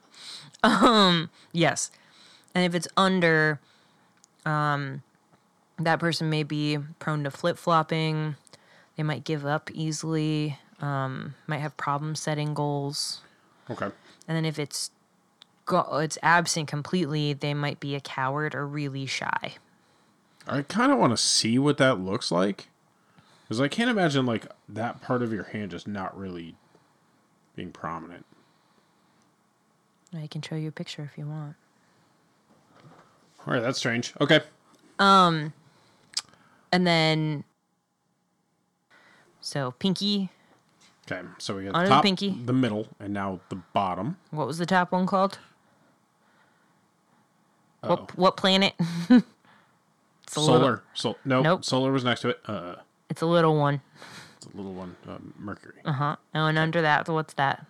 Um, 0.64 1.32
yes, 1.52 1.90
and 2.54 2.64
if 2.64 2.76
it's 2.76 2.88
under, 2.96 3.60
um, 4.46 5.02
that 5.86 6.00
person 6.00 6.30
may 6.30 6.44
be 6.44 6.78
prone 7.00 7.24
to 7.24 7.32
flip 7.32 7.58
flopping. 7.58 8.36
They 8.96 9.04
might 9.04 9.24
give 9.24 9.46
up 9.46 9.70
easily. 9.74 10.58
Um, 10.80 11.36
might 11.48 11.60
have 11.60 11.78
problems 11.78 12.20
setting 12.20 12.54
goals. 12.54 13.22
Okay. 13.70 13.86
And 14.28 14.36
then 14.36 14.46
if 14.46 14.58
it's 14.58 14.92
go- 15.66 16.00
it's 16.00 16.18
absent 16.24 16.68
completely, 16.68 17.34
they 17.34 17.54
might 17.54 17.80
be 17.80 17.96
a 17.96 18.00
coward 18.00 18.56
or 18.56 18.66
really 18.66 19.06
shy. 19.06 19.56
I 20.48 20.64
kind 20.64 20.92
of 20.92 20.98
want 20.98 21.14
to 21.14 21.18
see 21.18 21.60
what 21.60 21.78
that 21.78 22.00
looks 22.00 22.32
like, 22.32 22.68
because 23.44 23.62
I 23.62 23.68
can't 23.68 23.92
imagine 23.92 24.26
like 24.26 24.48
that 24.68 25.02
part 25.02 25.22
of 25.22 25.32
your 25.32 25.44
hand 25.44 25.72
just 25.72 25.88
not 25.88 26.18
really 26.18 26.56
being 27.56 27.72
prominent. 27.72 28.26
I 30.18 30.28
can 30.28 30.42
show 30.42 30.56
you 30.56 30.70
a 30.70 30.72
picture 30.72 31.04
if 31.04 31.18
you 31.18 31.28
want. 31.28 31.56
All 33.46 33.54
right, 33.54 33.62
that's 33.62 33.78
strange. 33.78 34.14
Okay. 34.20 34.42
And 36.72 36.88
then, 36.88 37.44
so 39.42 39.72
pinky. 39.80 40.30
Okay, 41.12 41.28
so 41.38 41.56
we 41.58 41.64
got 41.66 41.76
Under 41.76 41.80
the 41.88 41.90
the 41.90 41.96
top, 41.96 42.04
pinky. 42.04 42.30
the 42.46 42.54
middle, 42.54 42.88
and 43.00 43.14
now 43.14 43.40
the 43.50 43.56
bottom. 43.74 44.18
What 44.30 44.48
was 44.48 44.58
the 44.58 44.66
top 44.66 44.92
one 44.92 45.06
called? 45.06 45.40
Uh-oh. 47.84 47.90
What 47.90 48.18
what 48.18 48.38
planet? 48.38 48.74
it's 49.10 49.24
a 50.28 50.40
Solar. 50.40 50.60
Little, 50.60 50.80
Sol- 50.94 51.18
no, 51.26 51.42
Nope. 51.42 51.66
solar 51.66 51.92
was 51.92 52.04
next 52.06 52.22
to 52.22 52.30
it. 52.30 52.40
Uh, 52.46 52.76
it's 53.10 53.22
a 53.22 53.26
little 53.26 53.58
one. 53.58 53.82
it's 54.38 54.46
a 54.46 54.56
little 54.56 54.74
one. 54.74 54.96
Uh, 55.10 55.18
Mercury. 55.38 55.82
Uh 55.84 55.92
huh. 55.92 56.16
Oh, 56.36 56.46
and 56.46 56.58
under 56.58 56.82
that, 56.82 57.08
so 57.08 57.14
what's 57.16 57.34
that? 57.34 57.66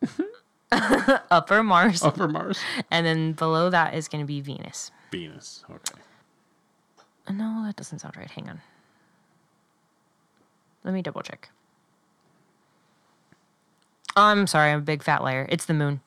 Upper 1.30 1.62
Mars, 1.64 2.02
Upper 2.02 2.28
Mars. 2.28 2.58
and 2.90 3.04
then 3.04 3.32
below 3.32 3.68
that 3.70 3.94
is 3.94 4.06
going 4.08 4.22
to 4.22 4.26
be 4.26 4.40
Venus. 4.40 4.92
Venus. 5.10 5.64
Okay. 5.68 6.00
No, 7.28 7.64
that 7.66 7.76
doesn't 7.76 7.98
sound 8.00 8.16
right. 8.16 8.30
Hang 8.30 8.48
on. 8.48 8.60
Let 10.84 10.94
me 10.94 11.02
double 11.02 11.22
check. 11.22 11.50
I'm 14.16 14.46
sorry, 14.46 14.72
I'm 14.72 14.78
a 14.78 14.82
big 14.82 15.02
fat 15.02 15.22
liar. 15.22 15.46
It's 15.50 15.66
the 15.66 15.74
moon. 15.74 16.00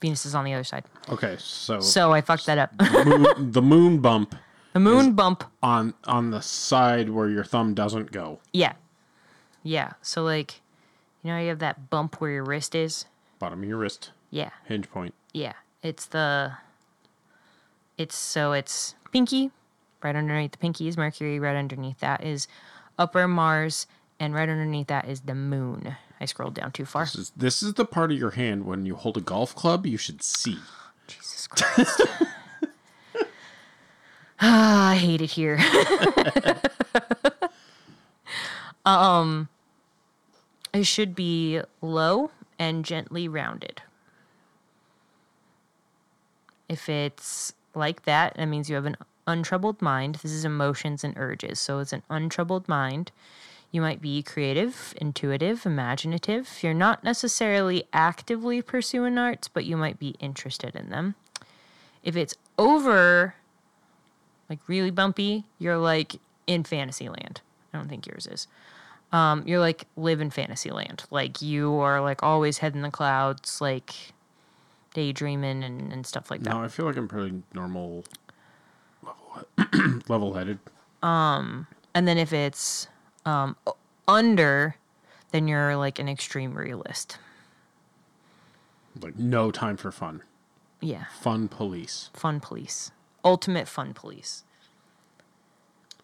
Venus 0.00 0.26
is 0.26 0.34
on 0.34 0.44
the 0.44 0.54
other 0.54 0.64
side. 0.64 0.84
Okay, 1.08 1.36
so, 1.38 1.80
So 1.80 2.12
I 2.12 2.20
fucked 2.20 2.46
that 2.46 2.58
up. 2.58 2.72
moon, 3.06 3.26
the 3.52 3.62
moon 3.62 3.98
bump 4.00 4.34
the 4.72 4.80
moon 4.80 5.12
bump. 5.14 5.44
on 5.62 5.94
on 6.04 6.30
the 6.30 6.40
side 6.42 7.08
where 7.08 7.28
your 7.30 7.44
thumb 7.44 7.72
doesn't 7.74 8.12
go. 8.12 8.40
Yeah. 8.52 8.74
Yeah. 9.62 9.94
So 10.02 10.22
like, 10.22 10.60
you 11.22 11.30
know, 11.32 11.38
you 11.40 11.48
have 11.48 11.60
that 11.60 11.88
bump 11.88 12.20
where 12.20 12.30
your 12.30 12.44
wrist 12.44 12.74
is. 12.74 13.06
Bottom 13.38 13.62
of 13.62 13.68
your 13.68 13.78
wrist, 13.78 14.10
Yeah. 14.30 14.50
hinge 14.66 14.90
point. 14.90 15.14
Yeah. 15.32 15.54
It's 15.82 16.04
the. 16.06 16.52
It's 17.96 18.14
so 18.14 18.52
it's 18.52 18.94
pinky. 19.12 19.50
Right 20.02 20.14
underneath 20.14 20.52
the 20.52 20.58
pinky 20.58 20.88
is 20.88 20.96
Mercury. 20.96 21.40
Right 21.40 21.56
underneath 21.56 21.98
that 22.00 22.22
is 22.22 22.46
upper 22.98 23.26
Mars, 23.26 23.86
and 24.20 24.34
right 24.34 24.48
underneath 24.48 24.88
that 24.88 25.08
is 25.08 25.22
the 25.22 25.34
moon. 25.34 25.96
I 26.20 26.24
scrolled 26.24 26.54
down 26.54 26.72
too 26.72 26.84
far. 26.84 27.04
This 27.04 27.16
is, 27.16 27.32
this 27.36 27.62
is 27.62 27.74
the 27.74 27.84
part 27.84 28.10
of 28.10 28.18
your 28.18 28.30
hand 28.30 28.64
when 28.64 28.86
you 28.86 28.94
hold 28.94 29.16
a 29.16 29.20
golf 29.20 29.54
club 29.54 29.86
you 29.86 29.98
should 29.98 30.22
see. 30.22 30.58
Jesus 31.06 31.46
Christ. 31.46 32.02
Ah, 34.38 34.90
I 34.90 34.96
hate 34.96 35.22
it 35.22 35.30
here. 35.30 35.58
um, 38.84 39.48
it 40.74 40.84
should 40.84 41.14
be 41.14 41.60
low 41.80 42.30
and 42.58 42.84
gently 42.84 43.28
rounded. 43.28 43.82
If 46.68 46.88
it's 46.88 47.54
like 47.74 48.02
that, 48.02 48.36
that 48.36 48.46
means 48.46 48.68
you 48.68 48.74
have 48.74 48.86
an 48.86 48.96
untroubled 49.26 49.82
mind. 49.82 50.16
This 50.16 50.32
is 50.32 50.44
emotions 50.44 51.04
and 51.04 51.16
urges. 51.16 51.58
So 51.60 51.78
it's 51.78 51.92
an 51.92 52.02
untroubled 52.08 52.68
mind. 52.68 53.12
You 53.70 53.80
might 53.80 54.00
be 54.00 54.22
creative, 54.22 54.94
intuitive, 55.00 55.66
imaginative. 55.66 56.62
You're 56.62 56.74
not 56.74 57.04
necessarily 57.04 57.84
actively 57.92 58.62
pursuing 58.62 59.18
arts, 59.18 59.48
but 59.48 59.64
you 59.64 59.76
might 59.76 59.98
be 59.98 60.14
interested 60.20 60.74
in 60.76 60.90
them. 60.90 61.14
If 62.02 62.16
it's 62.16 62.34
over, 62.56 63.34
like 64.48 64.60
really 64.68 64.90
bumpy, 64.90 65.44
you're 65.58 65.76
like 65.76 66.16
in 66.46 66.64
fantasy 66.64 67.08
land. 67.08 67.40
I 67.72 67.78
don't 67.78 67.88
think 67.88 68.06
yours 68.06 68.26
is. 68.26 68.46
Um, 69.12 69.42
you're 69.46 69.60
like 69.60 69.86
live 69.96 70.20
in 70.20 70.30
fantasy 70.30 70.70
land. 70.70 71.04
Like 71.10 71.42
you 71.42 71.74
are 71.74 72.00
like 72.00 72.22
always 72.22 72.58
head 72.58 72.74
in 72.74 72.82
the 72.82 72.90
clouds, 72.90 73.60
like 73.60 73.94
daydreaming 74.94 75.62
and, 75.62 75.92
and 75.92 76.06
stuff 76.06 76.30
like 76.30 76.42
that. 76.42 76.50
No, 76.50 76.62
I 76.62 76.68
feel 76.68 76.86
like 76.86 76.96
I'm 76.96 77.08
pretty 77.08 77.42
normal, 77.52 78.04
level 80.08 80.34
headed. 80.34 80.58
And 81.02 81.66
then 81.94 82.18
if 82.18 82.32
it's 82.32 82.88
um, 83.24 83.56
under, 84.06 84.76
then 85.30 85.48
you're 85.48 85.76
like 85.76 85.98
an 85.98 86.08
extreme 86.08 86.54
realist. 86.54 87.18
Like 89.00 89.18
no 89.18 89.50
time 89.50 89.76
for 89.76 89.90
fun. 89.92 90.22
Yeah. 90.80 91.04
Fun 91.20 91.48
police. 91.48 92.10
fun 92.14 92.40
police 92.40 92.90
ultimate 93.26 93.66
fun 93.66 93.92
police 93.92 94.44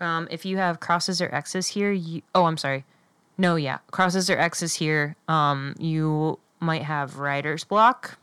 um 0.01 0.27
if 0.31 0.45
you 0.45 0.57
have 0.57 0.81
crosses 0.81 1.23
or 1.23 1.33
x's 1.33 1.69
here 1.69 1.93
you 1.93 2.21
oh 2.35 2.47
i'm 2.47 2.57
sorry 2.57 2.85
no 3.39 3.55
yeah 3.55 3.79
crosses 3.93 4.29
or 4.29 4.37
x's 4.37 4.75
here 4.75 5.15
um 5.29 5.75
you 5.79 6.37
might 6.59 6.83
have 6.83 7.19
writer's 7.19 7.63
block 7.63 8.19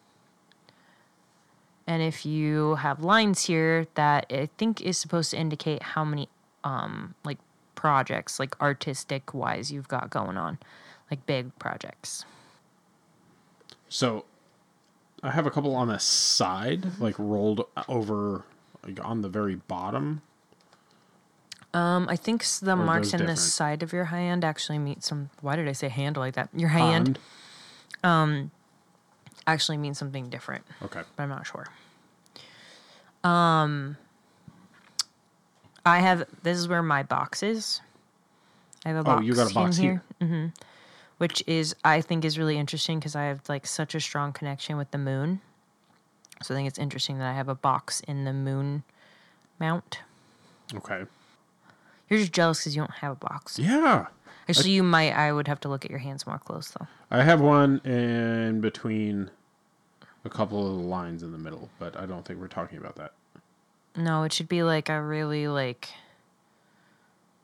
and 1.89 2.01
if 2.03 2.25
you 2.25 2.75
have 2.75 3.03
lines 3.03 3.45
here 3.45 3.87
that 3.95 4.25
i 4.31 4.47
think 4.57 4.79
is 4.81 4.97
supposed 4.97 5.31
to 5.31 5.37
indicate 5.37 5.81
how 5.83 6.05
many 6.05 6.29
um 6.63 7.15
like 7.25 7.39
projects 7.75 8.39
like 8.39 8.59
artistic 8.61 9.33
wise 9.33 9.71
you've 9.71 9.87
got 9.87 10.09
going 10.09 10.37
on 10.37 10.57
like 11.09 11.25
big 11.25 11.57
projects 11.59 12.25
So 13.89 14.25
I 15.23 15.31
have 15.31 15.45
a 15.47 15.51
couple 15.51 15.75
on 15.75 15.87
the 15.87 15.97
side, 15.99 16.99
like 16.99 17.17
rolled 17.17 17.65
over, 17.87 18.43
like 18.85 19.03
on 19.03 19.21
the 19.21 19.29
very 19.29 19.55
bottom. 19.55 20.21
Um, 21.73 22.07
I 22.09 22.15
think 22.15 22.43
the 22.61 22.75
marks 22.75 23.11
those 23.11 23.21
in 23.21 23.27
the 23.27 23.35
side 23.35 23.83
of 23.83 23.91
your 23.91 24.05
hand 24.05 24.45
actually 24.45 24.79
meet 24.79 25.03
some. 25.03 25.29
Why 25.41 25.55
did 25.55 25.67
I 25.67 25.73
say 25.73 25.89
hand 25.89 26.17
like 26.17 26.35
that? 26.35 26.49
Your 26.55 26.69
hand 26.69 27.19
Pond. 28.03 28.39
Actually 29.53 29.77
means 29.77 29.97
something 29.97 30.29
different, 30.29 30.63
Okay. 30.83 31.01
but 31.15 31.23
I'm 31.23 31.29
not 31.29 31.45
sure. 31.47 31.67
Um, 33.23 33.97
I 35.85 35.99
have. 35.99 36.25
This 36.43 36.57
is 36.57 36.67
where 36.67 36.83
my 36.83 37.03
box 37.03 37.43
is. 37.43 37.81
I 38.85 38.89
have 38.89 38.97
a 38.97 39.03
box. 39.03 39.19
Oh, 39.21 39.25
you 39.25 39.33
got 39.33 39.51
a 39.51 39.53
box 39.53 39.77
in 39.77 39.83
here. 39.83 40.03
hmm 40.21 40.45
Which 41.17 41.43
is, 41.47 41.75
I 41.83 42.01
think, 42.01 42.23
is 42.23 42.37
really 42.37 42.57
interesting 42.57 42.99
because 42.99 43.15
I 43.15 43.23
have 43.25 43.41
like 43.49 43.67
such 43.67 43.93
a 43.95 43.99
strong 43.99 44.31
connection 44.31 44.77
with 44.77 44.91
the 44.91 44.97
moon. 44.97 45.41
So 46.41 46.53
I 46.53 46.57
think 46.57 46.67
it's 46.69 46.79
interesting 46.79 47.17
that 47.19 47.29
I 47.29 47.33
have 47.33 47.49
a 47.49 47.55
box 47.55 47.99
in 48.01 48.23
the 48.23 48.31
moon 48.31 48.83
mount. 49.59 49.99
Okay. 50.73 51.03
You're 52.09 52.19
just 52.19 52.31
jealous 52.31 52.59
because 52.61 52.75
you 52.75 52.81
don't 52.81 52.91
have 52.91 53.11
a 53.11 53.15
box. 53.15 53.59
Yeah. 53.59 54.05
Actually, 54.47 54.71
you 54.71 54.81
might. 54.83 55.11
I 55.11 55.31
would 55.33 55.47
have 55.47 55.59
to 55.61 55.69
look 55.69 55.83
at 55.83 55.91
your 55.91 55.99
hands 55.99 56.25
more 56.25 56.39
close 56.39 56.71
though. 56.71 56.87
I 57.11 57.23
have 57.23 57.41
one 57.41 57.79
in 57.79 58.61
between 58.61 59.29
a 60.25 60.29
couple 60.29 60.69
of 60.69 60.77
the 60.81 60.87
lines 60.87 61.23
in 61.23 61.31
the 61.31 61.37
middle, 61.37 61.69
but 61.79 61.97
I 61.97 62.05
don't 62.05 62.25
think 62.25 62.39
we're 62.39 62.47
talking 62.47 62.77
about 62.77 62.95
that. 62.97 63.13
No, 63.95 64.23
it 64.23 64.33
should 64.33 64.49
be 64.49 64.63
like 64.63 64.89
a 64.89 65.01
really 65.01 65.47
like. 65.47 65.89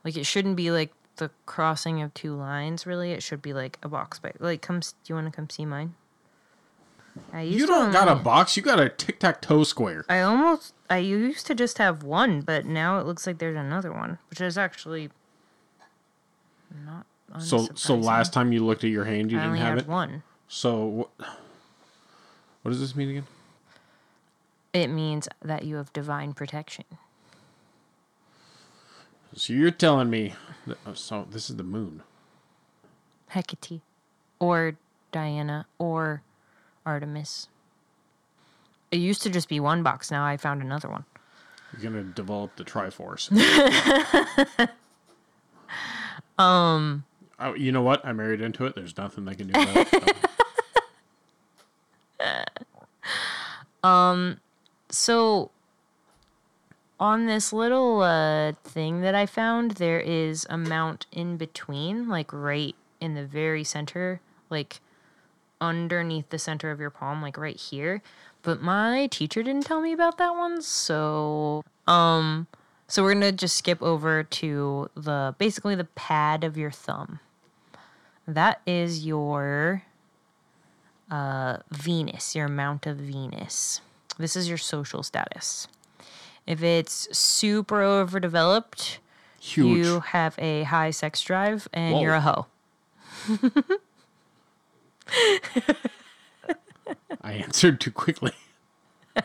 Like 0.03 0.15
it 0.17 0.25
shouldn't 0.25 0.55
be 0.55 0.71
like 0.71 0.93
the 1.15 1.31
crossing 1.45 2.01
of 2.01 2.13
two 2.13 2.35
lines. 2.35 2.85
Really, 2.85 3.11
it 3.11 3.23
should 3.23 3.41
be 3.41 3.53
like 3.53 3.77
a 3.81 3.87
box. 3.89 4.19
By 4.19 4.33
like, 4.39 4.61
come. 4.61 4.79
Do 4.79 4.85
you 5.07 5.15
want 5.15 5.27
to 5.27 5.31
come 5.35 5.49
see 5.49 5.65
mine? 5.65 5.95
I 7.31 7.43
used 7.43 7.59
You 7.59 7.67
don't 7.67 7.91
got 7.91 8.09
a 8.09 8.15
box. 8.15 8.57
You 8.57 8.63
got 8.63 8.79
a 8.79 8.89
tic 8.89 9.19
tac 9.19 9.41
toe 9.41 9.63
square. 9.63 10.05
I 10.09 10.19
almost. 10.21 10.73
I 10.89 10.97
used 10.97 11.47
to 11.47 11.55
just 11.55 11.77
have 11.77 12.03
one, 12.03 12.41
but 12.41 12.65
now 12.65 12.99
it 12.99 13.05
looks 13.05 13.25
like 13.25 13.37
there's 13.39 13.57
another 13.57 13.91
one, 13.91 14.19
which 14.29 14.41
is 14.41 14.57
actually 14.57 15.09
not. 16.85 17.05
So 17.39 17.67
so 17.73 17.95
last 17.95 18.33
time 18.33 18.51
you 18.51 18.63
looked 18.63 18.83
at 18.83 18.89
your 18.91 19.05
hand, 19.05 19.31
you 19.31 19.37
I 19.37 19.41
didn't 19.41 19.49
only 19.53 19.59
have 19.59 19.69
had 19.69 19.77
it. 19.79 19.87
one. 19.87 20.23
So 20.47 20.85
what? 20.85 21.09
What 22.65 22.71
does 22.71 22.79
this 22.79 22.95
mean 22.95 23.11
again? 23.11 23.27
It 24.73 24.87
means 24.87 25.27
that 25.43 25.65
you 25.65 25.75
have 25.75 25.93
divine 25.93 26.33
protection. 26.33 26.85
So 29.35 29.53
you're 29.53 29.69
telling 29.69 30.09
me. 30.09 30.33
That, 30.65 30.79
oh, 30.87 30.95
so 30.95 31.27
this 31.29 31.51
is 31.51 31.57
the 31.57 31.63
moon. 31.63 32.01
Hecate, 33.27 33.81
or 34.39 34.77
Diana, 35.11 35.67
or 35.77 36.23
Artemis. 36.87 37.49
It 38.89 38.97
used 38.97 39.21
to 39.21 39.29
just 39.29 39.47
be 39.47 39.59
one 39.59 39.83
box. 39.83 40.09
Now 40.09 40.25
I 40.25 40.35
found 40.35 40.63
another 40.63 40.89
one. 40.89 41.05
You're 41.71 41.91
gonna 41.91 42.03
develop 42.03 42.55
the 42.55 42.63
Triforce. 42.63 43.29
Um, 46.37 47.05
oh, 47.39 47.53
you 47.53 47.71
know 47.71 47.81
what? 47.81 48.05
I 48.05 48.11
married 48.11 48.41
into 48.41 48.65
it. 48.65 48.75
There's 48.75 48.97
nothing 48.97 49.23
they 49.23 49.35
can 49.35 49.47
do 49.47 49.61
about 49.61 49.77
it. 49.77 49.87
so. 49.89 50.01
So 54.89 55.51
on 56.99 57.25
this 57.25 57.51
little 57.51 58.01
uh, 58.01 58.53
thing 58.63 59.01
that 59.01 59.13
I 59.13 59.25
found, 59.25 59.71
there 59.71 59.99
is 59.99 60.47
a 60.49 60.57
mount 60.57 61.05
in 61.11 61.35
between, 61.37 62.07
like 62.07 62.31
right 62.31 62.75
in 63.01 63.15
the 63.15 63.25
very 63.25 63.63
center, 63.65 64.21
like 64.49 64.79
underneath 65.59 66.29
the 66.29 66.39
center 66.39 66.71
of 66.71 66.79
your 66.79 66.89
palm, 66.89 67.21
like 67.21 67.37
right 67.37 67.57
here. 67.57 68.01
But 68.41 68.61
my 68.61 69.07
teacher 69.07 69.43
didn't 69.43 69.65
tell 69.65 69.81
me 69.81 69.91
about 69.91 70.17
that 70.17 70.35
one, 70.35 70.61
so 70.61 71.63
um 71.87 72.47
so 72.87 73.03
we're 73.03 73.13
gonna 73.13 73.31
just 73.31 73.57
skip 73.57 73.81
over 73.81 74.23
to 74.23 74.89
the 74.95 75.35
basically 75.37 75.75
the 75.75 75.83
pad 75.83 76.43
of 76.43 76.55
your 76.57 76.71
thumb. 76.71 77.19
That 78.27 78.61
is 78.65 79.05
your 79.05 79.83
uh, 81.09 81.57
Venus, 81.71 82.35
your 82.35 82.45
amount 82.45 82.85
of 82.85 82.97
Venus. 82.97 83.81
This 84.17 84.35
is 84.35 84.47
your 84.47 84.57
social 84.57 85.03
status. 85.03 85.67
If 86.47 86.61
it's 86.63 87.07
super 87.17 87.81
overdeveloped, 87.81 88.99
Huge. 89.39 89.85
you 89.85 89.99
have 90.01 90.35
a 90.37 90.63
high 90.63 90.91
sex 90.91 91.21
drive 91.21 91.67
and 91.73 91.95
Whoa. 91.95 92.01
you're 92.01 92.13
a 92.13 92.21
hoe. 92.21 92.45
I 97.21 97.33
answered 97.33 97.79
too 97.81 97.91
quickly. 97.91 98.33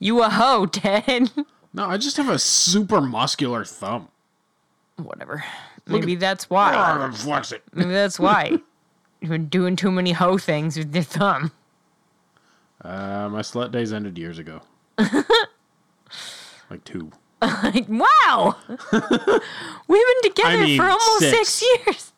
You 0.00 0.22
a 0.22 0.30
hoe, 0.30 0.66
Ted. 0.66 1.30
No, 1.74 1.86
I 1.86 1.96
just 1.96 2.16
have 2.16 2.28
a 2.28 2.38
super 2.38 3.00
muscular 3.00 3.64
thumb. 3.64 4.08
Whatever. 4.96 5.44
Maybe 6.00 6.14
that's 6.16 6.50
why. 6.50 6.72
Ah, 6.74 7.10
flex 7.12 7.52
it. 7.52 7.62
Maybe 7.72 7.90
that's 7.90 8.18
why. 8.18 8.58
You've 9.20 9.30
been 9.30 9.48
doing 9.48 9.74
too 9.74 9.90
many 9.90 10.12
hoe 10.12 10.38
things 10.38 10.76
with 10.76 10.94
your 10.94 11.04
thumb. 11.04 11.50
Uh, 12.82 13.28
my 13.30 13.40
slut 13.40 13.72
days 13.72 13.92
ended 13.92 14.16
years 14.18 14.38
ago. 14.38 14.60
like 14.98 16.84
two. 16.84 17.10
Like, 17.40 17.86
wow. 17.88 18.56
We've 19.86 20.06
been 20.06 20.22
together 20.22 20.48
I 20.48 20.64
mean, 20.64 20.76
for 20.76 20.86
almost 20.86 21.20
six. 21.20 21.48
six. 21.50 21.86
years. 21.86 22.12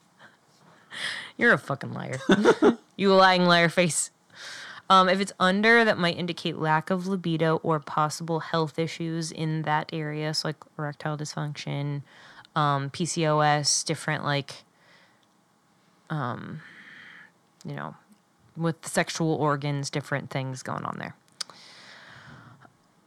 You're 1.37 1.53
a 1.53 1.59
fucking 1.59 1.93
liar. 1.93 2.19
you 2.97 3.15
lying 3.15 3.45
liar 3.45 3.69
face. 3.69 4.11
Um, 4.89 5.09
if 5.09 5.21
it's 5.21 5.33
under, 5.39 5.85
that 5.85 5.99
might 5.99 6.17
indicate 6.17 6.59
lack 6.59 6.91
of 6.91 7.07
libido 7.07 7.57
or 7.59 7.79
possible 7.81 8.41
health 8.41 8.79
issues 8.79 9.31
in 9.31 9.63
that 9.63 9.91
area. 9.93 10.33
So, 10.35 10.49
like 10.49 10.57
erectile 10.79 11.17
dysfunction, 11.17 12.03
um, 12.57 12.91
PCOS, 12.91 13.85
different, 13.85 14.25
like, 14.25 14.65
um, 16.09 16.61
you 17.65 17.75
know, 17.75 17.95
with 18.57 18.87
sexual 18.87 19.35
organs, 19.35 19.91
different 19.91 20.31
things 20.31 20.63
going 20.63 20.85
on 20.85 20.99
there. 20.99 21.15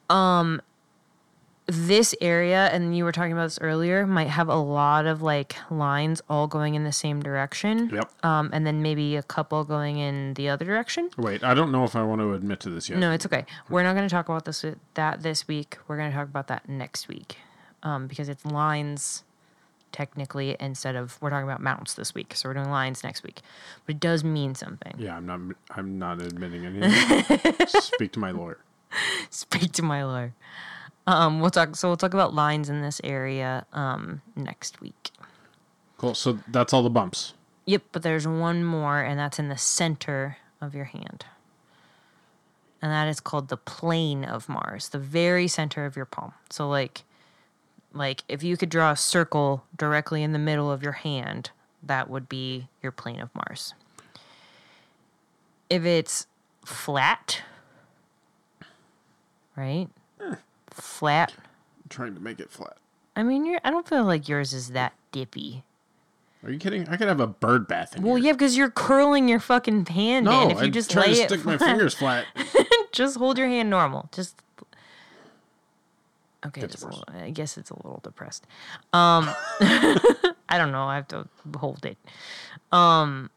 Um, 0.10 0.62
this 1.66 2.14
area, 2.20 2.66
and 2.68 2.96
you 2.96 3.04
were 3.04 3.12
talking 3.12 3.32
about 3.32 3.46
this 3.46 3.60
earlier, 3.62 4.06
might 4.06 4.28
have 4.28 4.50
a 4.50 4.56
lot 4.56 5.06
of 5.06 5.22
like 5.22 5.56
lines 5.72 6.22
all 6.30 6.48
going 6.48 6.76
in 6.76 6.84
the 6.84 6.91
same 6.91 7.22
direction. 7.22 7.89
Yep. 7.94 8.26
Um, 8.26 8.50
and 8.52 8.68
then 8.68 8.82
maybe 8.82 9.16
a 9.16 9.24
couple 9.24 9.64
going 9.64 9.98
in 9.98 10.34
the 10.34 10.50
other 10.50 10.66
direction. 10.66 11.10
Wait, 11.18 11.44
I 11.44 11.54
don't 11.54 11.72
know 11.72 11.84
if 11.84 11.96
I 11.96 12.04
want 12.04 12.20
to 12.22 12.34
admit 12.34 12.60
to 12.62 12.70
this 12.70 12.89
yet. 12.89 13.00
No, 13.00 13.12
it's 13.12 13.26
okay. 13.26 13.46
We're 13.70 13.84
not 13.84 13.96
going 13.96 14.08
to 14.08 14.14
talk 14.14 14.28
about 14.28 14.46
this 14.46 14.66
that 14.96 15.24
this 15.24 15.48
week. 15.48 15.78
We're 15.88 15.98
going 15.98 16.12
to 16.12 16.18
talk 16.18 16.28
about 16.28 16.48
that 16.48 16.68
next 16.68 17.08
week, 17.08 17.38
um, 17.82 18.08
because 18.08 18.28
it's 18.28 18.46
lines 18.46 19.24
technically 19.94 20.58
instead 20.60 20.96
of 20.98 21.18
we're 21.22 21.30
talking 21.30 21.48
about 21.48 21.62
mounts 21.62 21.94
this 21.94 22.14
week. 22.14 22.36
So 22.36 22.50
we're 22.50 22.56
doing 22.56 22.70
lines 22.70 23.04
next 23.04 23.24
week, 23.24 23.39
but 23.86 23.96
it 23.96 24.02
does 24.02 24.24
mean 24.26 24.56
something. 24.56 24.96
Yeah, 24.98 25.16
I'm 25.16 25.26
not. 25.26 25.39
I'm 25.70 25.98
not 25.98 26.22
admitting 26.22 26.66
anything. 26.66 27.68
Speak 27.68 28.12
to 28.14 28.20
my 28.20 28.32
lawyer. 28.32 28.60
Speak 29.30 29.72
to 29.74 29.82
my 29.82 30.04
lawyer. 30.04 30.34
Um, 31.08 31.39
we'll 31.39 31.52
talk. 31.52 31.78
So 31.78 31.88
we'll 31.88 31.98
talk 31.98 32.14
about 32.14 32.34
lines 32.34 32.70
in 32.70 32.82
this 32.82 33.00
area 33.04 33.66
um, 33.72 34.22
next 34.36 34.82
week. 34.82 35.12
Cool. 35.98 36.16
So 36.16 36.39
that's 36.50 36.74
all 36.74 36.84
the 36.84 36.89
bumps. 36.89 37.34
Yep, 37.66 37.84
but 37.94 38.04
there's 38.04 38.28
one 38.28 38.66
more, 38.66 39.00
and 39.00 39.18
that's 39.18 39.39
in 39.39 39.48
the 39.48 39.58
center 39.58 40.38
of 40.60 40.76
your 40.76 40.86
hand. 40.86 41.26
And 42.82 42.91
that 42.91 43.08
is 43.08 43.22
called 43.22 43.48
the 43.48 43.56
plane 43.56 44.26
of 44.26 44.50
Mars, 44.50 44.89
the 44.89 45.00
very 45.00 45.48
center 45.48 45.86
of 45.86 45.96
your 45.96 46.06
palm. 46.06 46.34
So 46.50 46.68
like 46.68 47.04
like 47.94 48.24
if 48.28 48.44
you 48.44 48.58
could 48.58 48.70
draw 48.70 48.91
a 48.91 48.96
circle 48.96 49.64
directly 49.78 50.24
in 50.24 50.34
the 50.34 50.39
middle 50.39 50.72
of 50.72 50.82
your 50.84 50.94
hand, 50.94 51.52
that 51.82 52.10
would 52.10 52.28
be 52.28 52.68
your 52.82 52.91
plane 52.91 53.20
of 53.20 53.30
Mars. 53.36 53.74
If 55.70 55.86
it's 55.86 56.28
flat, 56.66 57.41
right? 59.56 59.88
Flat. 60.70 61.34
I'm 61.38 61.89
trying 61.89 62.16
to 62.16 62.20
make 62.20 62.39
it 62.39 62.50
flat. 62.52 62.78
I 63.16 63.24
mean, 63.24 63.46
you're, 63.46 63.60
I 63.64 63.70
don't 63.70 63.88
feel 63.88 64.06
like 64.06 64.28
yours 64.28 64.54
is 64.54 64.70
that 64.70 64.94
dippy. 65.12 65.64
Are 66.44 66.52
you 66.52 66.60
kidding? 66.60 66.89
I 66.89 66.98
could 66.98 67.08
have 67.08 67.20
a 67.22 67.28
bird 67.28 67.68
bath 67.68 67.96
in 67.96 68.02
Well, 68.04 68.16
here. 68.16 68.26
yeah, 68.26 68.32
because 68.34 68.58
you're 68.58 68.70
curling 68.72 69.30
your 69.30 69.39
fucking 69.39 69.86
hand 69.86 70.26
No, 70.26 70.44
in. 70.44 70.52
If 70.52 70.58
you 70.60 70.66
I'm 70.66 70.72
just 70.74 70.91
trying 70.91 71.10
lay 71.12 71.16
to 71.16 71.22
it 71.22 71.30
stick 71.30 71.46
my 71.46 71.58
fingers 71.58 71.94
flat. 71.94 72.26
just 72.91 73.18
hold 73.18 73.38
your 73.38 73.48
hand 73.48 73.70
normal. 73.70 74.10
Just 74.12 74.41
okay. 76.48 76.62
A 76.62 76.66
little, 76.66 77.04
I 77.08 77.30
guess 77.30 77.58
it's 77.58 77.70
a 77.70 77.76
little 77.76 78.00
depressed. 78.04 78.46
Um, 78.91 79.30
I 79.60 80.58
don't 80.58 80.72
know. 80.72 80.86
I 80.86 80.96
have 80.96 81.08
to 81.10 81.28
hold 81.58 81.86
it. 81.86 81.98
Um, 82.72 83.30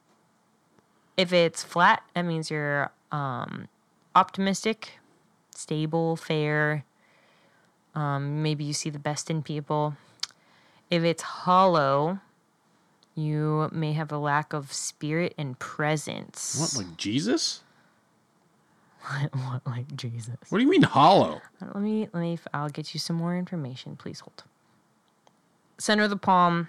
if 1.17 1.33
it's 1.33 1.63
flat, 1.63 2.03
that 2.15 2.23
means 2.23 2.51
you're 2.51 2.91
um, 3.13 3.69
optimistic, 4.15 4.99
stable, 5.51 6.17
fair. 6.17 6.85
Um, 7.95 8.43
maybe 8.43 8.65
you 8.65 8.73
see 8.73 8.91
the 8.91 8.99
best 8.99 9.31
in 9.31 9.43
people. 9.43 9.97
If 10.91 11.03
it's 11.03 11.23
hollow, 11.23 12.21
you 13.15 13.69
may 13.73 13.95
have 13.95 14.13
a 14.13 14.19
lack 14.19 14.53
of 14.53 14.73
spirit 14.73 15.35
and 15.39 15.59
presence. 15.59 16.57
What, 16.77 16.85
like 16.87 16.97
Jesus? 16.97 17.63
what 19.33 19.67
like 19.67 19.97
Jesus? 19.97 20.37
What 20.49 20.59
do 20.59 20.65
you 20.65 20.71
mean 20.71 20.83
hollow? 20.83 21.41
Let 21.61 21.83
me 21.83 22.09
let 22.13 22.21
me 22.21 22.39
I'll 22.55 22.71
get 22.71 22.95
you 22.95 23.01
some 23.01 23.17
more 23.17 23.37
information. 23.37 23.97
Please 23.97 24.21
hold. 24.21 24.45
Center 25.79 26.05
of 26.05 26.11
the 26.11 26.17
palm, 26.17 26.69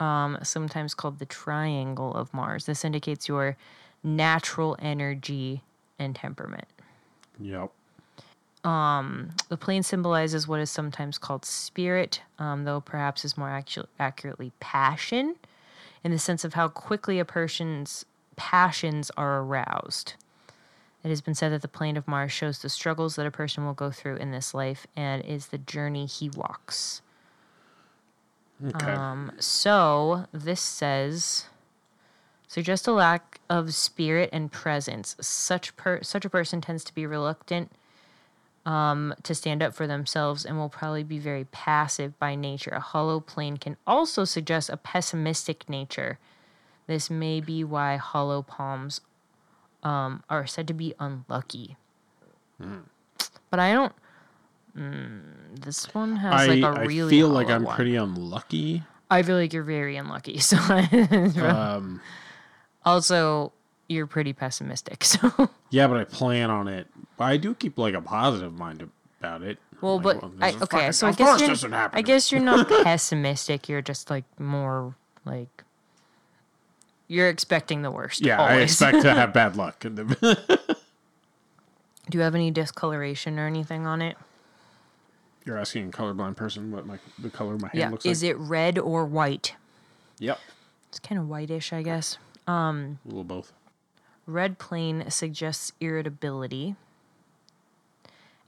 um, 0.00 0.38
sometimes 0.42 0.94
called 0.94 1.18
the 1.18 1.26
triangle 1.26 2.14
of 2.14 2.32
Mars. 2.34 2.66
This 2.66 2.84
indicates 2.84 3.28
your 3.28 3.56
natural 4.04 4.76
energy 4.80 5.62
and 5.98 6.14
temperament. 6.14 6.68
Yep. 7.40 7.70
The 9.48 9.56
plane 9.56 9.82
symbolizes 9.82 10.48
what 10.48 10.60
is 10.60 10.70
sometimes 10.70 11.18
called 11.18 11.44
spirit, 11.44 12.22
um, 12.38 12.64
though 12.64 12.80
perhaps 12.80 13.24
is 13.24 13.36
more 13.38 13.50
actu- 13.50 13.84
accurately 13.98 14.52
passion, 14.60 15.36
in 16.04 16.12
the 16.12 16.18
sense 16.18 16.44
of 16.44 16.54
how 16.54 16.68
quickly 16.68 17.18
a 17.18 17.24
person's 17.24 18.04
passions 18.36 19.10
are 19.16 19.40
aroused. 19.40 20.14
It 21.04 21.08
has 21.08 21.20
been 21.20 21.34
said 21.34 21.52
that 21.52 21.62
the 21.62 21.68
plane 21.68 21.96
of 21.96 22.08
Mars 22.08 22.32
shows 22.32 22.58
the 22.58 22.68
struggles 22.68 23.16
that 23.16 23.26
a 23.26 23.30
person 23.30 23.64
will 23.64 23.74
go 23.74 23.90
through 23.90 24.16
in 24.16 24.32
this 24.32 24.52
life 24.52 24.86
and 24.96 25.24
is 25.24 25.46
the 25.48 25.58
journey 25.58 26.06
he 26.06 26.28
walks. 26.28 27.02
Okay. 28.66 28.90
Um, 28.90 29.32
so 29.38 30.26
this 30.32 30.60
says 30.60 31.46
suggest 32.48 32.88
a 32.88 32.92
lack 32.92 33.40
of 33.48 33.72
spirit 33.74 34.30
and 34.32 34.50
presence. 34.50 35.14
Such 35.20 35.76
per 35.76 36.02
such 36.02 36.24
a 36.24 36.30
person 36.30 36.60
tends 36.60 36.82
to 36.84 36.94
be 36.94 37.06
reluctant 37.06 37.70
um, 38.66 39.14
to 39.22 39.34
stand 39.34 39.62
up 39.62 39.74
for 39.74 39.86
themselves 39.86 40.44
and 40.44 40.58
will 40.58 40.68
probably 40.68 41.04
be 41.04 41.18
very 41.18 41.44
passive 41.44 42.18
by 42.18 42.34
nature. 42.34 42.72
A 42.72 42.80
hollow 42.80 43.20
plane 43.20 43.56
can 43.56 43.76
also 43.86 44.24
suggest 44.24 44.68
a 44.68 44.76
pessimistic 44.76 45.68
nature. 45.68 46.18
This 46.88 47.08
may 47.08 47.40
be 47.40 47.62
why 47.62 47.96
hollow 47.96 48.42
palms 48.42 49.00
um, 49.82 50.22
are 50.28 50.46
said 50.46 50.66
to 50.68 50.74
be 50.74 50.94
unlucky. 50.98 51.76
But 53.50 53.60
I 53.60 53.72
don't. 53.72 53.92
Mm, 54.76 55.20
this 55.60 55.92
one 55.94 56.16
has 56.16 56.34
I, 56.34 56.46
like 56.46 56.62
a 56.62 56.80
I 56.80 56.84
really. 56.84 57.06
I 57.08 57.10
feel 57.10 57.28
like 57.28 57.48
I'm 57.48 57.64
one. 57.64 57.74
pretty 57.76 57.96
unlucky. 57.96 58.82
I 59.10 59.22
feel 59.22 59.36
like 59.36 59.52
you're 59.52 59.62
very 59.62 59.96
unlucky. 59.96 60.38
So 60.40 60.56
Um, 61.42 62.00
also 62.84 63.52
you're 63.88 64.06
pretty 64.06 64.32
pessimistic. 64.32 65.04
So 65.04 65.50
yeah, 65.70 65.86
but 65.86 65.96
I 65.98 66.04
plan 66.04 66.50
on 66.50 66.68
it. 66.68 66.86
But 67.16 67.24
I 67.24 67.36
do 67.36 67.54
keep 67.54 67.78
like 67.78 67.94
a 67.94 68.00
positive 68.02 68.52
mind 68.54 68.88
about 69.20 69.42
it. 69.42 69.58
Well, 69.80 69.96
Like, 69.96 70.02
but 70.02 70.22
well, 70.22 70.32
I, 70.40 70.48
okay, 70.50 70.58
fucking- 70.66 70.92
so 70.92 71.06
I 71.06 71.12
guess 71.12 71.40
you're, 71.40 71.48
this 71.50 71.62
would 71.62 71.72
happen 71.72 71.98
I 71.98 72.02
guess 72.02 72.30
you're 72.32 72.40
not 72.40 72.68
pessimistic. 72.84 73.68
You're 73.68 73.82
just 73.82 74.10
like 74.10 74.24
more 74.38 74.94
like 75.24 75.64
you're 77.08 77.28
expecting 77.28 77.82
the 77.82 77.90
worst. 77.90 78.20
Yeah, 78.24 78.40
I 78.40 78.56
expect 78.58 79.02
to 79.02 79.12
have 79.14 79.32
bad 79.40 79.56
luck. 79.56 79.80
Do 79.80 79.96
you 82.12 82.20
have 82.20 82.34
any 82.34 82.50
discoloration 82.50 83.38
or 83.38 83.46
anything 83.46 83.86
on 83.86 84.00
it? 84.00 84.16
You're 85.44 85.58
asking 85.58 85.88
a 85.88 85.90
colorblind 85.90 86.36
person 86.36 86.70
what 86.70 86.86
my 86.86 86.98
the 87.18 87.30
color 87.30 87.54
of 87.54 87.60
my 87.62 87.68
hand 87.68 87.78
Yeah. 87.78 87.90
looks 87.90 88.04
Is 88.04 88.22
like. 88.22 88.30
Is 88.32 88.36
it 88.36 88.36
red 88.38 88.78
or 88.78 89.04
white? 89.06 89.54
Yep. 90.18 90.38
It's 90.90 90.98
kind 90.98 91.18
of 91.20 91.28
whitish, 91.28 91.72
I 91.72 91.82
guess. 91.82 92.18
Um, 92.46 92.98
A 93.04 93.08
little 93.08 93.24
both. 93.24 93.52
Red 94.26 94.58
plane 94.58 95.10
suggests 95.10 95.72
irritability 95.80 96.76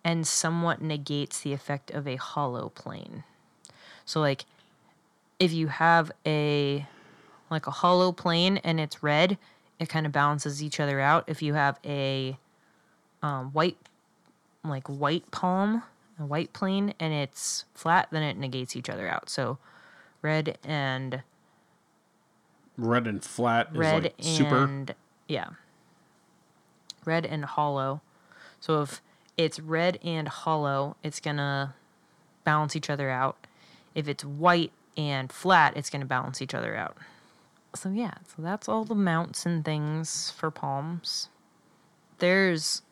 and 0.04 0.26
somewhat 0.26 0.80
negates 0.82 1.40
the 1.40 1.52
effect 1.52 1.90
of 1.90 2.06
a 2.06 2.16
hollow 2.16 2.70
plane. 2.70 3.24
So 4.04 4.20
like 4.20 4.44
if 5.38 5.52
you 5.52 5.68
have 5.68 6.10
a 6.26 6.86
like 7.50 7.66
a 7.66 7.70
hollow 7.70 8.12
plane 8.12 8.58
and 8.58 8.78
it's 8.80 9.02
red, 9.02 9.38
it 9.78 9.88
kind 9.88 10.06
of 10.06 10.12
balances 10.12 10.62
each 10.62 10.78
other 10.80 11.00
out. 11.00 11.24
If 11.26 11.42
you 11.42 11.54
have 11.54 11.78
a 11.84 12.38
um, 13.22 13.50
white 13.52 13.76
like 14.64 14.86
white 14.88 15.30
palm, 15.30 15.82
a 16.18 16.24
white 16.24 16.52
plane 16.52 16.94
and 17.00 17.12
it's 17.12 17.64
flat, 17.74 18.08
then 18.10 18.22
it 18.22 18.36
negates 18.36 18.76
each 18.76 18.88
other 18.90 19.08
out. 19.08 19.28
So 19.30 19.58
red 20.22 20.58
and 20.64 21.22
Red 22.76 23.06
and 23.06 23.22
flat 23.22 23.68
is 23.72 23.78
red 23.78 24.02
like 24.04 24.14
super. 24.20 24.64
and 24.64 24.94
yeah 25.28 25.48
red 27.04 27.26
and 27.26 27.44
hollow 27.44 28.00
so 28.58 28.82
if 28.82 29.02
it's 29.36 29.60
red 29.60 29.98
and 30.02 30.28
hollow 30.28 30.96
it's 31.02 31.20
gonna 31.20 31.74
balance 32.44 32.74
each 32.74 32.88
other 32.90 33.10
out 33.10 33.46
if 33.94 34.08
it's 34.08 34.24
white 34.24 34.72
and 34.96 35.30
flat 35.30 35.76
it's 35.76 35.90
gonna 35.90 36.06
balance 36.06 36.40
each 36.40 36.54
other 36.54 36.74
out 36.74 36.96
so 37.74 37.90
yeah 37.90 38.14
so 38.26 38.42
that's 38.42 38.68
all 38.68 38.84
the 38.84 38.94
mounts 38.94 39.46
and 39.46 39.64
things 39.64 40.30
for 40.30 40.50
palms 40.50 41.28
there's 42.18 42.82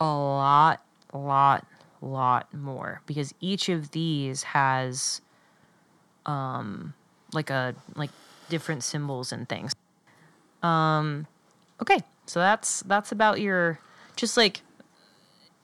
a 0.00 0.06
lot 0.06 0.82
lot 1.12 1.66
lot 2.00 2.52
more 2.54 3.00
because 3.06 3.34
each 3.40 3.68
of 3.68 3.90
these 3.90 4.42
has 4.44 5.20
um 6.26 6.94
like 7.32 7.50
a 7.50 7.74
like 7.96 8.10
different 8.48 8.84
symbols 8.84 9.32
and 9.32 9.48
things 9.48 9.74
um 10.62 11.26
okay 11.82 11.98
so 12.26 12.38
that's 12.38 12.80
that's 12.82 13.10
about 13.10 13.40
your 13.40 13.78
just 14.16 14.36
like 14.36 14.62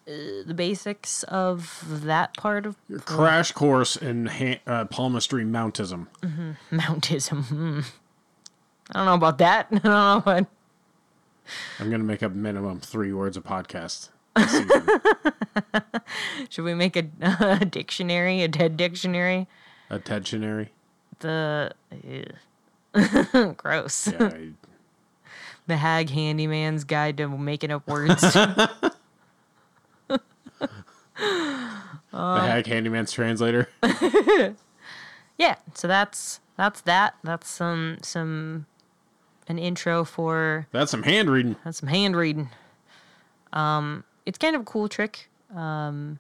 uh, 0.07 0.45
the 0.47 0.55
basics 0.55 1.23
of 1.25 1.83
that 2.05 2.37
part 2.37 2.67
of 2.67 2.77
Your 2.89 2.99
crash 3.01 3.53
course 3.53 3.97
in 3.97 4.27
ha- 4.27 4.61
uh, 4.67 4.85
palmistry 4.85 5.45
mountism. 5.45 6.09
mountism 6.71 7.45
Hmm. 7.45 7.81
I 8.91 8.99
don't 8.99 9.07
know 9.07 9.15
about 9.15 9.39
that 9.39 9.67
i 9.73 9.79
don't 9.79 9.85
know 9.85 10.21
what 10.25 10.47
I'm 11.79 11.91
gonna 11.91 12.05
make 12.05 12.23
up 12.23 12.33
minimum 12.33 12.81
three 12.81 13.13
words 13.13 13.37
a 13.37 13.43
podcast. 13.43 14.09
season. 14.49 14.89
should 16.49 16.65
we 16.65 16.73
make 16.75 16.97
a, 16.97 17.05
a 17.61 17.65
dictionary 17.67 18.43
a 18.43 18.49
dead 18.49 18.77
dictionary 18.79 19.47
a 19.91 19.99
Tedtionary. 19.99 20.69
the 21.21 21.73
ew. 22.03 22.25
gross 23.57 24.09
Yeah, 24.09 24.25
I- 24.33 24.51
the 25.67 25.77
hag 25.77 26.11
handyman's 26.11 26.85
guide 26.85 27.17
to 27.19 27.29
making 27.29 27.71
up 27.71 27.87
words 27.87 28.23
the 28.23 28.61
Hag 32.13 32.67
Handyman's 32.67 33.13
translator. 33.13 33.69
yeah 35.39 35.57
so 35.75 35.89
that's 35.89 36.41
that's 36.57 36.81
that 36.83 37.15
that's 37.25 37.49
some 37.51 37.99
some 38.03 38.67
an 39.49 39.59
intro 39.59 40.05
for 40.05 40.67
That's 40.73 40.91
some 40.91 41.03
hand 41.03 41.31
reading. 41.31 41.57
that's 41.65 41.79
some 41.79 41.89
hand 41.89 42.17
reading. 42.17 42.49
Um 43.53 44.05
it's 44.27 44.39
kind 44.39 44.57
of 44.57 44.63
a 44.63 44.65
cool 44.65 44.89
trick. 44.89 45.29
Um 45.55 46.19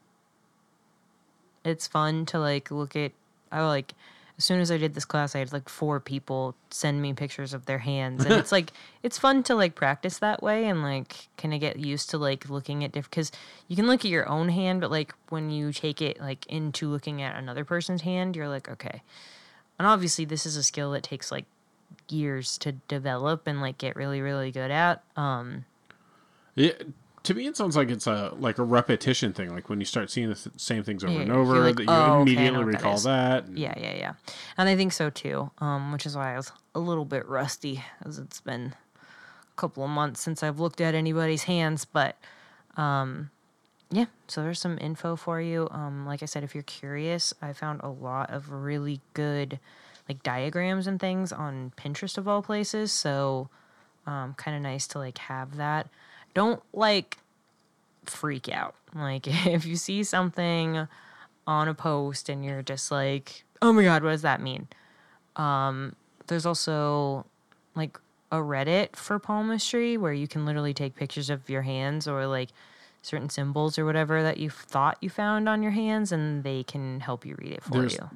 it's 1.65 1.87
fun 1.87 2.27
to 2.27 2.39
like 2.39 2.71
look 2.71 2.95
at 2.95 3.13
i 3.51 3.65
like 3.67 3.95
as 4.37 4.45
soon 4.45 4.61
as 4.61 4.71
i 4.71 4.77
did 4.77 4.93
this 4.95 5.07
class 5.07 5.35
i 5.35 5.39
had 5.39 5.51
like 5.51 5.67
four 5.69 5.99
people 5.99 6.55
send 6.69 7.01
me 7.01 7.15
pictures 7.15 7.55
of 7.55 7.65
their 7.67 7.79
hands. 7.79 8.25
And 8.25 8.35
it's 8.35 8.53
like 8.59 8.71
it's 9.03 9.17
fun 9.19 9.43
to 9.45 9.55
like 9.55 9.75
practice 9.75 10.19
that 10.19 10.43
way 10.43 10.67
and 10.67 10.83
like 10.83 11.29
kind 11.39 11.55
of 11.55 11.61
get 11.61 11.79
used 11.79 12.11
to 12.11 12.19
like 12.19 12.51
looking 12.51 12.85
at 12.85 12.93
different 12.93 13.11
because 13.13 13.33
you 13.69 13.77
can 13.77 13.87
look 13.87 14.05
at 14.05 14.11
your 14.11 14.29
own 14.29 14.51
hand 14.51 14.81
but 14.83 14.91
like 14.91 15.15
when 15.31 15.51
you 15.51 15.73
take 15.73 16.03
it 16.03 16.21
like 16.21 16.45
into 16.47 16.89
looking 16.89 17.23
at 17.23 17.37
another 17.37 17.65
person's 17.65 18.03
hand 18.03 18.37
you're 18.37 18.49
like 18.49 18.69
okay. 18.69 19.03
And 19.79 19.89
obviously 19.89 20.25
this 20.25 20.45
is 20.47 20.57
a 20.57 20.63
skill 20.63 20.91
that 20.93 21.03
takes 21.03 21.33
like 21.33 21.47
years 22.09 22.59
to 22.59 22.73
develop 22.73 23.47
and 23.47 23.61
like 23.61 23.79
get 23.79 23.97
really 23.97 24.21
really 24.21 24.51
good 24.51 24.71
at 24.71 25.03
um 25.17 25.65
Yeah, 26.55 26.73
to 27.25 27.33
me, 27.35 27.47
it 27.47 27.57
sounds 27.57 27.75
like 27.77 27.89
it's 27.91 28.07
a 28.07 28.35
like 28.39 28.59
a 28.59 28.63
repetition 28.63 29.33
thing. 29.33 29.55
Like 29.55 29.71
when 29.71 29.81
you 29.81 29.87
start 29.87 30.11
seeing 30.11 30.29
the 30.29 30.35
th- 30.35 30.59
same 30.59 30.83
things 30.85 31.03
over 31.03 31.15
Yeah, 31.15 31.21
and 31.23 31.33
over, 31.33 31.61
like, 31.61 31.77
that 31.77 31.83
you 31.85 31.89
"Oh, 31.89 32.21
okay, 32.21 32.33
immediately 32.33 32.59
that 32.61 32.67
recall 32.67 32.95
is." 32.97 33.05
that. 33.05 33.47
and- 33.47 33.59
Yeah, 33.59 33.73
yeah, 33.79 33.95
yeah. 33.95 34.13
And 34.59 34.69
I 34.69 34.77
think 34.77 34.93
so 34.93 35.09
too. 35.09 35.51
Um, 35.59 35.91
which 35.93 36.05
is 36.05 36.15
why 36.17 36.35
I 36.35 36.37
was 36.37 36.53
a 36.75 36.81
little 36.81 37.07
bit 37.07 37.27
rusty, 37.27 37.83
as 38.05 38.19
it's 38.19 38.41
been 38.43 38.75
a 39.01 39.57
couple 39.57 39.83
of 39.85 39.89
months 39.91 40.21
since 40.21 40.43
I've 40.43 40.61
looked 40.61 40.83
at 40.83 40.95
anybody's 40.95 41.45
hands. 41.45 41.87
But 41.87 42.19
um, 42.77 43.31
yeah, 43.91 44.07
so 44.29 44.43
there's 44.43 44.61
some 44.61 44.77
info 44.79 45.17
for 45.17 45.41
you. 45.41 45.67
Um, 45.71 46.05
like 46.07 46.23
I 46.23 46.27
said, 46.27 46.45
if 46.45 46.55
you're 46.55 46.63
curious, 46.65 47.33
I 47.41 47.55
found 47.55 47.81
a 47.83 47.89
lot 47.89 48.29
of 48.31 48.51
really 48.51 49.01
good 49.15 49.59
like 50.09 50.23
diagrams 50.23 50.87
and 50.87 51.01
things 51.01 51.33
on 51.33 51.73
Pinterest 51.77 52.19
of 52.19 52.29
all 52.29 52.43
places. 52.43 52.93
So 52.93 53.49
um, 54.07 54.35
kind 54.35 54.57
of 54.57 54.63
nice 54.63 54.87
to 54.89 54.99
like 54.99 55.19
have 55.19 55.57
that. 55.57 55.89
Don't 56.35 56.63
like 56.73 57.19
freak 58.07 58.49
out. 58.49 58.75
Like 58.97 59.27
if 59.27 59.67
you 59.67 59.75
see 59.75 60.05
something 60.05 60.87
on 61.49 61.67
a 61.67 61.75
post 61.75 62.29
and 62.29 62.45
you're 62.45 62.63
just 62.63 62.93
like, 62.93 63.43
"Oh 63.61 63.73
my 63.73 63.83
god, 63.83 64.05
what 64.05 64.11
does 64.11 64.23
that 64.23 64.41
mean?" 64.41 64.69
Um, 65.35 65.97
there's 66.29 66.47
also 66.47 67.27
like 67.75 67.99
a 68.31 68.37
Reddit 68.37 68.95
for 68.95 69.19
palmistry 69.19 69.97
where 69.97 70.13
you 70.13 70.29
can 70.29 70.47
literally 70.47 70.73
take 70.73 70.95
pictures 70.95 71.29
of 71.29 71.51
your 71.51 71.63
hands 71.63 72.07
or 72.07 72.29
like 72.29 72.51
certain 73.05 73.29
symbols 73.29 73.79
or 73.79 73.85
whatever 73.85 74.23
that 74.23 74.39
you 74.39 74.51
thought 74.51 74.97
you 75.01 75.11
found 75.11 75.49
on 75.49 75.63
your 75.63 75.73
hands, 75.73 76.11
and 76.13 76.43
they 76.43 76.63
can 76.63 77.01
help 77.01 77.25
you 77.27 77.35
read 77.39 77.53
it 77.53 77.63
for 77.63 77.71
There's- 77.73 77.95
you. 77.95 78.11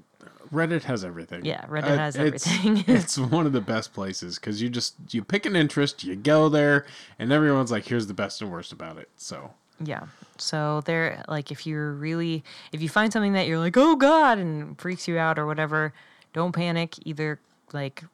Reddit 0.52 0.84
has 0.84 1.04
everything. 1.04 1.44
Yeah, 1.44 1.66
Reddit 1.66 1.84
Uh, 1.92 1.96
has 1.98 2.16
it's- 2.16 2.46
everything. 2.46 2.84
it's 2.96 3.18
one 3.18 3.44
of 3.44 3.52
the 3.52 3.60
best 3.60 3.92
places 3.92 4.36
because 4.38 4.62
you 4.62 4.70
just 4.70 4.94
you 5.10 5.22
pick 5.22 5.44
an 5.44 5.54
interest, 5.54 6.04
you 6.04 6.16
go 6.16 6.48
there, 6.48 6.86
and 7.18 7.30
everyone's 7.30 7.70
like, 7.70 7.84
"Here's 7.84 8.06
the 8.06 8.14
best 8.14 8.40
and 8.40 8.50
worst 8.50 8.72
about 8.72 8.96
it." 8.96 9.10
So 9.18 9.50
Yeah. 9.78 10.04
So 10.38 10.80
there, 10.86 11.22
like, 11.28 11.50
if 11.52 11.66
you're 11.66 11.92
really, 11.92 12.42
if 12.72 12.80
you 12.80 12.88
find 12.88 13.12
something 13.12 13.34
that 13.34 13.46
you're 13.46 13.58
like, 13.58 13.76
oh 13.76 13.94
God, 13.96 14.38
and 14.38 14.80
freaks 14.80 15.06
you 15.06 15.18
out 15.18 15.38
or 15.38 15.46
whatever, 15.46 15.92
don't 16.32 16.52
panic. 16.52 16.94
Either, 17.06 17.38
like, 17.74 18.04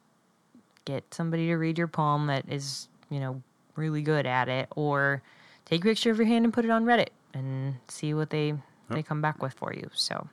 get 0.83 1.13
somebody 1.13 1.47
to 1.47 1.55
read 1.55 1.77
your 1.77 1.87
palm 1.87 2.27
that 2.27 2.43
is, 2.49 2.87
you 3.09 3.19
know, 3.19 3.41
really 3.75 4.01
good 4.01 4.25
at 4.25 4.49
it, 4.49 4.67
or 4.75 5.21
take 5.65 5.81
a 5.83 5.87
picture 5.87 6.11
of 6.11 6.17
your 6.17 6.27
hand 6.27 6.45
and 6.45 6.53
put 6.53 6.63
it 6.65 6.71
on 6.71 6.85
Reddit 6.85 7.09
and 7.33 7.75
see 7.87 8.13
what 8.13 8.29
they 8.29 8.53
they 8.89 9.01
come 9.03 9.21
back 9.21 9.41
with 9.41 9.53
for 9.53 9.73
you. 9.73 9.89
So, 9.93 10.27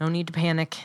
no 0.00 0.08
need 0.08 0.26
to 0.28 0.32
panic. 0.32 0.76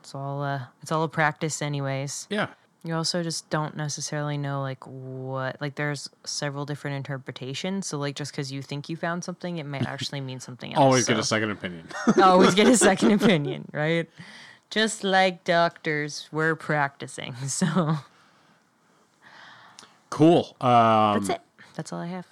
It's 0.00 0.14
all 0.14 0.42
uh, 0.42 0.62
it's 0.82 0.90
all 0.92 1.02
a 1.04 1.08
practice, 1.08 1.60
anyways. 1.62 2.26
yeah, 2.30 2.48
You 2.82 2.94
also 2.94 3.22
just 3.22 3.48
don't 3.50 3.76
necessarily 3.76 4.36
know 4.38 4.62
like 4.62 4.84
what 4.86 5.60
like 5.60 5.74
there's 5.76 6.08
several 6.24 6.64
different 6.64 6.96
interpretations. 6.96 7.86
So 7.86 7.98
like 7.98 8.14
just 8.16 8.32
because 8.32 8.50
you 8.50 8.62
think 8.62 8.88
you 8.88 8.96
found 8.96 9.22
something, 9.24 9.58
it 9.58 9.66
might 9.66 9.86
actually 9.94 10.20
mean 10.20 10.40
something 10.40 10.72
else. 10.74 10.80
always 10.82 11.06
get 11.06 11.18
a 11.18 11.22
second 11.24 11.50
opinion. 11.50 11.88
always 12.22 12.54
get 12.54 12.66
a 12.68 12.76
second 12.88 13.12
opinion, 13.12 13.68
right? 13.72 14.08
Just 14.70 15.02
like 15.04 15.44
doctors, 15.44 16.28
we're 16.32 16.54
practicing. 16.56 17.34
So 17.46 17.96
cool. 20.10 20.56
Um, 20.60 21.14
that's 21.20 21.28
it. 21.30 21.40
That's 21.74 21.92
all 21.92 22.00
I 22.00 22.06
have. 22.06 22.26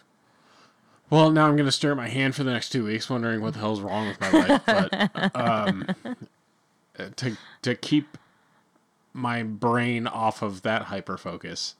Well, 1.08 1.30
now 1.30 1.46
I'm 1.46 1.54
going 1.56 1.66
to 1.66 1.72
stare 1.72 1.92
at 1.92 1.96
my 1.96 2.08
hand 2.08 2.34
for 2.34 2.42
the 2.44 2.50
next 2.52 2.70
two 2.70 2.84
weeks, 2.84 3.08
wondering 3.08 3.40
what 3.40 3.54
the 3.54 3.60
hell's 3.60 3.80
wrong 3.80 4.08
with 4.08 4.20
my 4.20 4.30
life. 4.30 4.62
But 4.66 5.30
um, 5.36 5.86
uh, 6.98 7.04
to 7.16 7.36
to 7.62 7.74
keep 7.76 8.18
my 9.12 9.42
brain 9.44 10.06
off 10.06 10.42
of 10.42 10.62
that 10.62 10.82
hyper 10.82 11.16
focus, 11.16 11.76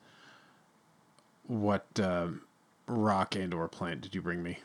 what 1.47 1.87
um, 2.01 2.43
rock 2.87 3.35
and 3.37 3.53
or 3.53 3.69
plant 3.69 4.01
did 4.03 4.15
you 4.15 4.23
bring 4.23 4.43
me? 4.43 4.59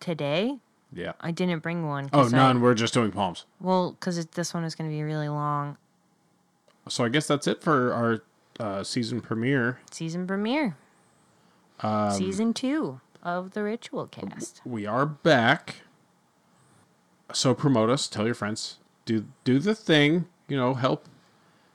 Today, 0.00 0.58
Yeah. 0.92 1.12
I 1.20 1.30
didn't 1.30 1.60
bring 1.60 1.86
one. 1.86 2.10
Oh, 2.12 2.22
'cause 2.22 2.34
I- 2.34 2.36
none. 2.36 2.60
We're 2.60 2.74
just 2.74 2.92
doing 2.94 3.10
palms. 3.10 3.46
well, 3.60 3.92
because 3.92 4.24
this 4.26 4.52
one 4.54 4.64
is 4.64 4.74
going 4.74 4.90
to 4.90 4.94
be 4.94 5.02
really 5.02 5.28
long. 5.28 5.76
So 6.88 7.04
I 7.04 7.08
guess 7.08 7.26
that's 7.26 7.46
it 7.46 7.62
for 7.62 7.92
our 7.92 8.22
uh, 8.60 8.84
season 8.84 9.20
premiere. 9.20 9.80
Season 9.90 10.26
premiere. 10.26 10.76
Um, 11.80 12.12
Season 12.12 12.54
two 12.54 13.00
of 13.26 13.50
the 13.50 13.62
Ritual 13.64 14.06
Cast. 14.06 14.62
We 14.64 14.86
are 14.86 15.04
back. 15.04 15.76
so 17.32 17.54
promote 17.54 17.90
us. 17.90 18.06
Tell 18.06 18.24
your 18.24 18.34
friends. 18.36 18.78
Do 19.04 19.26
do 19.42 19.58
the 19.58 19.74
thing. 19.74 20.26
You 20.48 20.56
know, 20.56 20.74
help 20.74 21.06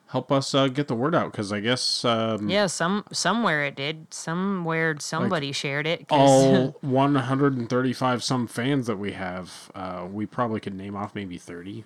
help 0.07 0.31
us 0.31 0.55
uh, 0.55 0.67
get 0.69 0.87
the 0.87 0.95
word 0.95 1.13
out 1.13 1.31
because 1.33 1.51
I 1.51 1.59
guess 1.59 2.05
um, 2.05 2.49
Yeah, 2.49 2.67
some 2.67 3.03
somewhere 3.11 3.65
it 3.65 3.75
did. 3.75 4.13
Somewhere 4.13 4.95
somebody 4.99 5.51
shared 5.51 5.85
it. 5.87 6.05
all 6.09 6.77
135 6.81 8.23
some 8.23 8.47
fans 8.47 8.87
that 8.87 8.97
we 8.97 9.11
have, 9.11 9.69
uh, 9.75 10.07
we 10.09 10.25
probably 10.25 10.61
could 10.61 10.73
name 10.73 10.95
off 10.95 11.13
maybe 11.13 11.37
30. 11.37 11.83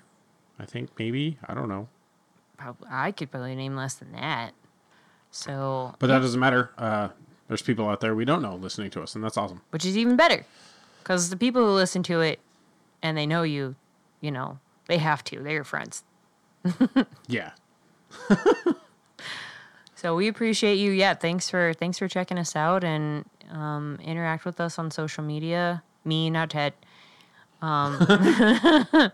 I 0.59 0.65
think 0.65 0.89
maybe 0.99 1.37
I 1.47 1.55
don't 1.55 1.67
know, 1.69 1.87
prob- 2.57 2.85
I 2.89 3.11
could 3.11 3.31
probably 3.31 3.55
name 3.55 3.75
less 3.75 3.95
than 3.95 4.11
that. 4.11 4.51
So, 5.31 5.95
but 5.99 6.07
that 6.07 6.19
doesn't 6.19 6.39
matter. 6.39 6.71
Uh, 6.77 7.09
there's 7.47 7.61
people 7.61 7.87
out 7.89 7.99
there 8.01 8.15
we 8.15 8.25
don't 8.25 8.41
know 8.41 8.55
listening 8.55 8.89
to 8.91 9.01
us, 9.03 9.15
and 9.15 9.23
that's 9.23 9.37
awesome. 9.37 9.61
which 9.71 9.85
is 9.85 9.97
even 9.97 10.15
better, 10.15 10.45
because 11.03 11.29
the 11.29 11.37
people 11.37 11.63
who 11.65 11.71
listen 11.71 12.03
to 12.03 12.21
it 12.21 12.39
and 13.03 13.17
they 13.17 13.25
know 13.25 13.43
you, 13.43 13.75
you 14.21 14.31
know, 14.31 14.59
they 14.87 14.97
have 14.97 15.23
to. 15.25 15.39
They're 15.41 15.53
your 15.53 15.63
friends. 15.63 16.03
Yeah, 17.27 17.51
So 19.95 20.15
we 20.15 20.27
appreciate 20.27 20.75
you. 20.75 20.91
Yeah, 20.91 21.13
thanks 21.15 21.49
for 21.49 21.73
thanks 21.73 21.97
for 21.97 22.07
checking 22.07 22.37
us 22.37 22.55
out 22.55 22.83
and 22.83 23.25
um, 23.49 23.97
interact 24.03 24.45
with 24.45 24.59
us 24.59 24.77
on 24.77 24.91
social 24.91 25.23
media. 25.23 25.81
Me, 26.03 26.29
not 26.29 26.49
Ted. 26.51 26.73
Um, 27.61 27.95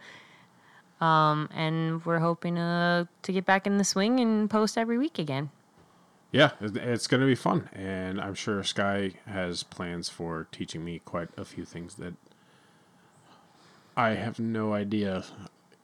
um, 1.01 1.49
and 1.53 2.03
we're 2.05 2.19
hoping 2.19 2.57
uh, 2.57 3.05
to 3.21 3.31
get 3.31 3.45
back 3.45 3.65
in 3.67 3.77
the 3.77 3.83
swing 3.83 4.19
and 4.19 4.49
post 4.49 4.77
every 4.77 4.97
week 4.97 5.17
again. 5.19 5.49
Yeah, 6.31 6.51
it's 6.61 7.07
going 7.07 7.21
to 7.21 7.27
be 7.27 7.35
fun, 7.35 7.69
and 7.73 8.19
I'm 8.21 8.35
sure 8.35 8.63
Sky 8.63 9.13
has 9.25 9.63
plans 9.63 10.09
for 10.09 10.47
teaching 10.51 10.83
me 10.83 10.99
quite 11.03 11.29
a 11.37 11.45
few 11.45 11.65
things 11.65 11.95
that 11.95 12.13
I 13.97 14.11
have 14.11 14.39
no 14.39 14.73
idea 14.73 15.25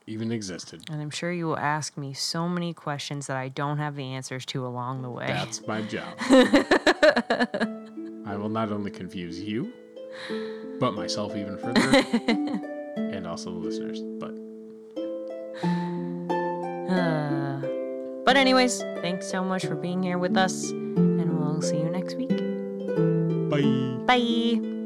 even 0.06 0.32
existed. 0.32 0.82
And 0.90 1.02
I'm 1.02 1.10
sure 1.10 1.30
you 1.30 1.46
will 1.46 1.58
ask 1.58 1.98
me 1.98 2.14
so 2.14 2.48
many 2.48 2.72
questions 2.72 3.26
that 3.26 3.36
I 3.36 3.48
don't 3.48 3.76
have 3.76 3.94
the 3.94 4.04
answers 4.14 4.46
to 4.46 4.66
along 4.66 5.02
the 5.02 5.10
way. 5.10 5.26
That's 5.26 5.66
my 5.66 5.82
job. 5.82 6.14
I 8.26 8.36
will 8.36 8.48
not 8.48 8.72
only 8.72 8.90
confuse 8.90 9.38
you, 9.40 9.72
but 10.80 10.94
myself 10.94 11.36
even 11.36 11.58
further, 11.58 11.80
and 12.96 13.26
also 13.26 13.52
the 13.52 13.58
listeners. 13.58 14.00
But 14.18 14.34
Uh, 16.90 17.37
but 18.28 18.36
anyways, 18.36 18.82
thanks 19.00 19.26
so 19.26 19.42
much 19.42 19.64
for 19.64 19.74
being 19.74 20.02
here 20.02 20.18
with 20.18 20.36
us, 20.36 20.68
and 20.70 21.40
we'll 21.40 21.62
see 21.62 21.78
you 21.78 21.88
next 21.88 22.14
week. 22.14 22.28
bye. 23.48 24.04
Bye. 24.04 24.77